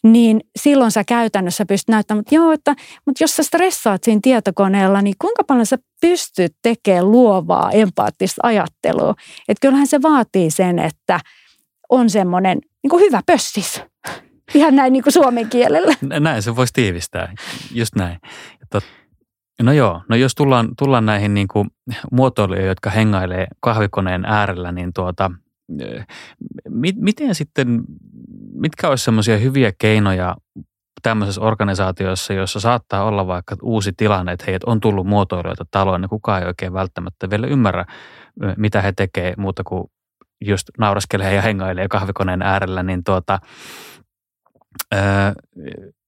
niin 0.03 0.41
silloin 0.59 0.91
sä 0.91 1.03
käytännössä 1.03 1.65
pystyt 1.65 1.89
näyttämään, 1.89 2.19
että 2.19 2.35
joo, 2.35 2.51
että, 2.51 2.75
mutta 3.05 3.23
jos 3.23 3.35
sä 3.35 3.43
stressaat 3.43 4.03
siinä 4.03 4.19
tietokoneella, 4.23 5.01
niin 5.01 5.15
kuinka 5.21 5.43
paljon 5.43 5.65
sä 5.65 5.77
pystyt 6.01 6.55
tekemään 6.61 7.11
luovaa, 7.11 7.71
empaattista 7.71 8.41
ajattelua. 8.43 9.13
Että 9.47 9.61
kyllähän 9.61 9.87
se 9.87 10.01
vaatii 10.01 10.51
sen, 10.51 10.79
että 10.79 11.19
on 11.89 12.09
semmoinen 12.09 12.59
niin 12.83 12.99
hyvä 12.99 13.21
pössis. 13.25 13.81
Ihan 14.55 14.75
näin 14.75 14.93
niin 14.93 15.03
kuin 15.03 15.13
suomen 15.13 15.49
kielellä. 15.49 15.93
Näin 16.19 16.41
se 16.41 16.55
voisi 16.55 16.73
tiivistää, 16.73 17.33
just 17.73 17.95
näin. 17.95 18.19
No 19.61 19.71
joo, 19.71 20.01
no 20.09 20.15
jos 20.15 20.35
tullaan, 20.35 20.69
tullaan 20.77 21.05
näihin 21.05 21.33
niin 21.33 21.47
kuin 21.47 21.67
muotoilijoihin, 22.11 22.67
jotka 22.67 22.89
hengailee 22.89 23.47
kahvikoneen 23.59 24.25
äärellä, 24.25 24.71
niin 24.71 24.93
tuota– 24.93 25.31
miten 26.95 27.35
sitten, 27.35 27.83
mitkä 28.53 28.89
olisi 28.89 29.03
semmoisia 29.03 29.37
hyviä 29.37 29.71
keinoja 29.77 30.35
tämmöisessä 31.01 31.41
organisaatiossa, 31.41 32.33
jossa 32.33 32.59
saattaa 32.59 33.03
olla 33.03 33.27
vaikka 33.27 33.55
uusi 33.61 33.91
tilanne, 33.97 34.31
että 34.31 34.43
heidät 34.47 34.63
on 34.63 34.79
tullut 34.79 35.07
muotoilijoita 35.07 35.65
taloon, 35.71 36.01
niin 36.01 36.09
kukaan 36.09 36.41
ei 36.41 36.47
oikein 36.47 36.73
välttämättä 36.73 37.29
vielä 37.29 37.47
ymmärrä, 37.47 37.85
mitä 38.57 38.81
he 38.81 38.91
tekevät 38.91 39.37
muuta 39.37 39.63
kuin 39.63 39.83
just 40.45 40.69
nauraskelee 40.77 41.33
ja 41.33 41.41
hengailee 41.41 41.87
kahvikoneen 41.87 42.41
äärellä, 42.41 42.83
niin 42.83 43.03
tuota, 43.03 43.39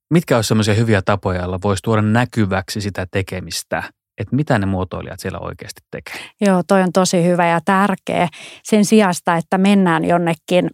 mitkä 0.09 0.35
olisi 0.35 0.47
semmoisia 0.47 0.73
hyviä 0.73 1.01
tapoja, 1.01 1.39
joilla 1.39 1.59
voisi 1.63 1.83
tuoda 1.83 2.01
näkyväksi 2.01 2.81
sitä 2.81 3.07
tekemistä– 3.11 3.83
että 4.19 4.35
mitä 4.35 4.59
ne 4.59 4.65
muotoilijat 4.65 5.19
siellä 5.19 5.39
oikeasti 5.39 5.81
tekee. 5.91 6.29
Joo, 6.41 6.61
toi 6.67 6.81
on 6.81 6.91
tosi 6.93 7.23
hyvä 7.23 7.47
ja 7.47 7.59
tärkeä. 7.65 8.27
Sen 8.63 8.85
sijasta, 8.85 9.35
että 9.35 9.57
mennään 9.57 10.05
jonnekin 10.05 10.69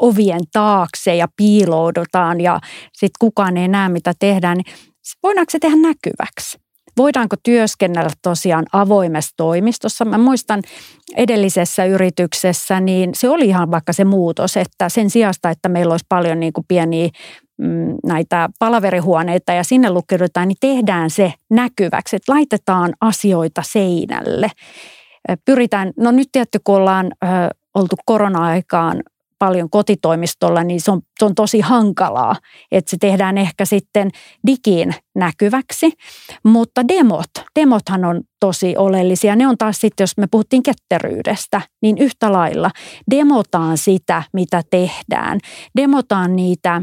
ovien 0.00 0.40
taakse 0.52 1.16
ja 1.16 1.28
piiloudutaan 1.36 2.40
ja 2.40 2.60
sitten 2.92 3.16
kukaan 3.20 3.56
ei 3.56 3.68
näe, 3.68 3.88
mitä 3.88 4.12
tehdään, 4.18 4.56
niin 4.56 4.76
voidaanko 5.22 5.50
se 5.50 5.58
tehdä 5.58 5.76
näkyväksi? 5.76 6.58
voidaanko 6.96 7.36
työskennellä 7.42 8.10
tosiaan 8.22 8.66
avoimessa 8.72 9.34
toimistossa. 9.36 10.04
Mä 10.04 10.18
muistan 10.18 10.62
edellisessä 11.16 11.84
yrityksessä, 11.84 12.80
niin 12.80 13.10
se 13.14 13.28
oli 13.28 13.46
ihan 13.46 13.70
vaikka 13.70 13.92
se 13.92 14.04
muutos, 14.04 14.56
että 14.56 14.88
sen 14.88 15.10
sijasta, 15.10 15.50
että 15.50 15.68
meillä 15.68 15.92
olisi 15.92 16.06
paljon 16.08 16.40
niin 16.40 16.52
kuin 16.52 16.64
pieniä 16.68 17.08
näitä 18.06 18.48
palaverihuoneita 18.58 19.52
ja 19.52 19.64
sinne 19.64 19.90
lukeudutaan, 19.90 20.48
niin 20.48 20.56
tehdään 20.60 21.10
se 21.10 21.32
näkyväksi, 21.50 22.16
että 22.16 22.32
laitetaan 22.32 22.92
asioita 23.00 23.62
seinälle. 23.64 24.50
Pyritään, 25.44 25.92
no 25.96 26.10
nyt 26.10 26.28
tietty 26.32 26.60
kun 26.64 26.76
ollaan 26.76 27.06
ö, 27.24 27.26
oltu 27.74 27.96
korona-aikaan 28.04 29.02
paljon 29.38 29.70
kotitoimistolla, 29.70 30.64
niin 30.64 30.80
se 30.80 30.90
on, 30.90 31.00
se 31.18 31.24
on 31.24 31.34
tosi 31.34 31.60
hankalaa, 31.60 32.36
että 32.72 32.90
se 32.90 32.96
tehdään 33.00 33.38
ehkä 33.38 33.64
sitten 33.64 34.10
digiin 34.46 34.94
näkyväksi. 35.14 35.92
Mutta 36.44 36.88
demot, 36.88 37.30
demothan 37.60 38.04
on 38.04 38.20
tosi 38.40 38.76
oleellisia. 38.76 39.36
Ne 39.36 39.48
on 39.48 39.58
taas 39.58 39.80
sitten, 39.80 40.02
jos 40.02 40.16
me 40.16 40.26
puhuttiin 40.30 40.62
ketteryydestä, 40.62 41.60
niin 41.82 41.98
yhtä 41.98 42.32
lailla 42.32 42.70
demotaan 43.10 43.78
sitä, 43.78 44.22
mitä 44.32 44.62
tehdään. 44.70 45.38
Demotaan 45.76 46.36
niitä 46.36 46.82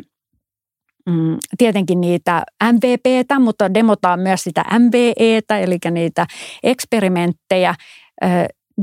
mm, 1.09 1.37
tietenkin 1.57 2.01
niitä 2.01 2.43
MVPtä, 2.63 3.39
mutta 3.39 3.73
demotaan 3.73 4.19
myös 4.19 4.43
sitä 4.43 4.65
MVEtä, 4.79 5.57
eli 5.57 5.77
niitä 5.91 6.27
eksperimenttejä. 6.63 7.75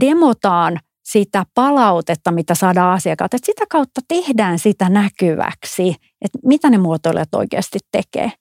Demotaan– 0.00 0.78
sitä 1.12 1.44
palautetta, 1.54 2.32
mitä 2.32 2.54
saadaan 2.54 2.94
asiakkaalta. 2.94 3.36
Että 3.36 3.46
sitä 3.46 3.64
kautta 3.70 4.00
tehdään 4.08 4.58
sitä 4.58 4.88
näkyväksi, 4.88 5.94
että 6.22 6.38
mitä 6.44 6.70
ne 6.70 6.78
muotoilijat 6.78 7.34
oikeasti 7.34 7.78
tekee. 7.92 8.32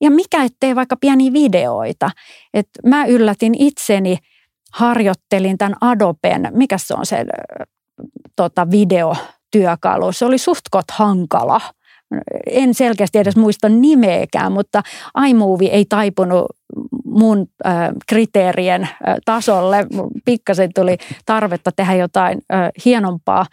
Ja 0.00 0.10
mikä 0.10 0.44
ettei 0.44 0.76
vaikka 0.76 0.96
pieniä 0.96 1.32
videoita. 1.32 2.10
Että 2.54 2.88
mä 2.88 3.06
yllätin 3.06 3.54
itseni, 3.54 4.18
harjoittelin 4.72 5.58
tämän 5.58 5.76
Adoben, 5.80 6.48
mikä 6.52 6.78
se 6.78 6.94
on 6.94 7.06
se 7.06 7.24
tota, 8.36 8.70
videotyökalu. 8.70 10.12
Se 10.12 10.24
oli 10.24 10.38
suhtkot 10.38 10.90
hankala– 10.90 11.60
en 12.46 12.74
selkeästi 12.74 13.18
edes 13.18 13.36
muista 13.36 13.68
nimeäkään, 13.68 14.52
mutta 14.52 14.82
iMovie 15.28 15.70
ei 15.70 15.84
taipunut 15.88 16.46
mun 17.04 17.46
äh, 17.66 17.88
kriteerien 18.08 18.82
äh, 18.82 19.16
tasolle. 19.24 19.86
Pikkasen 20.24 20.70
tuli 20.74 20.96
tarvetta 21.26 21.70
tehdä 21.76 21.94
jotain 21.94 22.38
äh, 22.52 22.70
hienompaa, 22.84 23.46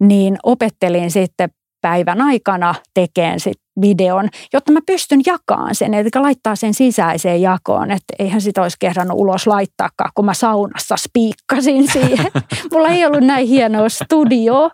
niin 0.00 0.36
opettelin 0.42 1.10
sitten 1.10 1.50
päivän 1.80 2.20
aikana 2.20 2.74
tekemään 2.94 3.40
sit 3.40 3.60
videon, 3.80 4.28
jotta 4.52 4.72
mä 4.72 4.80
pystyn 4.86 5.20
jakamaan 5.26 5.74
sen, 5.74 5.94
eli 5.94 6.08
laittaa 6.14 6.56
sen 6.56 6.74
sisäiseen 6.74 7.42
jakoon, 7.42 7.90
että 7.90 8.14
eihän 8.18 8.40
sitä 8.40 8.62
olisi 8.62 8.76
kehdannut 8.80 9.18
ulos 9.18 9.46
laittaakaan, 9.46 10.10
kun 10.14 10.24
mä 10.24 10.34
saunassa 10.34 10.96
spiikkasin 10.96 11.92
siihen. 11.92 12.32
Mulla 12.72 12.88
ei 12.88 13.06
ollut 13.06 13.24
näin 13.24 13.48
hienoa 13.48 13.88
studio, 13.88 14.70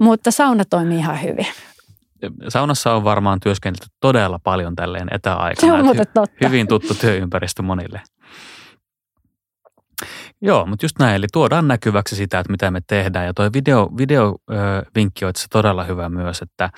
mutta 0.00 0.30
sauna 0.30 0.64
toimii 0.64 0.98
ihan 0.98 1.22
hyvin 1.22 1.46
saunassa 2.48 2.94
on 2.94 3.04
varmaan 3.04 3.40
työskennelty 3.40 3.86
todella 4.00 4.38
paljon 4.38 4.76
tälleen 4.76 5.08
etäaikana. 5.10 5.72
Se 5.72 5.78
on 5.78 5.84
muuten 5.84 6.06
totta. 6.14 6.48
Hyvin 6.48 6.68
tuttu 6.68 6.94
työympäristö 6.94 7.62
monille. 7.62 8.02
Joo, 10.42 10.66
mutta 10.66 10.84
just 10.84 10.98
näin, 10.98 11.14
eli 11.14 11.26
tuodaan 11.32 11.68
näkyväksi 11.68 12.16
sitä, 12.16 12.38
että 12.38 12.50
mitä 12.50 12.70
me 12.70 12.80
tehdään. 12.86 13.26
Ja 13.26 13.34
tuo 13.34 13.50
video, 13.54 13.88
videovinkki 13.96 15.24
on 15.24 15.32
todella 15.52 15.84
hyvä 15.84 16.08
myös, 16.08 16.42
että, 16.42 16.70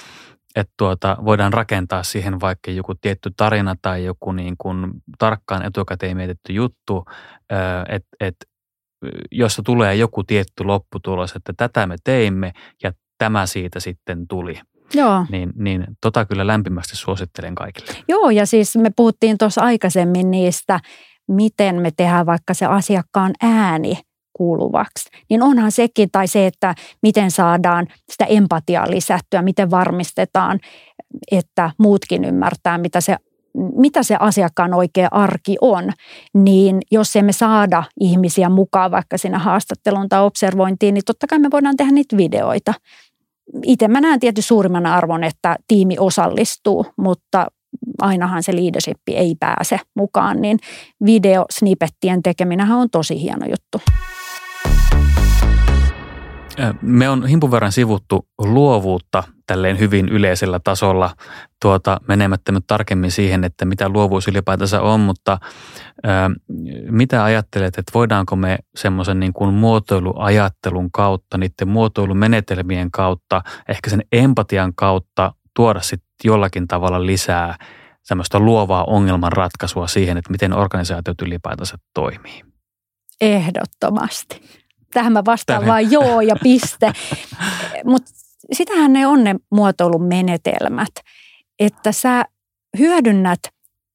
että 0.56 0.72
tuota, 0.76 1.16
voidaan 1.24 1.52
rakentaa 1.52 2.02
siihen 2.02 2.40
vaikka 2.40 2.70
joku 2.70 2.94
tietty 2.94 3.30
tarina 3.36 3.76
tai 3.82 4.04
joku 4.04 4.32
niin 4.32 4.54
kuin 4.58 4.90
tarkkaan 5.18 5.64
etukäteen 5.64 6.16
mietitty 6.16 6.52
juttu, 6.52 7.04
että 7.88 8.08
et, 8.20 8.36
jossa 9.30 9.62
tulee 9.62 9.94
joku 9.94 10.24
tietty 10.24 10.64
lopputulos, 10.64 11.36
että 11.36 11.52
tätä 11.56 11.86
me 11.86 11.96
teimme 12.04 12.52
ja 12.82 12.92
tämä 13.18 13.46
siitä 13.46 13.80
sitten 13.80 14.28
tuli. 14.28 14.60
Joo. 14.94 15.26
Niin, 15.30 15.52
niin 15.56 15.86
tota 16.00 16.24
kyllä 16.24 16.46
lämpimästi 16.46 16.96
suosittelen 16.96 17.54
kaikille. 17.54 17.92
Joo, 18.08 18.30
ja 18.30 18.46
siis 18.46 18.76
me 18.76 18.90
puhuttiin 18.96 19.38
tuossa 19.38 19.60
aikaisemmin 19.60 20.30
niistä, 20.30 20.80
miten 21.28 21.82
me 21.82 21.90
tehdään 21.96 22.26
vaikka 22.26 22.54
se 22.54 22.66
asiakkaan 22.66 23.32
ääni 23.42 23.98
kuuluvaksi. 24.32 25.10
Niin 25.30 25.42
onhan 25.42 25.72
sekin, 25.72 26.08
tai 26.12 26.28
se, 26.28 26.46
että 26.46 26.74
miten 27.02 27.30
saadaan 27.30 27.86
sitä 28.10 28.24
empatiaa 28.24 28.90
lisättyä, 28.90 29.42
miten 29.42 29.70
varmistetaan, 29.70 30.60
että 31.30 31.70
muutkin 31.78 32.24
ymmärtää, 32.24 32.78
mitä 32.78 33.00
se 33.00 33.16
mitä 33.54 34.02
se 34.02 34.16
asiakkaan 34.20 34.74
oikea 34.74 35.08
arki 35.10 35.56
on, 35.60 35.92
niin 36.34 36.78
jos 36.90 37.16
emme 37.16 37.32
saada 37.32 37.84
ihmisiä 38.00 38.48
mukaan 38.48 38.90
vaikka 38.90 39.18
siinä 39.18 39.38
haastatteluun 39.38 40.08
tai 40.08 40.22
observointiin, 40.22 40.94
niin 40.94 41.04
totta 41.06 41.26
kai 41.26 41.38
me 41.38 41.50
voidaan 41.50 41.76
tehdä 41.76 41.92
niitä 41.92 42.16
videoita 42.16 42.74
itse 43.64 43.88
mä 43.88 44.00
näen 44.00 44.20
tietysti 44.20 44.48
suurimman 44.48 44.86
arvon, 44.86 45.24
että 45.24 45.56
tiimi 45.68 45.96
osallistuu, 45.98 46.86
mutta 46.96 47.46
ainahan 48.00 48.42
se 48.42 48.56
leadership 48.56 48.98
ei 49.08 49.34
pääse 49.40 49.80
mukaan, 49.94 50.42
niin 50.42 50.58
videosnippettien 51.04 52.22
tekeminen 52.22 52.70
on 52.70 52.90
tosi 52.90 53.22
hieno 53.22 53.46
juttu. 53.46 53.80
Me 56.82 57.08
on 57.08 57.26
himpun 57.26 57.50
verran 57.50 57.72
sivuttu 57.72 58.28
luovuutta 58.38 59.22
tälleen 59.46 59.78
hyvin 59.78 60.08
yleisellä 60.08 60.60
tasolla, 60.64 61.10
tuota, 61.62 62.00
menemättä 62.08 62.52
nyt 62.52 62.64
tarkemmin 62.66 63.10
siihen, 63.10 63.44
että 63.44 63.64
mitä 63.64 63.88
luovuus 63.88 64.28
ylipäätänsä 64.28 64.80
on, 64.80 65.00
mutta 65.00 65.38
ää, 66.04 66.30
mitä 66.90 67.24
ajattelet, 67.24 67.78
että 67.78 67.92
voidaanko 67.94 68.36
me 68.36 68.58
semmoisen 68.76 69.20
niin 69.20 69.32
kuin 69.32 69.54
muotoiluajattelun 69.54 70.90
kautta, 70.90 71.38
niiden 71.38 71.68
muotoilumenetelmien 71.68 72.90
kautta, 72.90 73.42
ehkä 73.68 73.90
sen 73.90 74.02
empatian 74.12 74.72
kautta 74.74 75.32
tuoda 75.56 75.80
sitten 75.80 76.08
jollakin 76.24 76.68
tavalla 76.68 77.06
lisää 77.06 77.56
semmoista 78.02 78.40
luovaa 78.40 78.84
ongelmanratkaisua 78.84 79.86
siihen, 79.86 80.16
että 80.16 80.30
miten 80.30 80.52
organisaatiot 80.52 81.22
ylipäätänsä 81.22 81.78
toimii? 81.94 82.42
Ehdottomasti. 83.20 84.61
Tähän 84.94 85.12
mä 85.12 85.22
vastaan 85.24 85.66
vain 85.66 85.90
joo 85.90 86.20
ja 86.20 86.36
piste. 86.42 86.92
Mutta 87.84 88.10
sitähän 88.52 88.92
ne 88.92 89.06
on 89.06 89.24
ne 89.24 89.34
muotoilun 89.50 90.04
menetelmät, 90.04 90.92
että 91.58 91.92
sä 91.92 92.24
hyödynnät, 92.78 93.40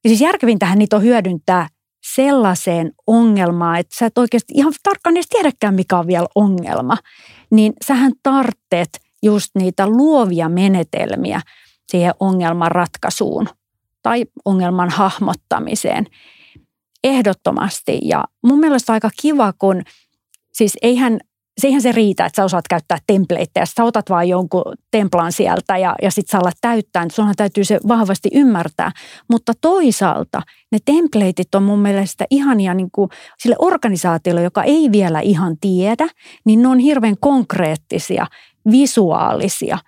ja 0.03 0.09
siis 0.09 0.21
järkevintähän 0.21 0.79
niitä 0.79 0.95
on 0.95 1.03
hyödyntää 1.03 1.67
sellaiseen 2.15 2.91
ongelmaan, 3.07 3.79
että 3.79 3.95
sä 3.99 4.05
et 4.05 4.17
oikeasti 4.17 4.53
ihan 4.55 4.73
tarkkaan 4.83 5.17
edes 5.17 5.27
tiedäkään, 5.29 5.73
mikä 5.73 5.99
on 5.99 6.07
vielä 6.07 6.27
ongelma, 6.35 6.97
niin 7.51 7.73
sähän 7.87 8.11
tartteet 8.23 8.89
just 9.23 9.51
niitä 9.55 9.87
luovia 9.87 10.49
menetelmiä 10.49 11.41
siihen 11.87 12.13
ongelman 12.19 12.71
ratkaisuun 12.71 13.49
tai 14.03 14.25
ongelman 14.45 14.89
hahmottamiseen 14.89 16.05
ehdottomasti. 17.03 17.99
Ja 18.01 18.23
mun 18.43 18.59
mielestä 18.59 18.93
aika 18.93 19.09
kiva, 19.21 19.53
kun 19.59 19.81
siis 20.57 20.77
eihän 20.81 21.19
siihen 21.61 21.81
se 21.81 21.91
riitä, 21.91 22.25
että 22.25 22.35
sä 22.35 22.45
osaat 22.45 22.67
käyttää 22.69 22.97
templateja. 23.07 23.65
Sä 23.65 23.83
otat 23.83 24.09
vaan 24.09 24.29
jonkun 24.29 24.63
templan 24.91 25.31
sieltä 25.31 25.77
ja, 25.77 25.95
ja 26.01 26.11
sit 26.11 26.27
sä 26.27 26.37
alat 26.37 26.57
täyttää. 26.61 27.03
Niin 27.03 27.11
sunhan 27.11 27.35
täytyy 27.37 27.63
se 27.63 27.79
vahvasti 27.87 28.29
ymmärtää. 28.33 28.91
Mutta 29.29 29.53
toisaalta 29.61 30.41
ne 30.71 30.77
templateit 30.85 31.55
on 31.55 31.63
mun 31.63 31.79
mielestä 31.79 32.25
ihania 32.29 32.73
niin 32.73 32.91
kuin 32.91 33.09
sille 33.39 33.55
organisaatiolle, 33.59 34.41
joka 34.41 34.63
ei 34.63 34.91
vielä 34.91 35.19
ihan 35.19 35.57
tiedä, 35.61 36.07
niin 36.45 36.61
ne 36.61 36.67
on 36.67 36.79
hirveän 36.79 37.15
konkreettisia, 37.19 38.27
visuaalisia– 38.71 39.77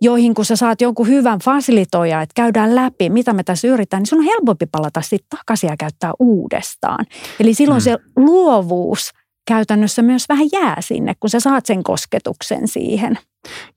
joihin 0.00 0.34
kun 0.34 0.44
sä 0.44 0.56
saat 0.56 0.80
jonkun 0.80 1.08
hyvän 1.08 1.38
fasilitoja, 1.38 2.22
että 2.22 2.32
käydään 2.34 2.74
läpi, 2.74 3.10
mitä 3.10 3.32
me 3.32 3.42
tässä 3.42 3.68
yritetään, 3.68 4.00
niin 4.00 4.08
sun 4.08 4.18
on 4.18 4.24
helpompi 4.24 4.66
palata 4.66 5.02
sitten 5.02 5.38
takaisin 5.38 5.68
ja 5.68 5.76
käyttää 5.76 6.12
uudestaan. 6.18 7.06
Eli 7.40 7.54
silloin 7.54 7.80
mm. 7.80 7.84
se 7.84 7.98
luovuus– 8.16 9.10
käytännössä 9.46 10.02
myös 10.02 10.28
vähän 10.28 10.46
jää 10.52 10.76
sinne, 10.80 11.14
kun 11.20 11.30
sä 11.30 11.40
saat 11.40 11.66
sen 11.66 11.82
kosketuksen 11.82 12.68
siihen. 12.68 13.18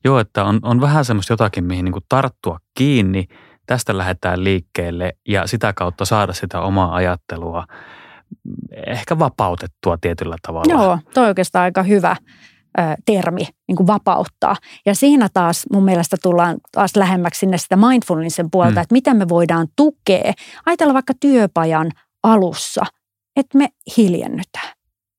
Joo, 0.04 0.18
että 0.18 0.44
on, 0.44 0.60
on 0.62 0.80
vähän 0.80 1.04
semmoista 1.04 1.32
jotakin, 1.32 1.64
mihin 1.64 1.84
niin 1.84 1.94
tarttua 2.08 2.58
kiinni, 2.78 3.24
tästä 3.66 3.98
lähdetään 3.98 4.44
liikkeelle 4.44 5.12
ja 5.28 5.46
sitä 5.46 5.72
kautta 5.72 6.04
saada 6.04 6.32
sitä 6.32 6.60
omaa 6.60 6.94
ajattelua 6.94 7.64
ehkä 8.86 9.18
vapautettua 9.18 9.98
tietyllä 10.00 10.36
tavalla. 10.46 10.72
Joo, 10.72 10.98
toi 11.14 11.24
on 11.24 11.28
oikeastaan 11.28 11.62
aika 11.62 11.82
hyvä 11.82 12.16
ö, 12.78 12.82
termi, 13.06 13.48
niin 13.68 13.76
kuin 13.76 13.86
vapauttaa. 13.86 14.56
Ja 14.86 14.94
siinä 14.94 15.28
taas 15.34 15.66
mun 15.72 15.84
mielestä 15.84 16.16
tullaan 16.22 16.56
taas 16.72 16.96
lähemmäksi 16.96 17.38
sinne 17.38 17.58
sitä 17.58 17.76
mindfulnessin 17.76 18.50
puolta, 18.50 18.74
mm. 18.74 18.82
että 18.82 18.92
miten 18.92 19.16
me 19.16 19.28
voidaan 19.28 19.66
tukea. 19.76 20.32
Ajatella 20.66 20.94
vaikka 20.94 21.14
työpajan 21.20 21.90
alussa, 22.22 22.84
että 23.36 23.58
me 23.58 23.68
hiljennytään 23.96 24.77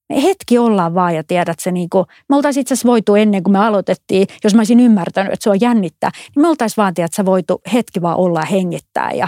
hetki 0.09 0.57
ollaan 0.57 0.95
vaan 0.95 1.15
ja 1.15 1.23
tiedät 1.23 1.59
se 1.59 1.71
niin 1.71 1.89
kuin, 1.89 2.05
me 2.29 2.35
oltaisiin 2.35 2.61
itse 2.61 2.73
asiassa 2.73 2.87
voitu 2.87 3.15
ennen 3.15 3.43
kuin 3.43 3.51
me 3.51 3.59
aloitettiin, 3.59 4.27
jos 4.43 4.53
mä 4.53 4.59
olisin 4.59 4.79
ymmärtänyt, 4.79 5.33
että 5.33 5.43
se 5.43 5.49
on 5.49 5.61
jännittää, 5.61 6.11
niin 6.35 6.41
me 6.41 6.47
oltaisiin 6.47 6.77
vaan 6.77 6.93
tiedät, 6.93 7.13
sä 7.13 7.25
voitu 7.25 7.61
hetki 7.73 8.01
vaan 8.01 8.17
olla 8.17 8.41
hengittää 8.41 9.11
ja 9.11 9.27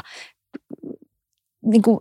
niin 1.66 1.82
kuin, 1.82 2.00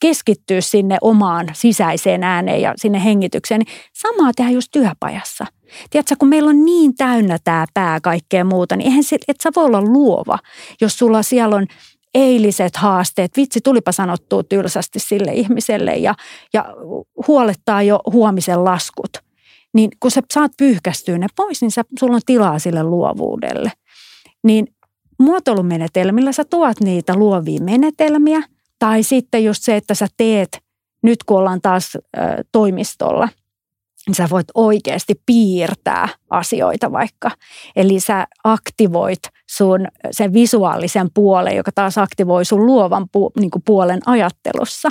keskittyä 0.00 0.60
sinne 0.60 0.98
omaan 1.00 1.48
sisäiseen 1.52 2.24
ääneen 2.24 2.62
ja 2.62 2.74
sinne 2.76 3.04
hengitykseen, 3.04 3.58
niin 3.58 3.74
samaa 3.92 4.32
tehdään 4.36 4.54
just 4.54 4.68
työpajassa. 4.72 5.46
Tiedätkö, 5.90 6.14
kun 6.18 6.28
meillä 6.28 6.50
on 6.50 6.64
niin 6.64 6.94
täynnä 6.94 7.38
tämä 7.44 7.66
pää 7.74 8.00
kaikkea 8.00 8.44
muuta, 8.44 8.76
niin 8.76 8.86
eihän 8.86 9.04
se, 9.04 9.18
et 9.28 9.36
sä 9.42 9.50
voi 9.56 9.64
olla 9.64 9.82
luova, 9.82 10.38
jos 10.80 10.98
sulla 10.98 11.22
siellä 11.22 11.56
on 11.56 11.66
eiliset 12.18 12.76
haasteet, 12.76 13.36
vitsi 13.36 13.60
tulipa 13.60 13.92
sanottua 13.92 14.42
tylsästi 14.42 14.98
sille 14.98 15.32
ihmiselle 15.32 15.96
ja, 15.96 16.14
ja 16.52 16.64
huolettaa 17.26 17.82
jo 17.82 18.00
huomisen 18.12 18.64
laskut. 18.64 19.10
Niin 19.74 19.90
kun 20.00 20.10
sä 20.10 20.22
saat 20.34 20.52
pyyhkästyä 20.58 21.18
ne 21.18 21.26
pois, 21.36 21.60
niin 21.60 21.70
sä, 21.70 21.82
sulla 21.98 22.14
on 22.14 22.20
tilaa 22.26 22.58
sille 22.58 22.82
luovuudelle. 22.82 23.72
Niin 24.44 24.66
muotoilumenetelmillä 25.18 26.32
sä 26.32 26.44
tuot 26.44 26.80
niitä 26.80 27.16
luovia 27.16 27.62
menetelmiä 27.62 28.42
tai 28.78 29.02
sitten 29.02 29.44
just 29.44 29.62
se, 29.62 29.76
että 29.76 29.94
sä 29.94 30.06
teet, 30.16 30.58
nyt 31.02 31.24
kun 31.24 31.38
ollaan 31.38 31.60
taas 31.60 31.96
ö, 31.96 32.00
toimistolla, 32.52 33.28
niin 34.08 34.14
sä 34.14 34.28
voit 34.30 34.46
oikeasti 34.54 35.14
piirtää 35.26 36.08
asioita 36.30 36.92
vaikka. 36.92 37.30
Eli 37.76 38.00
sä 38.00 38.26
aktivoit 38.44 39.22
sun 39.50 39.86
sen 40.10 40.32
visuaalisen 40.32 41.08
puolen, 41.14 41.56
joka 41.56 41.70
taas 41.74 41.98
aktivoi 41.98 42.44
sun 42.44 42.66
luovan 42.66 43.06
pu, 43.12 43.32
niin 43.40 43.50
puolen 43.64 44.00
ajattelussa. 44.06 44.88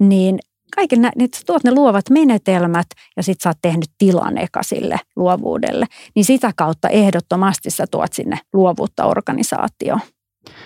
Niin 0.00 0.38
kaiken 0.76 1.02
nä, 1.02 1.12
niin 1.16 1.28
sä 1.36 1.42
tuot 1.46 1.64
ne 1.64 1.74
luovat 1.74 2.10
menetelmät 2.10 2.86
ja 3.16 3.22
sit 3.22 3.40
sä 3.40 3.50
oot 3.50 3.58
tehnyt 3.62 3.90
tilan 3.98 4.38
eka 4.38 4.62
sille 4.62 5.00
luovuudelle. 5.16 5.86
Niin 6.14 6.24
sitä 6.24 6.52
kautta 6.56 6.88
ehdottomasti 6.88 7.70
sä 7.70 7.84
tuot 7.90 8.12
sinne 8.12 8.38
luovuutta 8.52 9.04
organisaatioon. 9.04 10.00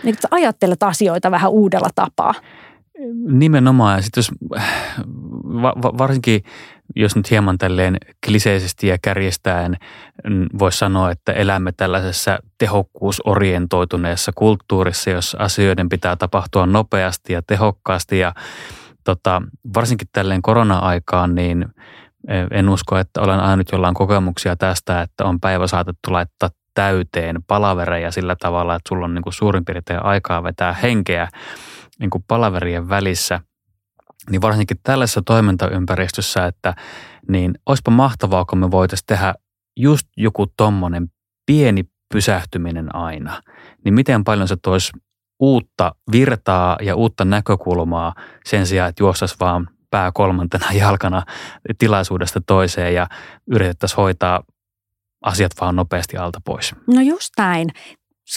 Niin 0.04 0.16
sä 0.22 0.28
ajattelet 0.30 0.82
asioita 0.82 1.30
vähän 1.30 1.50
uudella 1.50 1.88
tapaa. 1.94 2.34
Nimenomaan. 3.30 3.96
Ja 3.96 4.02
sitten 4.02 4.18
jos 4.18 4.30
va, 5.62 5.74
va, 5.82 5.98
varsinkin 5.98 6.42
jos 6.96 7.16
nyt 7.16 7.30
hieman 7.30 7.58
tälleen 7.58 7.96
kliseisesti 8.26 8.86
ja 8.86 8.98
kärjestäen 9.02 9.76
voisi 10.58 10.78
sanoa, 10.78 11.10
että 11.10 11.32
elämme 11.32 11.72
tällaisessa 11.76 12.38
tehokkuusorientoituneessa 12.58 14.32
kulttuurissa, 14.34 15.10
jos 15.10 15.36
asioiden 15.38 15.88
pitää 15.88 16.16
tapahtua 16.16 16.66
nopeasti 16.66 17.32
ja 17.32 17.42
tehokkaasti 17.46 18.18
ja 18.18 18.32
tota, 19.04 19.42
varsinkin 19.74 20.08
tälleen 20.12 20.42
korona-aikaan, 20.42 21.34
niin 21.34 21.66
eh, 22.28 22.46
en 22.50 22.68
usko, 22.68 22.98
että 22.98 23.20
olen 23.20 23.40
ainut 23.40 23.72
jollain 23.72 23.94
kokemuksia 23.94 24.56
tästä, 24.56 25.02
että 25.02 25.24
on 25.24 25.40
päivä 25.40 25.66
saatettu 25.66 26.12
laittaa 26.12 26.50
täyteen 26.74 27.36
palavereja 27.46 28.10
sillä 28.10 28.36
tavalla, 28.40 28.74
että 28.74 28.88
sulla 28.88 29.04
on 29.04 29.14
niin 29.14 29.22
kuin 29.22 29.32
suurin 29.32 29.64
piirtein 29.64 30.04
aikaa 30.04 30.42
vetää 30.42 30.72
henkeä 30.72 31.28
niin 31.98 32.10
kuin 32.10 32.24
palaverien 32.28 32.88
välissä. 32.88 33.40
Niin 34.30 34.40
varsinkin 34.40 34.76
tällaisessa 34.82 35.22
toimintaympäristössä, 35.22 36.46
että 36.46 36.74
niin 37.28 37.54
olisipa 37.66 37.90
mahtavaa, 37.90 38.44
kun 38.44 38.58
me 38.58 38.70
voitaisiin 38.70 39.06
tehdä 39.06 39.34
just 39.76 40.08
joku 40.16 40.46
tommonen 40.56 41.08
pieni 41.46 41.84
pysähtyminen 42.14 42.94
aina. 42.94 43.42
Niin 43.84 43.94
miten 43.94 44.24
paljon 44.24 44.48
se 44.48 44.56
toisi 44.62 44.92
uutta 45.40 45.94
virtaa 46.12 46.76
ja 46.82 46.96
uutta 46.96 47.24
näkökulmaa 47.24 48.14
sen 48.44 48.66
sijaan, 48.66 48.88
että 48.88 49.02
juostaisi 49.02 49.36
vaan 49.40 49.68
pää 49.90 50.12
kolmantena 50.12 50.72
jalkana 50.82 51.22
tilaisuudesta 51.78 52.40
toiseen 52.46 52.94
ja 52.94 53.06
yritettäisiin 53.50 53.96
hoitaa 53.96 54.42
asiat 55.24 55.52
vaan 55.60 55.76
nopeasti 55.76 56.16
alta 56.16 56.40
pois. 56.44 56.74
No 56.86 57.00
just 57.00 57.30
näin. 57.38 57.68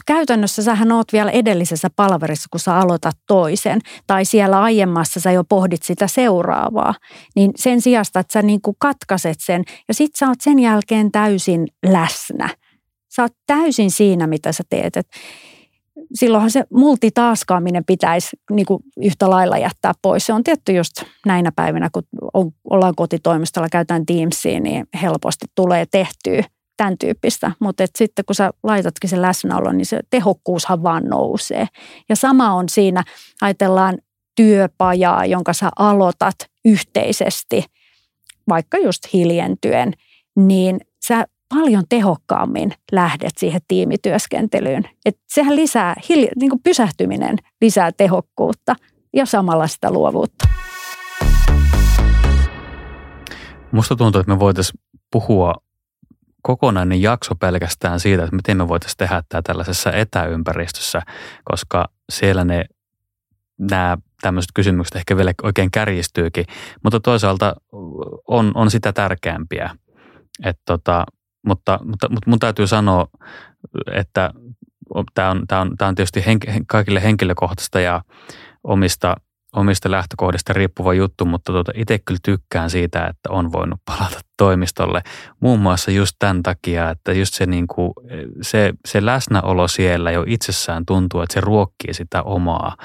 Käytännössä 0.05 0.63
sähän 0.63 0.91
oot 0.91 1.13
vielä 1.13 1.31
edellisessä 1.31 1.89
palverissa, 1.95 2.47
kun 2.51 2.59
sä 2.59 2.75
aloitat 2.75 3.17
toisen, 3.27 3.79
tai 4.07 4.25
siellä 4.25 4.61
aiemmassa 4.61 5.19
sä 5.19 5.31
jo 5.31 5.43
pohdit 5.43 5.83
sitä 5.83 6.07
seuraavaa. 6.07 6.93
Niin 7.35 7.51
sen 7.55 7.81
sijasta, 7.81 8.19
että 8.19 8.33
sä 8.33 8.41
niin 8.41 8.61
kuin 8.61 8.75
katkaiset 8.79 9.37
sen, 9.39 9.63
ja 9.87 9.93
sit 9.93 10.15
sä 10.15 10.27
oot 10.27 10.41
sen 10.41 10.59
jälkeen 10.59 11.11
täysin 11.11 11.67
läsnä. 11.85 12.49
Sä 13.15 13.21
oot 13.21 13.33
täysin 13.47 13.91
siinä, 13.91 14.27
mitä 14.27 14.51
sä 14.51 14.63
teet. 14.69 14.97
Et 14.97 15.07
silloinhan 16.13 16.51
se 16.51 16.63
multitaskaaminen 16.73 17.85
pitäisi 17.85 18.37
niin 18.51 18.65
kuin 18.65 18.83
yhtä 18.97 19.29
lailla 19.29 19.57
jättää 19.57 19.93
pois. 20.01 20.25
Se 20.25 20.33
on 20.33 20.43
tietty 20.43 20.73
just 20.73 20.93
näinä 21.25 21.51
päivinä, 21.55 21.89
kun 21.93 22.03
on, 22.33 22.51
ollaan 22.69 22.95
kotitoimistolla, 22.95 23.69
käytetään 23.69 24.05
Teamsia, 24.05 24.59
niin 24.59 24.87
helposti 25.01 25.45
tulee 25.55 25.85
tehtyä 25.91 26.43
tämän 26.79 26.97
tyyppistä. 26.97 27.51
Mutta 27.59 27.83
sitten 27.95 28.25
kun 28.25 28.35
sä 28.35 28.51
laitatkin 28.63 29.09
sen 29.09 29.21
läsnäolon, 29.21 29.77
niin 29.77 29.85
se 29.85 29.99
tehokkuushan 30.09 30.83
vaan 30.83 31.03
nousee. 31.05 31.67
Ja 32.09 32.15
sama 32.15 32.53
on 32.53 32.69
siinä, 32.69 33.03
ajatellaan 33.41 33.97
työpajaa, 34.35 35.25
jonka 35.25 35.53
sä 35.53 35.69
aloitat 35.79 36.35
yhteisesti, 36.65 37.65
vaikka 38.49 38.77
just 38.77 39.13
hiljentyen, 39.13 39.93
niin 40.35 40.79
sä 41.07 41.25
paljon 41.49 41.83
tehokkaammin 41.89 42.73
lähdet 42.91 43.37
siihen 43.37 43.61
tiimityöskentelyyn. 43.67 44.83
Et 45.05 45.17
sehän 45.27 45.55
lisää, 45.55 45.95
niin 46.09 46.49
kuin 46.49 46.63
pysähtyminen 46.63 47.37
lisää 47.61 47.91
tehokkuutta 47.91 48.75
ja 49.13 49.25
samalla 49.25 49.67
sitä 49.67 49.91
luovuutta. 49.91 50.47
Musta 53.71 53.95
tuntuu, 53.95 54.19
että 54.21 54.31
me 54.31 54.39
voitaisiin 54.39 54.81
puhua 55.11 55.55
kokonainen 56.41 57.01
jakso 57.01 57.35
pelkästään 57.35 57.99
siitä, 57.99 58.23
että 58.23 58.35
miten 58.35 58.57
me 58.57 58.67
voitaisiin 58.67 58.97
tehdä 58.97 59.23
tämä 59.29 59.41
tällaisessa 59.41 59.91
etäympäristössä, 59.91 61.01
koska 61.43 61.89
siellä 62.11 62.43
ne 62.43 62.65
nämä 63.59 63.97
tämmöiset 64.21 64.51
kysymykset 64.55 64.95
ehkä 64.95 65.17
vielä 65.17 65.33
oikein 65.43 65.71
kärjistyykin, 65.71 66.45
mutta 66.83 66.99
toisaalta 66.99 67.55
on, 68.27 68.51
on 68.55 68.71
sitä 68.71 68.93
tärkeämpiä. 68.93 69.69
Että 70.45 70.61
tota, 70.65 71.05
mutta, 71.45 71.79
mutta, 71.83 72.09
mutta 72.09 72.29
mun 72.29 72.39
täytyy 72.39 72.67
sanoa, 72.67 73.07
että 73.91 74.31
tämä 75.13 75.29
on, 75.29 75.41
tämä 75.47 75.61
on, 75.61 75.77
tämä 75.77 75.89
on 75.89 75.95
tietysti 75.95 76.25
henk, 76.25 76.45
kaikille 76.67 77.03
henkilökohtaista 77.03 77.79
ja 77.79 78.01
omista, 78.63 79.15
omista 79.55 79.91
lähtökohdista 79.91 80.53
riippuva 80.53 80.93
juttu, 80.93 81.25
mutta 81.25 81.51
tuota, 81.51 81.71
itse 81.75 81.99
kyllä 81.99 82.19
tykkään 82.23 82.69
siitä, 82.69 83.07
että 83.07 83.29
on 83.29 83.51
voinut 83.51 83.79
palata 83.85 84.19
toimistolle. 84.37 85.01
Muun 85.39 85.59
muassa 85.59 85.91
just 85.91 86.15
tämän 86.19 86.43
takia, 86.43 86.89
että 86.89 87.13
just 87.13 87.33
se, 87.33 87.45
niin 87.45 87.67
kuin, 87.67 87.93
se, 88.41 88.73
se 88.85 89.05
läsnäolo 89.05 89.67
siellä 89.67 90.11
jo 90.11 90.23
itsessään 90.27 90.85
tuntuu, 90.85 91.21
että 91.21 91.33
se 91.33 91.41
ruokkii 91.41 91.93
sitä 91.93 92.23
omaa, 92.23 92.75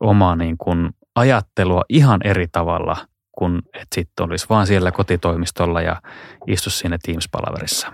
omaa 0.00 0.36
niin 0.36 0.58
kuin 0.58 0.90
ajattelua 1.14 1.82
ihan 1.88 2.20
eri 2.24 2.46
tavalla– 2.52 2.96
kuin 3.38 3.58
että 3.66 3.94
sitten 3.94 4.24
olisi 4.24 4.46
vaan 4.48 4.66
siellä 4.66 4.92
kotitoimistolla 4.92 5.82
ja 5.82 6.02
istu 6.46 6.70
siinä 6.70 6.98
Teams-palaverissa. 7.06 7.92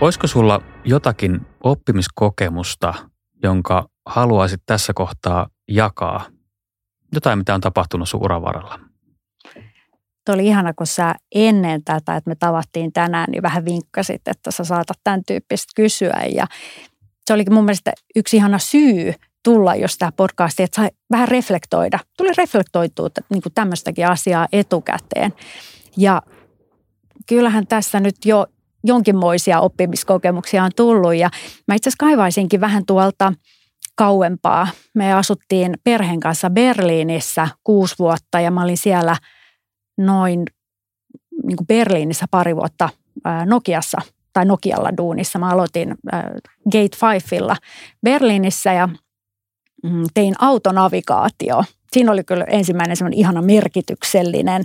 Olisiko 0.00 0.26
sulla 0.26 0.62
jotakin 0.84 1.46
oppimiskokemusta, 1.64 2.94
jonka 3.42 3.88
haluaisit 4.08 4.62
tässä 4.66 4.92
kohtaa 4.94 5.48
jakaa? 5.68 6.24
Jotain, 7.14 7.38
mitä 7.38 7.54
on 7.54 7.60
tapahtunut 7.60 8.08
sun 8.08 8.22
uravaralla? 8.24 8.80
Tuo 10.26 10.34
oli 10.34 10.46
ihana, 10.46 10.74
kun 10.74 10.86
sä 10.86 11.14
ennen 11.34 11.84
tätä, 11.84 12.16
että 12.16 12.30
me 12.30 12.34
tavattiin 12.34 12.92
tänään, 12.92 13.26
niin 13.30 13.42
vähän 13.42 13.64
vinkkasit, 13.64 14.28
että 14.28 14.50
sä 14.50 14.64
saatat 14.64 14.98
tämän 15.04 15.22
tyyppistä 15.26 15.72
kysyä. 15.76 16.22
Ja 16.34 16.46
se 17.26 17.34
olikin 17.34 17.54
mun 17.54 17.64
mielestä 17.64 17.92
yksi 18.16 18.36
ihana 18.36 18.58
syy 18.58 19.14
tulla, 19.44 19.74
jos 19.74 19.98
tämä 19.98 20.12
podcasti, 20.12 20.62
että 20.62 20.76
sai 20.76 20.90
vähän 21.10 21.28
reflektoida. 21.28 21.98
Tuli 22.16 22.30
reflektoitua 22.38 23.08
niin 23.28 23.42
kuin 23.42 23.54
tämmöistäkin 23.54 24.06
asiaa 24.06 24.48
etukäteen. 24.52 25.32
Ja 25.96 26.22
kyllähän 27.26 27.66
tässä 27.66 28.00
nyt 28.00 28.16
jo 28.24 28.46
jonkinmoisia 28.84 29.60
oppimiskokemuksia 29.60 30.64
on 30.64 30.70
tullut 30.76 31.14
ja 31.14 31.30
mä 31.68 31.74
itse 31.74 31.88
asiassa 31.88 32.06
kaivaisinkin 32.06 32.60
vähän 32.60 32.86
tuolta 32.86 33.32
kauempaa. 33.98 34.68
Me 34.94 35.12
asuttiin 35.12 35.74
perheen 35.84 36.20
kanssa 36.20 36.50
Berliinissä 36.50 37.48
kuusi 37.64 37.94
vuotta 37.98 38.40
ja 38.40 38.50
mä 38.50 38.62
olin 38.62 38.76
siellä 38.76 39.16
noin 39.98 40.44
niin 41.44 41.56
kuin 41.56 41.66
Berliinissä 41.66 42.26
pari 42.30 42.56
vuotta 42.56 42.88
Nokiassa 43.44 43.98
tai 44.32 44.44
Nokialla 44.44 44.96
duunissa. 44.96 45.38
Mä 45.38 45.50
aloitin 45.50 45.94
Gate 46.72 46.96
5 47.12 47.36
Berliinissä 48.04 48.72
ja 48.72 48.88
Mm, 49.82 50.04
tein 50.14 50.34
autonavigaatio. 50.38 51.64
Siinä 51.92 52.12
oli 52.12 52.24
kyllä 52.24 52.44
ensimmäinen 52.44 52.96
semmoinen 52.96 53.18
ihana 53.18 53.42
merkityksellinen 53.42 54.62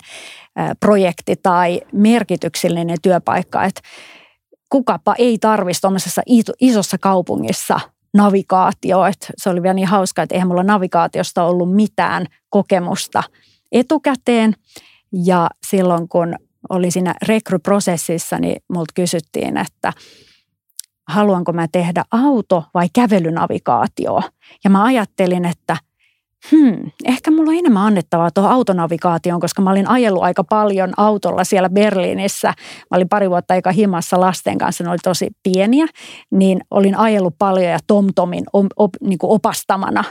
projekti 0.79 1.35
tai 1.43 1.81
merkityksellinen 1.91 2.97
työpaikka, 3.01 3.63
että 3.63 3.81
kukapa 4.69 5.15
ei 5.17 5.37
tarvitsisi 5.37 5.81
tuollaisessa 5.81 6.21
isossa 6.61 6.97
kaupungissa 6.97 7.79
navigaatio. 8.13 9.05
Että 9.05 9.27
se 9.37 9.49
oli 9.49 9.63
vielä 9.63 9.73
niin 9.73 9.87
hauska, 9.87 10.21
että 10.21 10.35
eihän 10.35 10.47
mulla 10.47 10.63
navigaatiosta 10.63 11.43
ollut 11.43 11.75
mitään 11.75 12.25
kokemusta 12.49 13.23
etukäteen. 13.71 14.53
Ja 15.25 15.49
silloin 15.67 16.07
kun 16.07 16.35
oli 16.69 16.91
siinä 16.91 17.15
rekryprosessissa, 17.27 18.39
niin 18.39 18.63
multa 18.69 18.93
kysyttiin, 18.95 19.57
että– 19.57 19.93
haluanko 21.07 21.53
mä 21.53 21.67
tehdä 21.71 22.03
auto- 22.11 22.63
vai 22.73 22.87
kävelynavigaatio. 22.93 24.21
Ja 24.63 24.69
mä 24.69 24.83
ajattelin, 24.83 25.45
että 25.45 25.77
Hmm, 26.51 26.91
ehkä 27.05 27.31
mulla 27.31 27.51
on 27.51 27.57
enemmän 27.57 27.83
annettavaa 27.83 28.31
tuohon 28.31 28.51
autonavigaatioon, 28.51 29.41
koska 29.41 29.61
mä 29.61 29.71
olin 29.71 29.89
ajellut 29.89 30.23
aika 30.23 30.43
paljon 30.43 30.93
autolla 30.97 31.43
siellä 31.43 31.69
Berliinissä. 31.69 32.47
Mä 32.91 32.97
olin 32.97 33.09
pari 33.09 33.29
vuotta 33.29 33.53
aika 33.53 33.71
himassa 33.71 34.19
lasten 34.19 34.57
kanssa, 34.57 34.83
ne 34.83 34.89
oli 34.89 34.97
tosi 35.03 35.27
pieniä, 35.43 35.85
niin 36.31 36.61
olin 36.71 36.97
ajellut 36.97 37.35
paljon 37.39 37.71
ja 37.71 37.79
TomTomin 37.87 38.43
op, 38.53 38.65
op, 38.75 38.91
niin 39.01 39.17
opastamana 39.23 40.03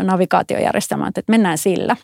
navigaatiojärjestelmään, 0.00 1.08
että 1.08 1.22
mennään 1.28 1.58
sillä. 1.58 1.96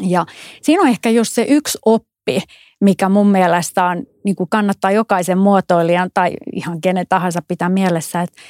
Ja 0.00 0.26
siinä 0.62 0.82
on 0.82 0.88
ehkä 0.88 1.10
just 1.10 1.32
se 1.32 1.46
yksi 1.48 1.78
oppi, 1.84 2.42
mikä 2.80 3.08
mun 3.08 3.28
mielestä 3.28 3.84
on, 3.84 4.02
niin 4.24 4.36
kuin 4.36 4.50
kannattaa 4.50 4.90
jokaisen 4.90 5.38
muotoilijan 5.38 6.10
tai 6.14 6.32
ihan 6.52 6.80
kenen 6.80 7.06
tahansa 7.08 7.40
pitää 7.48 7.68
mielessä, 7.68 8.22
että 8.22 8.42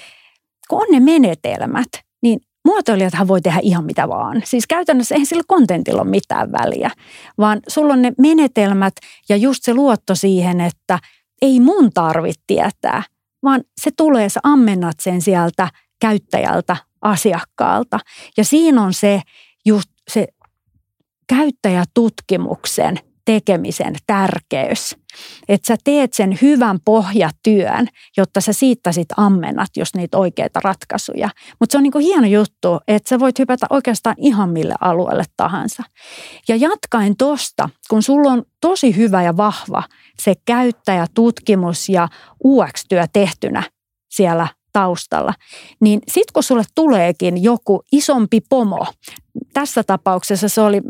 kun 0.68 0.82
on 0.82 0.86
ne 0.90 1.00
menetelmät, 1.00 1.88
niin 2.22 2.40
muotoilijathan 2.66 3.28
voi 3.28 3.40
tehdä 3.40 3.60
ihan 3.62 3.84
mitä 3.84 4.08
vaan. 4.08 4.42
Siis 4.44 4.66
käytännössä 4.66 5.14
eihän 5.14 5.26
sillä 5.26 5.42
kontentilla 5.46 6.02
ole 6.02 6.10
mitään 6.10 6.52
väliä, 6.52 6.90
vaan 7.38 7.60
sulla 7.68 7.92
on 7.92 8.02
ne 8.02 8.12
menetelmät 8.18 8.94
ja 9.28 9.36
just 9.36 9.62
se 9.62 9.74
luotto 9.74 10.14
siihen, 10.14 10.60
että 10.60 10.98
ei 11.42 11.60
mun 11.60 11.90
tarvitse 11.94 12.42
tietää, 12.46 13.02
vaan 13.42 13.60
se 13.80 13.90
tulee, 13.96 14.28
sä 14.28 14.40
ammennat 14.42 14.96
sen 15.02 15.22
sieltä 15.22 15.68
käyttäjältä, 16.00 16.76
asiakkaalta. 17.02 18.00
Ja 18.36 18.44
siinä 18.44 18.82
on 18.82 18.94
se 18.94 19.20
just 19.66 19.90
se 20.10 20.26
käyttäjätutkimuksen 21.28 22.98
tekemisen 23.26 23.94
tärkeys. 24.06 24.96
Että 25.48 25.66
sä 25.66 25.76
teet 25.84 26.12
sen 26.12 26.38
hyvän 26.42 26.78
pohjatyön, 26.84 27.88
jotta 28.16 28.40
sä 28.40 28.52
siitä 28.52 28.92
sit 28.92 29.08
ammennat, 29.16 29.70
jos 29.76 29.94
niitä 29.94 30.18
oikeita 30.18 30.60
ratkaisuja. 30.64 31.28
Mutta 31.60 31.72
se 31.72 31.78
on 31.78 31.82
niinku 31.82 31.98
hieno 31.98 32.26
juttu, 32.26 32.78
että 32.88 33.08
sä 33.08 33.18
voit 33.18 33.38
hypätä 33.38 33.66
oikeastaan 33.70 34.16
ihan 34.18 34.50
mille 34.50 34.74
alueelle 34.80 35.24
tahansa. 35.36 35.82
Ja 36.48 36.56
jatkaen 36.56 37.16
tosta, 37.16 37.68
kun 37.90 38.02
sulla 38.02 38.32
on 38.32 38.42
tosi 38.60 38.96
hyvä 38.96 39.22
ja 39.22 39.36
vahva 39.36 39.82
se 40.22 40.34
käyttäjätutkimus 40.46 41.88
ja 41.88 42.08
UX-työ 42.44 43.06
tehtynä 43.12 43.62
siellä 44.10 44.48
taustalla, 44.76 45.34
niin 45.80 46.00
sitten 46.08 46.32
kun 46.32 46.42
sulle 46.42 46.62
tuleekin 46.74 47.42
joku 47.42 47.82
isompi 47.92 48.40
pomo, 48.48 48.86
tässä 49.52 49.82
tapauksessa 49.84 50.48
se 50.48 50.60
oli 50.60 50.82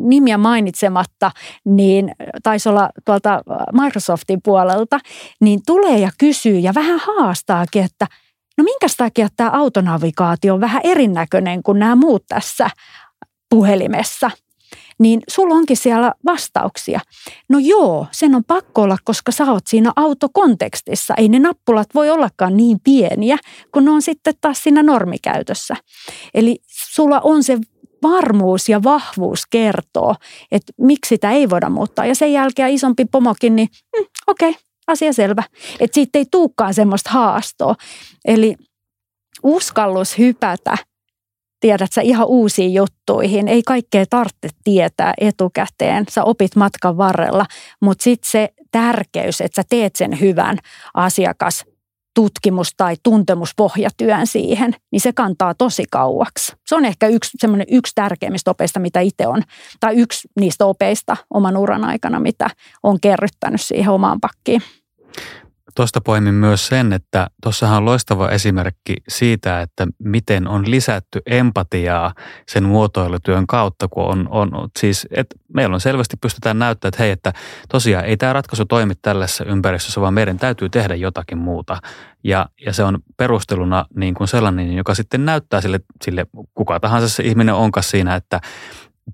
nimiä 0.00 0.38
mainitsematta, 0.38 1.30
niin 1.64 2.12
taisi 2.42 2.68
olla 2.68 2.90
tuolta 3.04 3.42
Microsoftin 3.82 4.40
puolelta, 4.44 4.98
niin 5.40 5.60
tulee 5.66 5.98
ja 5.98 6.10
kysyy 6.18 6.58
ja 6.58 6.74
vähän 6.74 7.00
haastaakin, 7.06 7.84
että 7.84 8.06
no 8.58 8.64
minkä 8.64 8.86
takia 8.96 9.28
tämä 9.36 9.50
autonavigaatio 9.50 10.54
on 10.54 10.60
vähän 10.60 10.80
erinäköinen 10.84 11.62
kuin 11.62 11.78
nämä 11.78 11.96
muut 11.96 12.24
tässä 12.28 12.70
puhelimessa– 13.50 14.30
niin 14.98 15.20
sulla 15.28 15.54
onkin 15.54 15.76
siellä 15.76 16.12
vastauksia. 16.24 17.00
No 17.48 17.58
joo, 17.58 18.06
sen 18.10 18.34
on 18.34 18.44
pakko 18.44 18.82
olla, 18.82 18.96
koska 19.04 19.32
sä 19.32 19.52
oot 19.52 19.66
siinä 19.66 19.92
autokontekstissa. 19.96 21.14
Ei 21.16 21.28
ne 21.28 21.38
nappulat 21.38 21.88
voi 21.94 22.10
ollakaan 22.10 22.56
niin 22.56 22.80
pieniä, 22.84 23.36
kun 23.72 23.84
ne 23.84 23.90
on 23.90 24.02
sitten 24.02 24.34
taas 24.40 24.62
siinä 24.62 24.82
normikäytössä. 24.82 25.74
Eli 26.34 26.58
sulla 26.94 27.20
on 27.20 27.42
se 27.42 27.58
varmuus 28.02 28.68
ja 28.68 28.82
vahvuus 28.82 29.46
kertoo, 29.50 30.14
että 30.52 30.72
miksi 30.80 31.08
sitä 31.08 31.30
ei 31.30 31.50
voida 31.50 31.70
muuttaa. 31.70 32.06
Ja 32.06 32.14
sen 32.14 32.32
jälkeen 32.32 32.70
isompi 32.70 33.04
pomokin, 33.04 33.56
niin 33.56 33.68
mm, 33.96 34.04
okei, 34.26 34.50
okay, 34.50 34.62
asia 34.86 35.12
selvä. 35.12 35.42
Että 35.80 35.94
siitä 35.94 36.18
ei 36.18 36.26
tuukkaan 36.30 36.74
semmoista 36.74 37.10
haastoa. 37.10 37.74
Eli 38.24 38.56
uskallus 39.42 40.18
hypätä 40.18 40.78
tiedät 41.60 41.92
sä 41.92 42.00
ihan 42.00 42.26
uusiin 42.26 42.74
juttuihin. 42.74 43.48
Ei 43.48 43.62
kaikkea 43.62 44.04
tarvitse 44.10 44.48
tietää 44.64 45.14
etukäteen. 45.20 46.04
Sä 46.10 46.24
opit 46.24 46.56
matkan 46.56 46.96
varrella, 46.96 47.46
mutta 47.80 48.02
sitten 48.02 48.30
se 48.30 48.48
tärkeys, 48.70 49.40
että 49.40 49.62
sä 49.62 49.66
teet 49.70 49.96
sen 49.96 50.20
hyvän 50.20 50.58
asiakas 50.94 51.64
tutkimus- 52.14 52.74
tai 52.76 52.96
tuntemuspohjatyön 53.02 54.26
siihen, 54.26 54.74
niin 54.92 55.00
se 55.00 55.12
kantaa 55.12 55.54
tosi 55.54 55.84
kauaksi. 55.90 56.52
Se 56.66 56.74
on 56.74 56.84
ehkä 56.84 57.06
yksi, 57.06 57.30
semmoinen 57.40 57.66
yksi 57.70 57.92
tärkeimmistä 57.94 58.50
opeista, 58.50 58.80
mitä 58.80 59.00
itse 59.00 59.26
on, 59.26 59.42
tai 59.80 59.96
yksi 59.96 60.28
niistä 60.40 60.66
opeista 60.66 61.16
oman 61.30 61.56
uran 61.56 61.84
aikana, 61.84 62.20
mitä 62.20 62.50
on 62.82 63.00
kerryttänyt 63.00 63.60
siihen 63.60 63.92
omaan 63.92 64.20
pakkiin. 64.20 64.62
Tuosta 65.78 66.00
poimin 66.00 66.34
myös 66.34 66.66
sen, 66.66 66.92
että 66.92 67.26
tuossahan 67.42 67.76
on 67.76 67.84
loistava 67.84 68.28
esimerkki 68.28 68.94
siitä, 69.08 69.60
että 69.60 69.86
miten 69.98 70.48
on 70.48 70.70
lisätty 70.70 71.20
empatiaa 71.26 72.14
sen 72.48 72.64
muotoilutyön 72.64 73.46
kautta, 73.46 73.88
kun 73.88 74.04
on, 74.04 74.28
on 74.30 74.68
siis, 74.78 75.06
että 75.10 75.36
meillä 75.54 75.74
on 75.74 75.80
selvästi 75.80 76.16
pystytään 76.16 76.58
näyttämään, 76.58 76.88
että 76.88 77.02
hei, 77.02 77.10
että 77.10 77.32
tosiaan 77.68 78.04
ei 78.04 78.16
tämä 78.16 78.32
ratkaisu 78.32 78.64
toimi 78.64 78.94
tällaisessa 79.02 79.44
ympäristössä, 79.44 80.00
vaan 80.00 80.14
meidän 80.14 80.38
täytyy 80.38 80.68
tehdä 80.68 80.94
jotakin 80.94 81.38
muuta. 81.38 81.76
Ja, 82.24 82.48
ja 82.66 82.72
se 82.72 82.84
on 82.84 82.98
perusteluna 83.16 83.84
niin 83.96 84.14
kuin 84.14 84.28
sellainen, 84.28 84.72
joka 84.72 84.94
sitten 84.94 85.24
näyttää 85.24 85.60
sille, 85.60 85.80
sille 86.04 86.26
kuka 86.54 86.80
tahansa 86.80 87.08
se 87.08 87.22
ihminen 87.22 87.54
onkaan 87.54 87.84
siinä, 87.84 88.14
että 88.14 88.40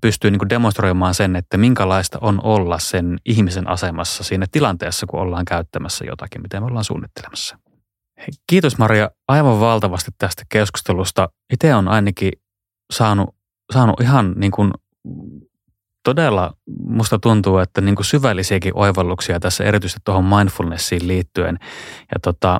pystyy 0.01 0.31
niin 0.31 0.49
demonstroimaan 0.49 1.13
sen, 1.13 1.35
että 1.35 1.57
minkälaista 1.57 2.17
on 2.21 2.39
olla 2.43 2.79
sen 2.79 3.17
ihmisen 3.25 3.67
asemassa 3.67 4.23
siinä 4.23 4.45
tilanteessa, 4.51 5.05
kun 5.05 5.19
ollaan 5.19 5.45
käyttämässä 5.45 6.05
jotakin, 6.05 6.41
mitä 6.41 6.59
me 6.59 6.65
ollaan 6.65 6.83
suunnittelemassa. 6.83 7.59
Kiitos 8.47 8.77
Maria 8.77 9.09
aivan 9.27 9.59
valtavasti 9.59 10.11
tästä 10.17 10.43
keskustelusta. 10.49 11.29
Itse 11.53 11.75
on 11.75 11.87
ainakin 11.87 12.31
saanut, 12.93 13.35
saanut 13.73 14.01
ihan 14.01 14.33
niin 14.37 14.51
kuin 14.51 14.71
todella, 16.03 16.53
musta 16.79 17.19
tuntuu, 17.19 17.57
että 17.57 17.81
niin 17.81 17.95
kuin 17.95 18.05
syvällisiäkin 18.05 18.71
oivalluksia 18.75 19.39
tässä 19.39 19.63
erityisesti 19.63 20.01
tuohon 20.05 20.25
mindfulnessiin 20.25 21.07
liittyen. 21.07 21.57
Ja 22.01 22.19
tota, 22.23 22.59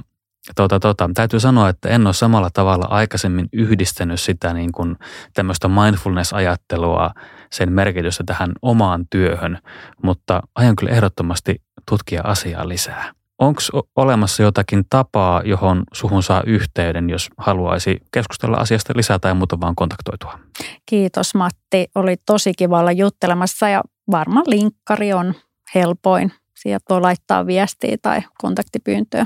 Tota, 0.55 0.79
tota, 0.79 1.09
täytyy 1.13 1.39
sanoa, 1.39 1.69
että 1.69 1.89
en 1.89 2.07
ole 2.07 2.13
samalla 2.13 2.49
tavalla 2.53 2.85
aikaisemmin 2.89 3.49
yhdistänyt 3.53 4.21
sitä 4.21 4.53
niin 4.53 4.71
kuin 4.71 4.95
tämmöistä 5.33 5.67
mindfulness-ajattelua, 5.67 7.11
sen 7.51 7.71
merkitystä 7.71 8.23
tähän 8.25 8.51
omaan 8.61 9.05
työhön, 9.09 9.59
mutta 10.03 10.41
aion 10.55 10.75
kyllä 10.75 10.91
ehdottomasti 10.91 11.61
tutkia 11.89 12.21
asiaa 12.23 12.67
lisää. 12.67 13.11
Onko 13.39 13.61
olemassa 13.95 14.43
jotakin 14.43 14.83
tapaa, 14.89 15.41
johon 15.45 15.83
suhun 15.93 16.23
saa 16.23 16.43
yhteyden, 16.45 17.09
jos 17.09 17.29
haluaisi 17.37 17.97
keskustella 18.11 18.57
asiasta 18.57 18.93
lisää 18.95 19.19
tai 19.19 19.33
muuta 19.33 19.59
vaan 19.61 19.75
kontaktoitua? 19.75 20.39
Kiitos 20.85 21.35
Matti. 21.35 21.87
Oli 21.95 22.15
tosi 22.25 22.53
kiva 22.57 22.79
olla 22.79 22.91
juttelemassa 22.91 23.69
ja 23.69 23.81
varmaan 24.11 24.45
linkkari 24.47 25.13
on 25.13 25.33
helpoin. 25.75 26.31
Sieltä 26.55 26.85
voi 26.89 27.01
laittaa 27.01 27.45
viestiä 27.45 27.97
tai 28.01 28.21
kontaktipyyntöä. 28.37 29.25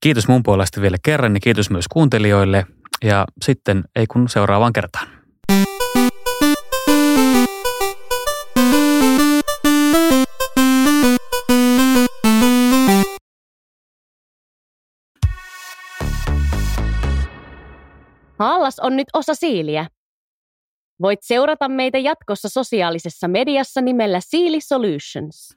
Kiitos 0.00 0.28
mun 0.28 0.42
puolesta 0.42 0.80
vielä 0.80 0.96
kerran 1.02 1.34
ja 1.34 1.40
kiitos 1.40 1.70
myös 1.70 1.88
kuuntelijoille 1.88 2.66
ja 3.04 3.24
sitten 3.42 3.84
ei 3.96 4.06
kun 4.06 4.28
seuraavaan 4.28 4.72
kertaan. 4.72 5.08
Haallas 18.38 18.78
on 18.78 18.96
nyt 18.96 19.08
osa 19.12 19.34
Siiliä. 19.34 19.86
Voit 21.02 21.18
seurata 21.22 21.68
meitä 21.68 21.98
jatkossa 21.98 22.48
sosiaalisessa 22.48 23.28
mediassa 23.28 23.80
nimellä 23.80 24.20
Siili 24.20 24.60
Solutions. 24.60 25.54